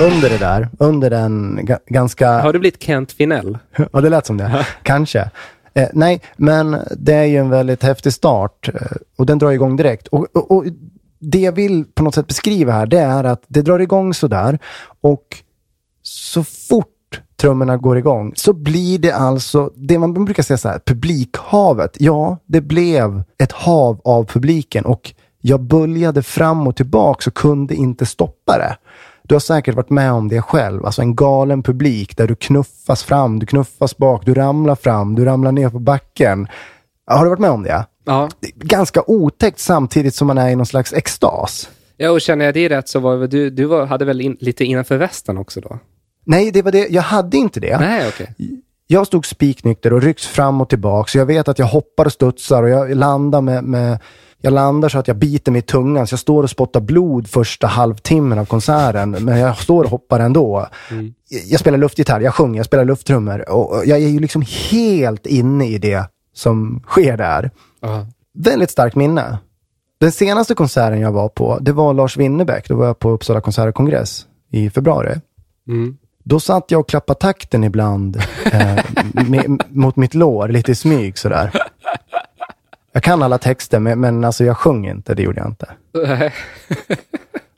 Under 0.00 0.30
det 0.30 0.38
där, 0.38 0.68
under 0.78 1.10
den 1.10 1.60
ga- 1.60 1.78
ganska... 1.86 2.30
Har 2.38 2.52
du 2.52 2.58
blivit 2.58 2.82
Kent 2.82 3.12
Finell? 3.12 3.58
Ja, 3.92 4.00
det 4.00 4.08
lät 4.10 4.26
som 4.26 4.36
det. 4.36 4.66
Kanske. 4.82 5.30
Eh, 5.76 5.88
nej, 5.92 6.22
men 6.36 6.76
det 6.96 7.14
är 7.14 7.24
ju 7.24 7.36
en 7.36 7.50
väldigt 7.50 7.82
häftig 7.82 8.12
start 8.12 8.68
eh, 8.68 8.96
och 9.16 9.26
den 9.26 9.38
drar 9.38 9.50
igång 9.50 9.76
direkt. 9.76 10.06
Och, 10.06 10.26
och, 10.32 10.50
och 10.50 10.64
det 11.18 11.38
jag 11.38 11.52
vill 11.52 11.84
på 11.84 12.02
något 12.02 12.14
sätt 12.14 12.26
beskriva 12.26 12.72
här, 12.72 12.86
det 12.86 12.98
är 12.98 13.24
att 13.24 13.42
det 13.46 13.62
drar 13.62 13.78
igång 13.78 14.14
sådär 14.14 14.58
och 15.00 15.42
så 16.02 16.44
fort 16.44 17.20
trummorna 17.36 17.76
går 17.76 17.98
igång 17.98 18.32
så 18.36 18.52
blir 18.52 18.98
det 18.98 19.12
alltså, 19.12 19.70
det 19.74 19.98
man 19.98 20.24
brukar 20.24 20.42
säga 20.42 20.58
så 20.58 20.68
här, 20.68 20.78
publikhavet. 20.78 21.96
Ja, 22.00 22.38
det 22.46 22.60
blev 22.60 23.22
ett 23.38 23.52
hav 23.52 24.00
av 24.04 24.24
publiken 24.24 24.84
och 24.84 25.14
jag 25.40 25.60
böljade 25.60 26.22
fram 26.22 26.66
och 26.66 26.76
tillbaka 26.76 27.30
och 27.30 27.34
kunde 27.34 27.74
inte 27.74 28.06
stoppa 28.06 28.58
det. 28.58 28.76
Du 29.28 29.34
har 29.34 29.40
säkert 29.40 29.74
varit 29.74 29.90
med 29.90 30.12
om 30.12 30.28
det 30.28 30.42
själv. 30.42 30.86
Alltså 30.86 31.02
en 31.02 31.14
galen 31.14 31.62
publik 31.62 32.16
där 32.16 32.28
du 32.28 32.34
knuffas 32.34 33.02
fram, 33.02 33.38
du 33.38 33.46
knuffas 33.46 33.96
bak, 33.96 34.26
du 34.26 34.34
ramlar 34.34 34.74
fram, 34.74 35.14
du 35.14 35.24
ramlar 35.24 35.52
ner 35.52 35.68
på 35.68 35.78
backen. 35.78 36.48
Har 37.06 37.24
du 37.24 37.30
varit 37.30 37.40
med 37.40 37.50
om 37.50 37.62
det? 37.62 37.86
Ja. 38.04 38.28
Det 38.40 38.50
Ganska 38.54 39.02
otäckt 39.06 39.58
samtidigt 39.58 40.14
som 40.14 40.26
man 40.26 40.38
är 40.38 40.48
i 40.48 40.56
någon 40.56 40.66
slags 40.66 40.92
extas. 40.92 41.70
Ja, 41.96 42.10
och 42.10 42.20
känner 42.20 42.44
jag 42.44 42.54
dig 42.54 42.68
rätt 42.68 42.88
så 42.88 43.00
var 43.00 43.26
du, 43.26 43.50
du 43.50 43.64
var, 43.64 43.86
hade 43.86 44.04
väl 44.04 44.20
in, 44.20 44.36
lite 44.40 44.64
innanför 44.64 44.96
västen 44.96 45.38
också 45.38 45.60
då? 45.60 45.78
Nej, 46.24 46.50
det 46.50 46.62
var 46.62 46.72
det. 46.72 46.88
Jag 46.88 47.02
hade 47.02 47.36
inte 47.36 47.60
det. 47.60 47.78
Nej, 47.80 48.08
okej. 48.08 48.34
Jag 48.86 49.06
stod 49.06 49.26
spiknykter 49.26 49.92
och 49.92 50.02
rycks 50.02 50.26
fram 50.26 50.60
och 50.60 50.68
tillbaka. 50.68 51.10
Så 51.10 51.18
jag 51.18 51.26
vet 51.26 51.48
att 51.48 51.58
jag 51.58 51.66
hoppar 51.66 52.04
och 52.04 52.12
studsar 52.12 52.62
och 52.62 52.68
jag 52.68 52.96
landar 52.96 53.40
med, 53.40 53.64
med 53.64 53.98
jag 54.46 54.52
landar 54.52 54.88
så 54.88 54.98
att 54.98 55.08
jag 55.08 55.16
biter 55.16 55.52
mig 55.52 55.58
i 55.58 55.62
tungan, 55.62 56.06
så 56.06 56.12
jag 56.12 56.20
står 56.20 56.42
och 56.42 56.50
spottar 56.50 56.80
blod 56.80 57.28
första 57.28 57.66
halvtimmen 57.66 58.38
av 58.38 58.44
konserten, 58.44 59.10
men 59.10 59.38
jag 59.38 59.56
står 59.56 59.84
och 59.84 59.90
hoppar 59.90 60.20
ändå. 60.20 60.68
Jag 61.46 61.60
spelar 61.60 61.78
luftgitarr, 61.78 62.20
jag 62.20 62.34
sjunger, 62.34 62.56
jag 62.56 62.66
spelar 62.66 62.84
lufttrummor 62.84 63.50
och 63.50 63.82
jag 63.86 63.98
är 63.98 64.08
ju 64.08 64.20
liksom 64.20 64.44
helt 64.70 65.26
inne 65.26 65.68
i 65.68 65.78
det 65.78 66.04
som 66.34 66.82
sker 66.86 67.16
där. 67.16 67.50
Ja. 67.80 68.06
Väldigt 68.34 68.70
starkt 68.70 68.96
minne. 68.96 69.38
Den 70.00 70.12
senaste 70.12 70.54
konserten 70.54 71.00
jag 71.00 71.12
var 71.12 71.28
på, 71.28 71.58
det 71.60 71.72
var 71.72 71.94
Lars 71.94 72.16
Winnerbäck. 72.16 72.68
Då 72.68 72.76
var 72.76 72.86
jag 72.86 72.98
på 72.98 73.10
Uppsala 73.10 73.40
konsert 73.40 73.68
och 73.68 73.74
kongress 73.74 74.26
i 74.50 74.70
februari. 74.70 75.20
Mm. 75.68 75.96
Då 76.24 76.40
satt 76.40 76.70
jag 76.70 76.80
och 76.80 76.88
klappade 76.88 77.20
takten 77.20 77.64
ibland 77.64 78.16
eh, 78.52 78.78
med, 79.28 79.62
mot 79.68 79.96
mitt 79.96 80.14
lår, 80.14 80.48
lite 80.48 80.72
i 80.72 80.74
smyg 80.74 81.18
sådär. 81.18 81.52
Jag 82.96 83.02
kan 83.02 83.22
alla 83.22 83.38
texter, 83.38 83.78
men, 83.80 84.00
men 84.00 84.24
alltså 84.24 84.44
jag 84.44 84.56
sjöng 84.56 84.88
inte, 84.88 85.14
det 85.14 85.22
gjorde 85.22 85.40
jag 85.40 85.48
inte. 85.48 85.68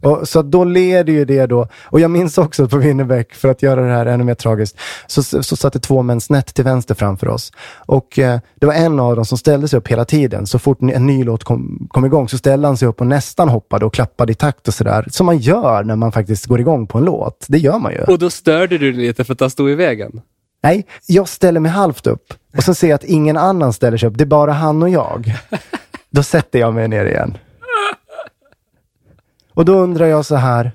Och, 0.02 0.28
så 0.28 0.42
då 0.42 0.64
leder 0.64 1.12
ju 1.12 1.24
det 1.24 1.46
då, 1.46 1.68
och 1.84 2.00
jag 2.00 2.10
minns 2.10 2.38
också 2.38 2.68
på 2.68 2.76
Winnerbäck, 2.76 3.34
för 3.34 3.48
att 3.48 3.62
göra 3.62 3.80
det 3.80 3.92
här 3.92 4.06
ännu 4.06 4.24
mer 4.24 4.34
tragiskt, 4.34 4.78
så, 5.06 5.22
så, 5.22 5.56
satt 5.56 5.72
det 5.72 5.78
två 5.78 6.02
män 6.02 6.20
snett 6.20 6.54
till 6.54 6.64
vänster 6.64 6.94
framför 6.94 7.28
oss. 7.28 7.52
Och 7.76 8.18
eh, 8.18 8.40
det 8.54 8.66
var 8.66 8.74
en 8.74 9.00
av 9.00 9.16
dem 9.16 9.24
som 9.24 9.38
ställde 9.38 9.68
sig 9.68 9.78
upp 9.78 9.88
hela 9.88 10.04
tiden. 10.04 10.46
Så 10.46 10.58
fort 10.58 10.78
en 10.82 11.06
ny 11.06 11.24
låt 11.24 11.44
kom, 11.44 11.88
kom 11.90 12.04
igång 12.04 12.28
så 12.28 12.38
ställde 12.38 12.68
han 12.68 12.76
sig 12.76 12.88
upp 12.88 13.00
och 13.00 13.06
nästan 13.06 13.48
hoppade 13.48 13.84
och 13.84 13.94
klappade 13.94 14.32
i 14.32 14.34
takt 14.34 14.68
och 14.68 14.74
sådär. 14.74 15.06
Som 15.10 15.26
man 15.26 15.38
gör 15.38 15.84
när 15.84 15.96
man 15.96 16.12
faktiskt 16.12 16.46
går 16.46 16.60
igång 16.60 16.86
på 16.86 16.98
en 16.98 17.04
låt. 17.04 17.46
Det 17.48 17.58
gör 17.58 17.78
man 17.78 17.92
ju. 17.92 18.02
Och 18.02 18.18
då 18.18 18.30
störde 18.30 18.78
du 18.78 18.92
lite 18.92 19.24
för 19.24 19.32
att 19.32 19.40
han 19.40 19.50
stod 19.50 19.70
i 19.70 19.74
vägen? 19.74 20.20
Nej, 20.62 20.86
jag 21.06 21.28
ställer 21.28 21.60
mig 21.60 21.70
halvt 21.72 22.06
upp 22.06 22.34
och 22.56 22.62
så 22.62 22.74
ser 22.74 22.88
jag 22.88 22.94
att 22.94 23.04
ingen 23.04 23.36
annan 23.36 23.72
ställer 23.72 23.96
sig 23.96 24.08
upp. 24.08 24.18
Det 24.18 24.24
är 24.24 24.26
bara 24.26 24.52
han 24.52 24.82
och 24.82 24.88
jag. 24.88 25.34
Då 26.10 26.22
sätter 26.22 26.58
jag 26.58 26.74
mig 26.74 26.88
ner 26.88 27.04
igen. 27.04 27.38
Och 29.54 29.64
då 29.64 29.72
undrar 29.78 30.06
jag 30.06 30.26
så 30.26 30.34
här, 30.36 30.72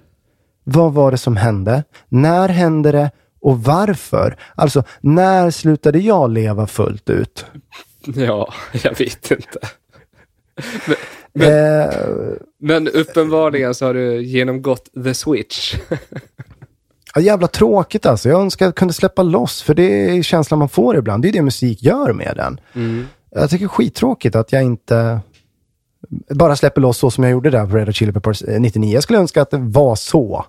vad 0.63 0.93
var 0.93 1.11
det 1.11 1.17
som 1.17 1.37
hände? 1.37 1.83
När 2.09 2.49
hände 2.49 2.91
det? 2.91 3.11
Och 3.41 3.63
varför? 3.63 4.37
Alltså, 4.55 4.83
när 5.01 5.51
slutade 5.51 5.99
jag 5.99 6.31
leva 6.31 6.67
fullt 6.67 7.09
ut? 7.09 7.45
Ja, 8.15 8.53
jag 8.83 8.97
vet 8.99 9.31
inte. 9.31 9.59
Eh, 11.39 11.93
Men 12.59 12.87
uppenbarligen 12.87 13.75
så 13.75 13.85
har 13.85 13.93
du 13.93 14.23
genomgått 14.23 14.89
the 15.03 15.13
switch. 15.13 15.75
Ja, 17.15 17.21
jävla 17.21 17.47
tråkigt 17.47 18.05
alltså. 18.05 18.29
Jag 18.29 18.41
önskar 18.41 18.65
jag 18.65 18.75
kunde 18.75 18.93
släppa 18.93 19.23
loss, 19.23 19.61
för 19.61 19.73
det 19.73 20.09
är 20.09 20.23
känslan 20.23 20.59
man 20.59 20.69
får 20.69 20.97
ibland. 20.97 21.23
Det 21.23 21.29
är 21.29 21.33
det 21.33 21.41
musik 21.41 21.83
gör 21.83 22.13
med 22.13 22.33
den. 22.35 22.59
Jag 23.35 23.49
tycker 23.49 23.65
det 23.65 23.67
är 23.67 23.69
skittråkigt 23.69 24.35
att 24.35 24.51
jag 24.51 24.63
inte 24.63 25.19
bara 26.29 26.55
släpper 26.55 26.81
loss 26.81 26.97
så 26.97 27.11
som 27.11 27.23
jag 27.23 27.31
gjorde 27.31 27.49
där 27.49 27.65
på 27.65 27.75
Red 27.75 27.87
Hot 27.87 27.95
Chili 27.95 28.11
Peppers 28.11 28.41
eh, 28.41 28.61
99. 28.61 28.93
Jag 28.93 29.03
skulle 29.03 29.19
önska 29.19 29.41
att 29.41 29.51
det 29.51 29.57
var 29.57 29.95
så. 29.95 30.45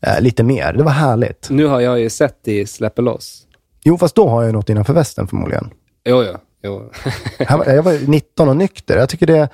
Eh, 0.00 0.20
lite 0.20 0.42
mer. 0.42 0.72
Det 0.72 0.82
var 0.82 0.92
härligt. 0.92 1.50
Nu 1.50 1.66
har 1.66 1.80
jag 1.80 2.00
ju 2.00 2.10
sett 2.10 2.44
dig 2.44 2.66
släppa 2.66 3.02
loss. 3.02 3.46
Jo, 3.82 3.98
fast 3.98 4.14
då 4.14 4.28
har 4.28 4.42
jag 4.42 4.52
något 4.52 4.68
innanför 4.68 4.92
västen 4.92 5.28
förmodligen. 5.28 5.70
Jo, 6.04 6.24
jo. 6.24 6.36
jo. 7.38 7.64
Jag 7.66 7.82
var 7.82 8.08
19 8.08 8.48
och 8.48 8.56
nykter. 8.56 8.98
Jag 8.98 9.08
tycker 9.08 9.26
det, 9.26 9.48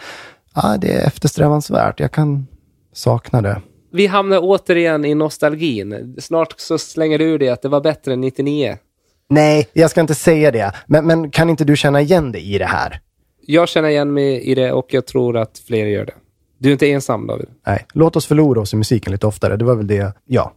ja, 0.54 0.76
det 0.80 0.92
är 0.92 1.06
eftersträvansvärt. 1.06 2.00
Jag 2.00 2.12
kan 2.12 2.46
sakna 2.92 3.42
det. 3.42 3.60
Vi 3.96 4.06
hamnar 4.06 4.38
återigen 4.42 5.04
i 5.04 5.14
nostalgin. 5.14 6.16
Snart 6.18 6.54
så 6.56 6.78
slänger 6.78 7.18
du 7.18 7.24
ur 7.24 7.38
dig 7.38 7.48
att 7.48 7.62
det 7.62 7.68
var 7.68 7.80
bättre 7.80 8.12
än 8.12 8.20
99. 8.20 8.76
Nej, 9.28 9.68
jag 9.72 9.90
ska 9.90 10.00
inte 10.00 10.14
säga 10.14 10.50
det. 10.50 10.72
Men, 10.86 11.06
men 11.06 11.30
kan 11.30 11.50
inte 11.50 11.64
du 11.64 11.76
känna 11.76 12.00
igen 12.00 12.32
dig 12.32 12.54
i 12.54 12.58
det 12.58 12.64
här? 12.64 13.00
Jag 13.40 13.68
känner 13.68 13.88
igen 13.88 14.12
mig 14.12 14.40
i 14.40 14.54
det 14.54 14.72
och 14.72 14.86
jag 14.88 15.06
tror 15.06 15.36
att 15.36 15.58
fler 15.66 15.86
gör 15.86 16.04
det. 16.04 16.14
Du 16.58 16.68
är 16.68 16.72
inte 16.72 16.90
ensam 16.90 17.26
David. 17.26 17.46
Nej, 17.66 17.86
låt 17.92 18.16
oss 18.16 18.26
förlora 18.26 18.60
oss 18.60 18.72
i 18.72 18.76
musiken 18.76 19.12
lite 19.12 19.26
oftare. 19.26 19.56
Det 19.56 19.64
var 19.64 19.74
väl 19.74 19.86
det, 19.86 20.12
ja. 20.24 20.52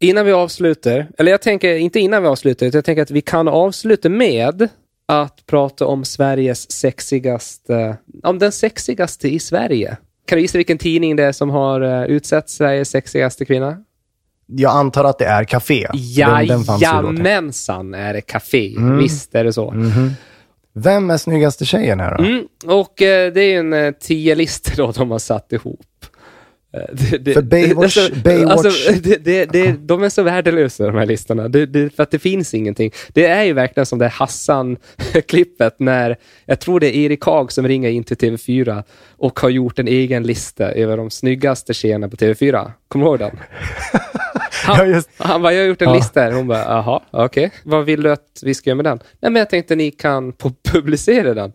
Innan 0.00 0.26
vi 0.26 0.32
avslutar, 0.32 1.08
eller 1.18 1.30
jag 1.30 1.42
tänker 1.42 1.74
inte 1.76 2.00
innan 2.00 2.22
vi 2.22 2.28
avslutar, 2.28 2.66
utan 2.66 2.78
jag 2.78 2.84
tänker 2.84 3.02
att 3.02 3.10
vi 3.10 3.20
kan 3.20 3.48
avsluta 3.48 4.08
med 4.08 4.68
att 5.06 5.46
prata 5.46 5.86
om 5.86 6.04
Sveriges 6.04 6.72
sexigaste, 6.72 7.96
om 8.22 8.38
den 8.38 8.52
sexigaste 8.52 9.28
i 9.28 9.38
Sverige. 9.38 9.96
Kan 10.26 10.36
du 10.36 10.42
gissa 10.42 10.58
vilken 10.58 10.78
tidning 10.78 11.16
det 11.16 11.24
är 11.24 11.32
som 11.32 11.50
har 11.50 11.82
uh, 11.82 12.04
utsett 12.04 12.50
Sveriges 12.50 12.90
sexigaste 12.90 13.44
kvinna? 13.44 13.76
Jag 14.46 14.76
antar 14.76 15.04
att 15.04 15.18
det 15.18 15.24
är 15.24 15.44
Café. 15.44 15.86
Jajamensan 15.94 17.94
är 17.94 18.12
det 18.12 18.20
Café. 18.20 18.76
Mm. 18.76 18.98
Visst 18.98 19.34
är 19.34 19.44
det 19.44 19.52
så. 19.52 19.74
Vem 20.78 21.10
är 21.10 21.16
snyggaste 21.16 21.64
tjejen 21.64 22.00
här 22.00 22.18
då? 22.18 22.24
Mm, 22.24 22.44
och 22.66 23.02
eh, 23.02 23.32
det 23.32 23.40
är 23.40 23.58
en 23.58 23.72
eh, 23.72 23.92
tio 24.00 24.34
listor 24.34 24.76
då 24.76 24.92
de 24.92 25.10
har 25.10 25.18
satt 25.18 25.52
ihop. 25.52 25.86
Det, 26.92 27.18
det, 27.18 27.32
För 27.34 27.42
Baywatch- 27.42 28.22
Baywatch- 28.22 28.50
Alltså, 28.50 28.92
det, 29.20 29.44
det, 29.52 29.72
de 29.72 30.02
är 30.02 30.08
så 30.08 30.22
värdelösa 30.22 30.86
de 30.86 30.94
här 30.94 31.06
listorna, 31.06 31.42
för 31.96 32.02
att 32.02 32.10
det 32.10 32.18
finns 32.18 32.54
ingenting. 32.54 32.90
Det 33.08 33.26
är 33.26 33.42
ju 33.44 33.52
verkligen 33.52 33.86
som 33.86 33.98
det 33.98 34.08
Hassan-klippet 34.08 35.74
när, 35.78 36.16
jag 36.46 36.60
tror 36.60 36.80
det 36.80 36.96
är 36.96 37.00
Erik 37.00 37.24
Haag 37.24 37.52
som 37.52 37.68
ringer 37.68 37.90
in 37.90 38.04
till 38.04 38.16
TV4 38.16 38.82
och 39.16 39.40
har 39.40 39.48
gjort 39.48 39.78
en 39.78 39.88
egen 39.88 40.22
lista 40.22 40.70
över 40.72 40.96
de 40.96 41.10
snyggaste 41.10 41.74
tjejerna 41.74 42.08
på 42.08 42.16
TV4. 42.16 42.70
Kommer 42.88 43.04
du 43.04 43.10
ihåg 43.10 43.18
den? 43.18 43.38
Han, 44.64 44.90
just- 44.90 45.10
han 45.16 45.42
bara, 45.42 45.52
jag 45.52 45.60
har 45.62 45.66
gjort 45.68 45.82
en 45.82 45.88
Ja. 45.88 45.94
lista 45.94 46.20
här. 46.20 46.32
Hon 46.32 46.46
bara, 46.48 46.58
jaha, 46.58 47.00
okej. 47.10 47.50
Vad 47.64 47.84
vill 47.84 48.02
du 48.02 48.10
att 48.12 48.40
vi 48.42 48.54
ska 48.54 48.70
göra 48.70 48.76
med 48.76 48.84
den? 48.84 48.98
Nej, 49.20 49.32
men 49.32 49.36
jag 49.40 49.50
tänkte 49.50 49.76
ni 49.76 49.90
kan 49.90 50.32
pu- 50.32 50.54
publicera 50.72 51.34
den. 51.34 51.52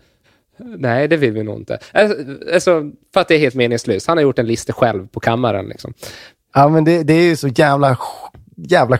Nej, 0.66 1.08
det 1.08 1.18
vill 1.18 1.32
vi 1.32 1.44
nog 1.44 1.58
inte. 1.58 1.80
Alltså, 1.92 2.18
Alltså, 2.54 2.92
för 3.14 3.22
att 3.22 3.28
det 3.28 3.36
är 3.36 3.40
helt 3.40 3.56
meningslöst. 3.56 4.08
Han 4.08 4.18
har 4.18 4.22
gjort 4.22 4.40
en 4.40 4.48
lista 4.48 4.74
själv 4.74 5.08
på 5.08 5.20
kammaren. 5.20 5.66
Liksom. 5.66 5.94
Ja, 6.54 6.70
men 6.70 6.84
det, 6.84 7.04
det 7.04 7.14
är 7.14 7.24
ju 7.24 7.36
så 7.36 7.48
jävla, 7.48 7.98
jävla 8.56 9.00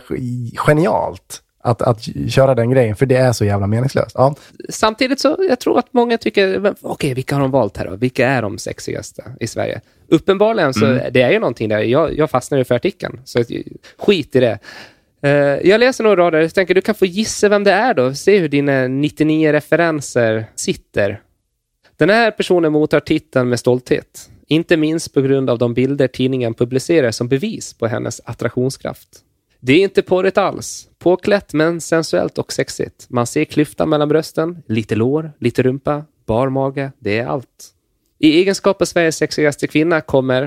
genialt 0.56 1.42
att, 1.62 1.82
att 1.82 2.02
köra 2.30 2.54
den 2.54 2.70
grejen, 2.70 2.96
för 2.96 3.06
det 3.06 3.16
är 3.16 3.32
så 3.32 3.44
jävla 3.44 3.66
meningslöst. 3.66 4.12
Ja. 4.14 4.34
Samtidigt 4.68 5.20
så, 5.20 5.36
jag 5.48 5.60
tror 5.60 5.78
att 5.78 5.86
många 5.90 6.18
tycker, 6.18 6.74
okej, 6.80 7.14
vilka 7.14 7.34
har 7.34 7.42
de 7.42 7.50
valt 7.50 7.76
här 7.76 7.86
då? 7.86 7.96
Vilka 7.96 8.28
är 8.28 8.42
de 8.42 8.58
sexigaste 8.58 9.24
i 9.40 9.46
Sverige? 9.46 9.80
Uppenbarligen 10.08 10.74
så, 10.74 10.98
det 11.10 11.22
är 11.22 11.30
ju 11.30 11.38
någonting 11.38 11.68
där, 11.68 11.78
jag, 11.78 12.18
jag 12.18 12.30
fastnar 12.30 12.58
ju 12.58 12.64
för 12.64 12.74
artikeln. 12.74 13.20
Så 13.24 13.44
skit 13.98 14.36
i 14.36 14.40
det. 14.40 14.58
Eh, 15.22 15.68
jag 15.68 15.78
läser 15.80 16.04
några 16.04 16.16
rader, 16.16 16.40
jag 16.40 16.54
tänker 16.54 16.74
du 16.74 16.80
kan 16.80 16.94
få 16.94 17.06
gissa 17.06 17.48
vem 17.48 17.64
det 17.64 17.72
är 17.72 17.94
då. 17.94 18.14
Se 18.14 18.38
hur 18.38 18.48
dina 18.48 18.88
99 18.88 19.52
referenser 19.52 20.46
sitter. 20.54 21.20
Den 22.02 22.10
här 22.10 22.30
personen 22.30 22.72
mottar 22.72 23.00
titeln 23.00 23.48
med 23.48 23.58
stolthet. 23.60 24.30
Inte 24.46 24.76
minst 24.76 25.14
på 25.14 25.20
grund 25.20 25.50
av 25.50 25.58
de 25.58 25.74
bilder 25.74 26.08
tidningen 26.08 26.54
publicerar 26.54 27.10
som 27.10 27.28
bevis 27.28 27.74
på 27.74 27.86
hennes 27.86 28.20
attraktionskraft. 28.24 29.08
Det 29.60 29.72
är 29.72 29.82
inte 29.82 30.02
porrigt 30.02 30.38
alls. 30.38 30.88
Påklätt 30.98 31.52
men 31.52 31.80
sensuellt 31.80 32.38
och 32.38 32.52
sexigt. 32.52 33.06
Man 33.10 33.26
ser 33.26 33.44
klyftan 33.44 33.88
mellan 33.88 34.08
brösten, 34.08 34.62
lite 34.66 34.94
lår, 34.94 35.32
lite 35.38 35.62
rumpa, 35.62 36.04
bar 36.26 36.48
mage. 36.48 36.92
Det 36.98 37.18
är 37.18 37.26
allt. 37.26 37.74
I 38.18 38.38
egenskap 38.38 38.82
av 38.82 38.86
Sveriges 38.86 39.16
sexigaste 39.16 39.66
kvinna 39.66 40.00
kommer 40.00 40.44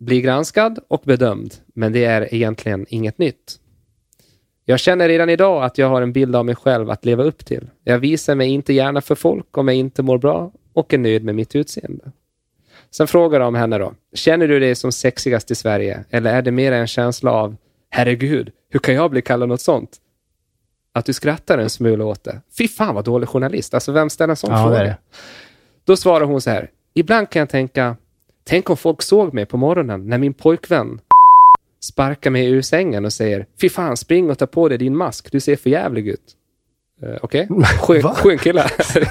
bli 0.00 0.20
granskad 0.20 0.78
och 0.88 1.02
bedömd, 1.04 1.54
men 1.74 1.92
det 1.92 2.04
är 2.04 2.34
egentligen 2.34 2.86
inget 2.88 3.18
nytt. 3.18 3.58
Jag 4.64 4.80
känner 4.80 5.08
redan 5.08 5.30
idag 5.30 5.64
att 5.64 5.78
jag 5.78 5.88
har 5.88 6.02
en 6.02 6.12
bild 6.12 6.36
av 6.36 6.44
mig 6.44 6.54
själv 6.54 6.90
att 6.90 7.04
leva 7.04 7.22
upp 7.22 7.44
till. 7.44 7.70
Jag 7.84 7.98
visar 7.98 8.34
mig 8.34 8.48
inte 8.48 8.72
gärna 8.72 9.00
för 9.00 9.14
folk 9.14 9.58
om 9.58 9.68
jag 9.68 9.76
inte 9.76 10.02
mår 10.02 10.18
bra 10.18 10.52
och 10.72 10.94
är 10.94 10.98
nöjd 10.98 11.24
med 11.24 11.34
mitt 11.34 11.56
utseende. 11.56 12.12
Sen 12.90 13.06
frågar 13.06 13.40
de 13.40 13.54
henne 13.54 13.78
då, 13.78 13.94
känner 14.14 14.48
du 14.48 14.60
dig 14.60 14.74
som 14.74 14.92
sexigast 14.92 15.50
i 15.50 15.54
Sverige 15.54 16.04
eller 16.10 16.34
är 16.34 16.42
det 16.42 16.50
mer 16.50 16.72
en 16.72 16.86
känsla 16.86 17.32
av, 17.32 17.56
herregud, 17.90 18.50
hur 18.70 18.80
kan 18.80 18.94
jag 18.94 19.10
bli 19.10 19.22
kallad 19.22 19.48
något 19.48 19.60
sånt? 19.60 19.96
Att 20.92 21.04
du 21.04 21.12
skrattar 21.12 21.58
en 21.58 21.70
smula 21.70 22.04
åt 22.04 22.24
det. 22.24 22.40
Fy 22.58 22.68
fan 22.68 22.94
vad 22.94 23.04
dålig 23.04 23.28
journalist, 23.28 23.74
alltså 23.74 23.92
vem 23.92 24.10
ställer 24.10 24.30
en 24.32 24.36
sån 24.36 24.50
Ja, 24.50 24.62
fråga? 24.64 24.82
det. 24.82 24.96
Då 25.84 25.96
svarar 25.96 26.24
hon 26.24 26.40
så 26.40 26.50
här, 26.50 26.70
ibland 26.94 27.30
kan 27.30 27.40
jag 27.40 27.48
tänka, 27.48 27.96
tänk 28.44 28.70
om 28.70 28.76
folk 28.76 29.02
såg 29.02 29.34
mig 29.34 29.46
på 29.46 29.56
morgonen 29.56 30.06
när 30.08 30.18
min 30.18 30.34
pojkvän 30.34 31.00
sparkar 31.80 32.30
mig 32.30 32.46
ur 32.50 32.62
sängen 32.62 33.04
och 33.04 33.12
säger, 33.12 33.46
fy 33.60 33.68
fan, 33.68 33.96
spring 33.96 34.30
och 34.30 34.38
ta 34.38 34.46
på 34.46 34.68
dig 34.68 34.78
din 34.78 34.96
mask, 34.96 35.32
du 35.32 35.40
ser 35.40 35.56
för 35.56 35.70
jävlig 35.70 36.08
ut. 36.08 36.36
Uh, 37.02 37.16
Okej, 37.22 37.46
Va? 38.02 38.14
skön 38.14 38.38
kille. 38.38 38.70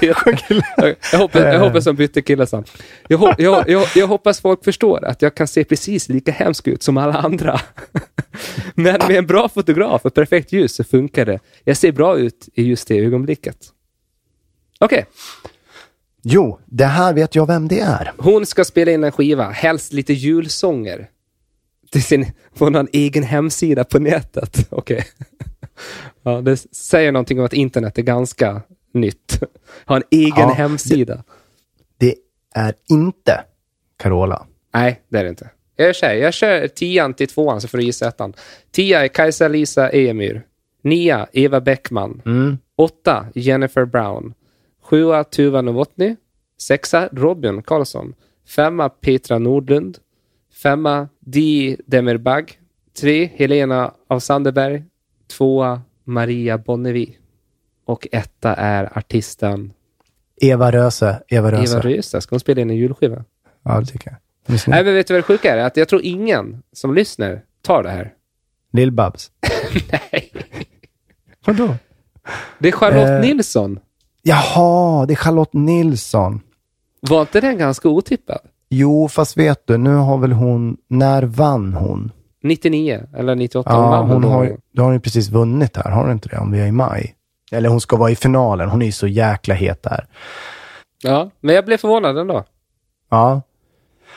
jag, 1.12 1.18
hoppas, 1.18 1.42
jag 1.42 1.60
hoppas 1.60 1.84
de 1.84 1.96
bytte 1.96 2.22
kille 2.22 2.46
sen. 2.46 2.64
Jag, 3.08 3.18
hop, 3.18 3.34
jag, 3.38 3.68
jag, 3.68 3.88
jag 3.96 4.06
hoppas 4.06 4.40
folk 4.40 4.64
förstår 4.64 5.04
att 5.04 5.22
jag 5.22 5.34
kan 5.34 5.48
se 5.48 5.64
precis 5.64 6.08
lika 6.08 6.32
hemsk 6.32 6.68
ut 6.68 6.82
som 6.82 6.96
alla 6.96 7.14
andra. 7.14 7.60
Men 8.74 9.00
med 9.08 9.10
en 9.10 9.26
bra 9.26 9.48
fotograf 9.48 10.04
och 10.04 10.14
perfekt 10.14 10.52
ljus 10.52 10.74
så 10.74 10.84
funkar 10.84 11.26
det. 11.26 11.40
Jag 11.64 11.76
ser 11.76 11.92
bra 11.92 12.18
ut 12.18 12.48
i 12.54 12.62
just 12.62 12.88
det 12.88 12.98
ögonblicket. 12.98 13.56
Okej, 14.80 15.06
Jo, 16.24 16.58
det 16.66 16.84
här 16.84 17.14
vet 17.14 17.34
jag 17.34 17.46
vem 17.46 17.68
det 17.68 17.80
är. 17.80 18.12
hon 18.18 18.46
ska 18.46 18.64
spela 18.64 18.90
in 18.92 19.04
en 19.04 19.12
skiva, 19.12 19.50
helst 19.50 19.92
lite 19.92 20.12
julsånger. 20.12 21.08
Till 21.90 22.02
sin, 22.02 22.26
på 22.58 22.70
någon 22.70 22.88
egen 22.92 23.22
hemsida 23.22 23.84
på 23.84 23.98
nätet. 23.98 24.66
Okej. 24.70 25.04
Ja, 26.22 26.40
det 26.40 26.56
säger 26.56 27.12
någonting 27.12 27.38
om 27.38 27.44
att 27.44 27.52
internet 27.52 27.98
är 27.98 28.02
ganska 28.02 28.62
nytt. 28.94 29.40
Ha 29.86 29.96
en 29.96 30.02
egen 30.10 30.32
Ja, 30.36 30.52
hemsida. 30.52 31.24
Det 31.98 32.14
är 32.54 32.74
inte 32.90 33.44
Carola. 33.98 34.46
Nej, 34.74 35.02
det 35.08 35.18
är 35.18 35.22
det 35.24 35.28
inte. 35.30 35.50
Jag 35.76 35.94
kör, 35.96 36.12
jag 36.12 36.34
kör 36.34 36.68
tian 36.68 37.14
till 37.14 37.28
tvåan 37.28 37.60
så 37.60 37.68
får 37.68 37.78
du 37.78 37.84
gissa 37.84 38.08
ettan. 38.08 38.34
Tia 38.70 39.04
är 39.04 39.08
Kajsa-Lisa 39.08 39.88
Emyr. 39.90 40.42
Nia, 40.82 41.26
Eva 41.32 41.60
Bäckman. 41.60 42.22
Åtta, 42.76 43.26
Jennifer 43.34 43.84
Brown. 43.84 44.34
Sjua, 44.82 45.24
Tuva 45.24 45.62
Novotny. 45.62 46.16
Sexa, 46.58 47.08
Robin 47.12 47.62
Karlsson. 47.62 48.14
Femma, 48.48 48.88
Petra 48.88 49.38
Nordlund. 49.38 49.98
Femma, 50.62 51.08
Di 51.20 51.76
Demirbag. 51.86 52.58
Tre, 53.00 53.30
Helena 53.36 53.94
av 54.08 54.18
Sanderberg. 54.20 54.84
Tvåa, 55.36 55.82
Maria 56.04 56.58
Bonnevi. 56.58 57.16
Och 57.84 58.08
etta 58.12 58.54
är 58.54 58.98
artisten 58.98 59.72
Eva 60.40 60.72
Röse. 60.72 61.22
Eva 61.28 61.50
Röse. 61.52 61.72
Eva 61.76 61.80
Röse. 61.80 62.20
Ska 62.20 62.34
hon 62.34 62.40
spela 62.40 62.60
in 62.60 62.70
en 62.70 62.76
julskiva? 62.76 63.24
Ja, 63.62 63.80
det 63.80 63.86
tycker 63.86 64.10
jag. 64.10 64.16
Nej, 64.68 64.84
men 64.84 64.94
vet 64.94 65.06
du 65.06 65.14
vad 65.14 65.18
det 65.18 65.26
sjuka 65.26 65.54
är? 65.54 65.58
Att 65.58 65.76
jag 65.76 65.88
tror 65.88 66.02
ingen 66.02 66.62
som 66.72 66.94
lyssnar 66.94 67.42
tar 67.62 67.82
det 67.82 67.90
här. 67.90 68.12
Lill-Babs. 68.72 69.30
Nej. 69.92 70.32
Vadå? 71.46 71.74
Det 72.58 72.68
är 72.68 72.72
Charlotte 72.72 73.08
Eh. 73.10 73.20
Nilsson. 73.20 73.78
Jaha, 74.22 75.06
det 75.06 75.14
är 75.14 75.16
Charlotte 75.16 75.52
Nilsson. 75.52 76.40
Var 77.00 77.20
inte 77.20 77.40
den 77.40 77.58
ganska 77.58 77.88
otippad? 77.88 78.40
Jo, 78.68 79.08
fast 79.08 79.36
vet 79.36 79.66
du, 79.66 79.76
nu 79.78 79.94
har 79.94 80.18
väl 80.18 80.32
hon, 80.32 80.76
när 80.88 81.22
vann 81.22 81.74
hon? 81.74 82.12
99 82.42 83.02
eller 83.16 83.34
98? 83.34 83.70
Ja, 83.72 84.00
hon 84.02 84.22
då. 84.22 84.28
har, 84.28 84.56
då 84.72 84.82
har 84.82 84.84
hon 84.86 84.94
ju 84.94 85.00
precis 85.00 85.28
vunnit 85.28 85.76
här, 85.76 85.90
har 85.90 86.02
hon 86.02 86.12
inte 86.12 86.28
det? 86.28 86.38
Om 86.38 86.52
vi 86.52 86.60
är 86.60 86.66
i 86.66 86.72
maj. 86.72 87.14
Eller 87.52 87.68
hon 87.68 87.80
ska 87.80 87.96
vara 87.96 88.10
i 88.10 88.16
finalen, 88.16 88.68
hon 88.68 88.82
är 88.82 88.86
ju 88.86 88.92
så 88.92 89.06
jäkla 89.06 89.54
het 89.54 89.82
där. 89.82 90.06
Ja, 91.02 91.30
men 91.40 91.54
jag 91.54 91.64
blev 91.64 91.76
förvånad 91.76 92.18
ändå. 92.18 92.44
Ja. 93.10 93.42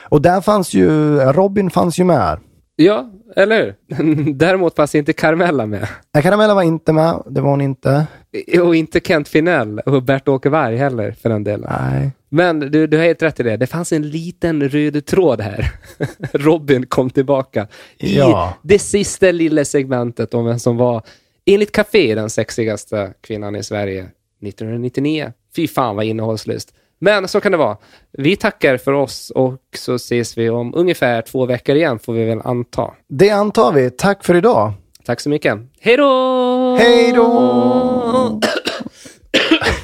Och 0.08 0.22
där 0.22 0.40
fanns 0.40 0.74
ju, 0.74 1.18
Robin 1.20 1.70
fanns 1.70 1.98
ju 1.98 2.04
med. 2.04 2.38
Ja, 2.76 3.10
eller 3.36 3.56
hur? 3.88 4.32
Däremot 4.34 4.76
fanns 4.76 4.94
inte 4.94 5.12
Carmella 5.12 5.66
med. 5.66 5.88
Nej, 6.14 6.22
Caramella 6.22 6.54
var 6.54 6.62
inte 6.62 6.92
med, 6.92 7.22
det 7.26 7.40
var 7.40 7.50
hon 7.50 7.60
inte. 7.60 8.06
Och 8.62 8.76
inte 8.76 9.00
Kent 9.00 9.28
Finell 9.28 9.78
och 9.78 10.02
Bert-Åke 10.02 10.48
Varg 10.48 10.76
heller 10.76 11.12
för 11.12 11.28
den 11.28 11.44
delen. 11.44 11.70
Nej. 11.80 12.10
Men 12.28 12.60
du, 12.60 12.86
du 12.86 12.96
har 12.96 13.04
helt 13.04 13.22
rätt 13.22 13.40
i 13.40 13.42
det. 13.42 13.56
Det 13.56 13.66
fanns 13.66 13.92
en 13.92 14.08
liten 14.10 14.68
röd 14.68 15.06
tråd 15.06 15.40
här. 15.40 15.70
Robin 16.32 16.86
kom 16.86 17.10
tillbaka 17.10 17.66
i 17.98 18.16
Ja. 18.18 18.54
det 18.62 18.78
sista 18.78 19.32
lilla 19.32 19.64
segmentet 19.64 20.34
om 20.34 20.44
vem 20.44 20.58
som 20.58 20.76
var, 20.76 21.02
enligt 21.46 21.72
Café, 21.72 22.14
den 22.14 22.30
sexigaste 22.30 23.12
kvinnan 23.20 23.56
i 23.56 23.62
Sverige 23.62 24.00
1999. 24.42 25.32
Fy 25.56 25.68
fan 25.68 25.96
vad 25.96 26.04
innehållslöst. 26.04 26.74
Men 26.98 27.28
så 27.28 27.40
kan 27.40 27.52
det 27.52 27.58
vara. 27.58 27.76
Vi 28.12 28.36
tackar 28.36 28.76
för 28.76 28.92
oss 28.92 29.30
och 29.30 29.60
så 29.76 29.94
ses 29.94 30.38
vi 30.38 30.50
om 30.50 30.74
ungefär 30.74 31.22
två 31.22 31.46
veckor 31.46 31.76
igen, 31.76 31.98
får 31.98 32.12
vi 32.12 32.24
väl 32.24 32.40
anta. 32.44 32.90
Det 33.08 33.30
antar 33.30 33.72
vi. 33.72 33.90
Tack 33.90 34.24
för 34.24 34.34
idag. 34.34 34.72
Tack 35.04 35.20
så 35.20 35.28
mycket. 35.28 35.58
Hej 35.80 35.96
då! 35.96 36.55
Hej 36.76 37.12
då! 37.12 38.40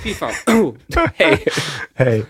Fy 0.03 0.14
fan. 0.14 0.32
Oh. 0.47 0.74
Hej. 1.14 1.45
Hej. 1.95 2.26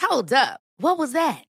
Hold 0.00 0.32
up. 0.32 0.60
What 0.78 0.98
was 0.98 1.12
that? 1.12 1.45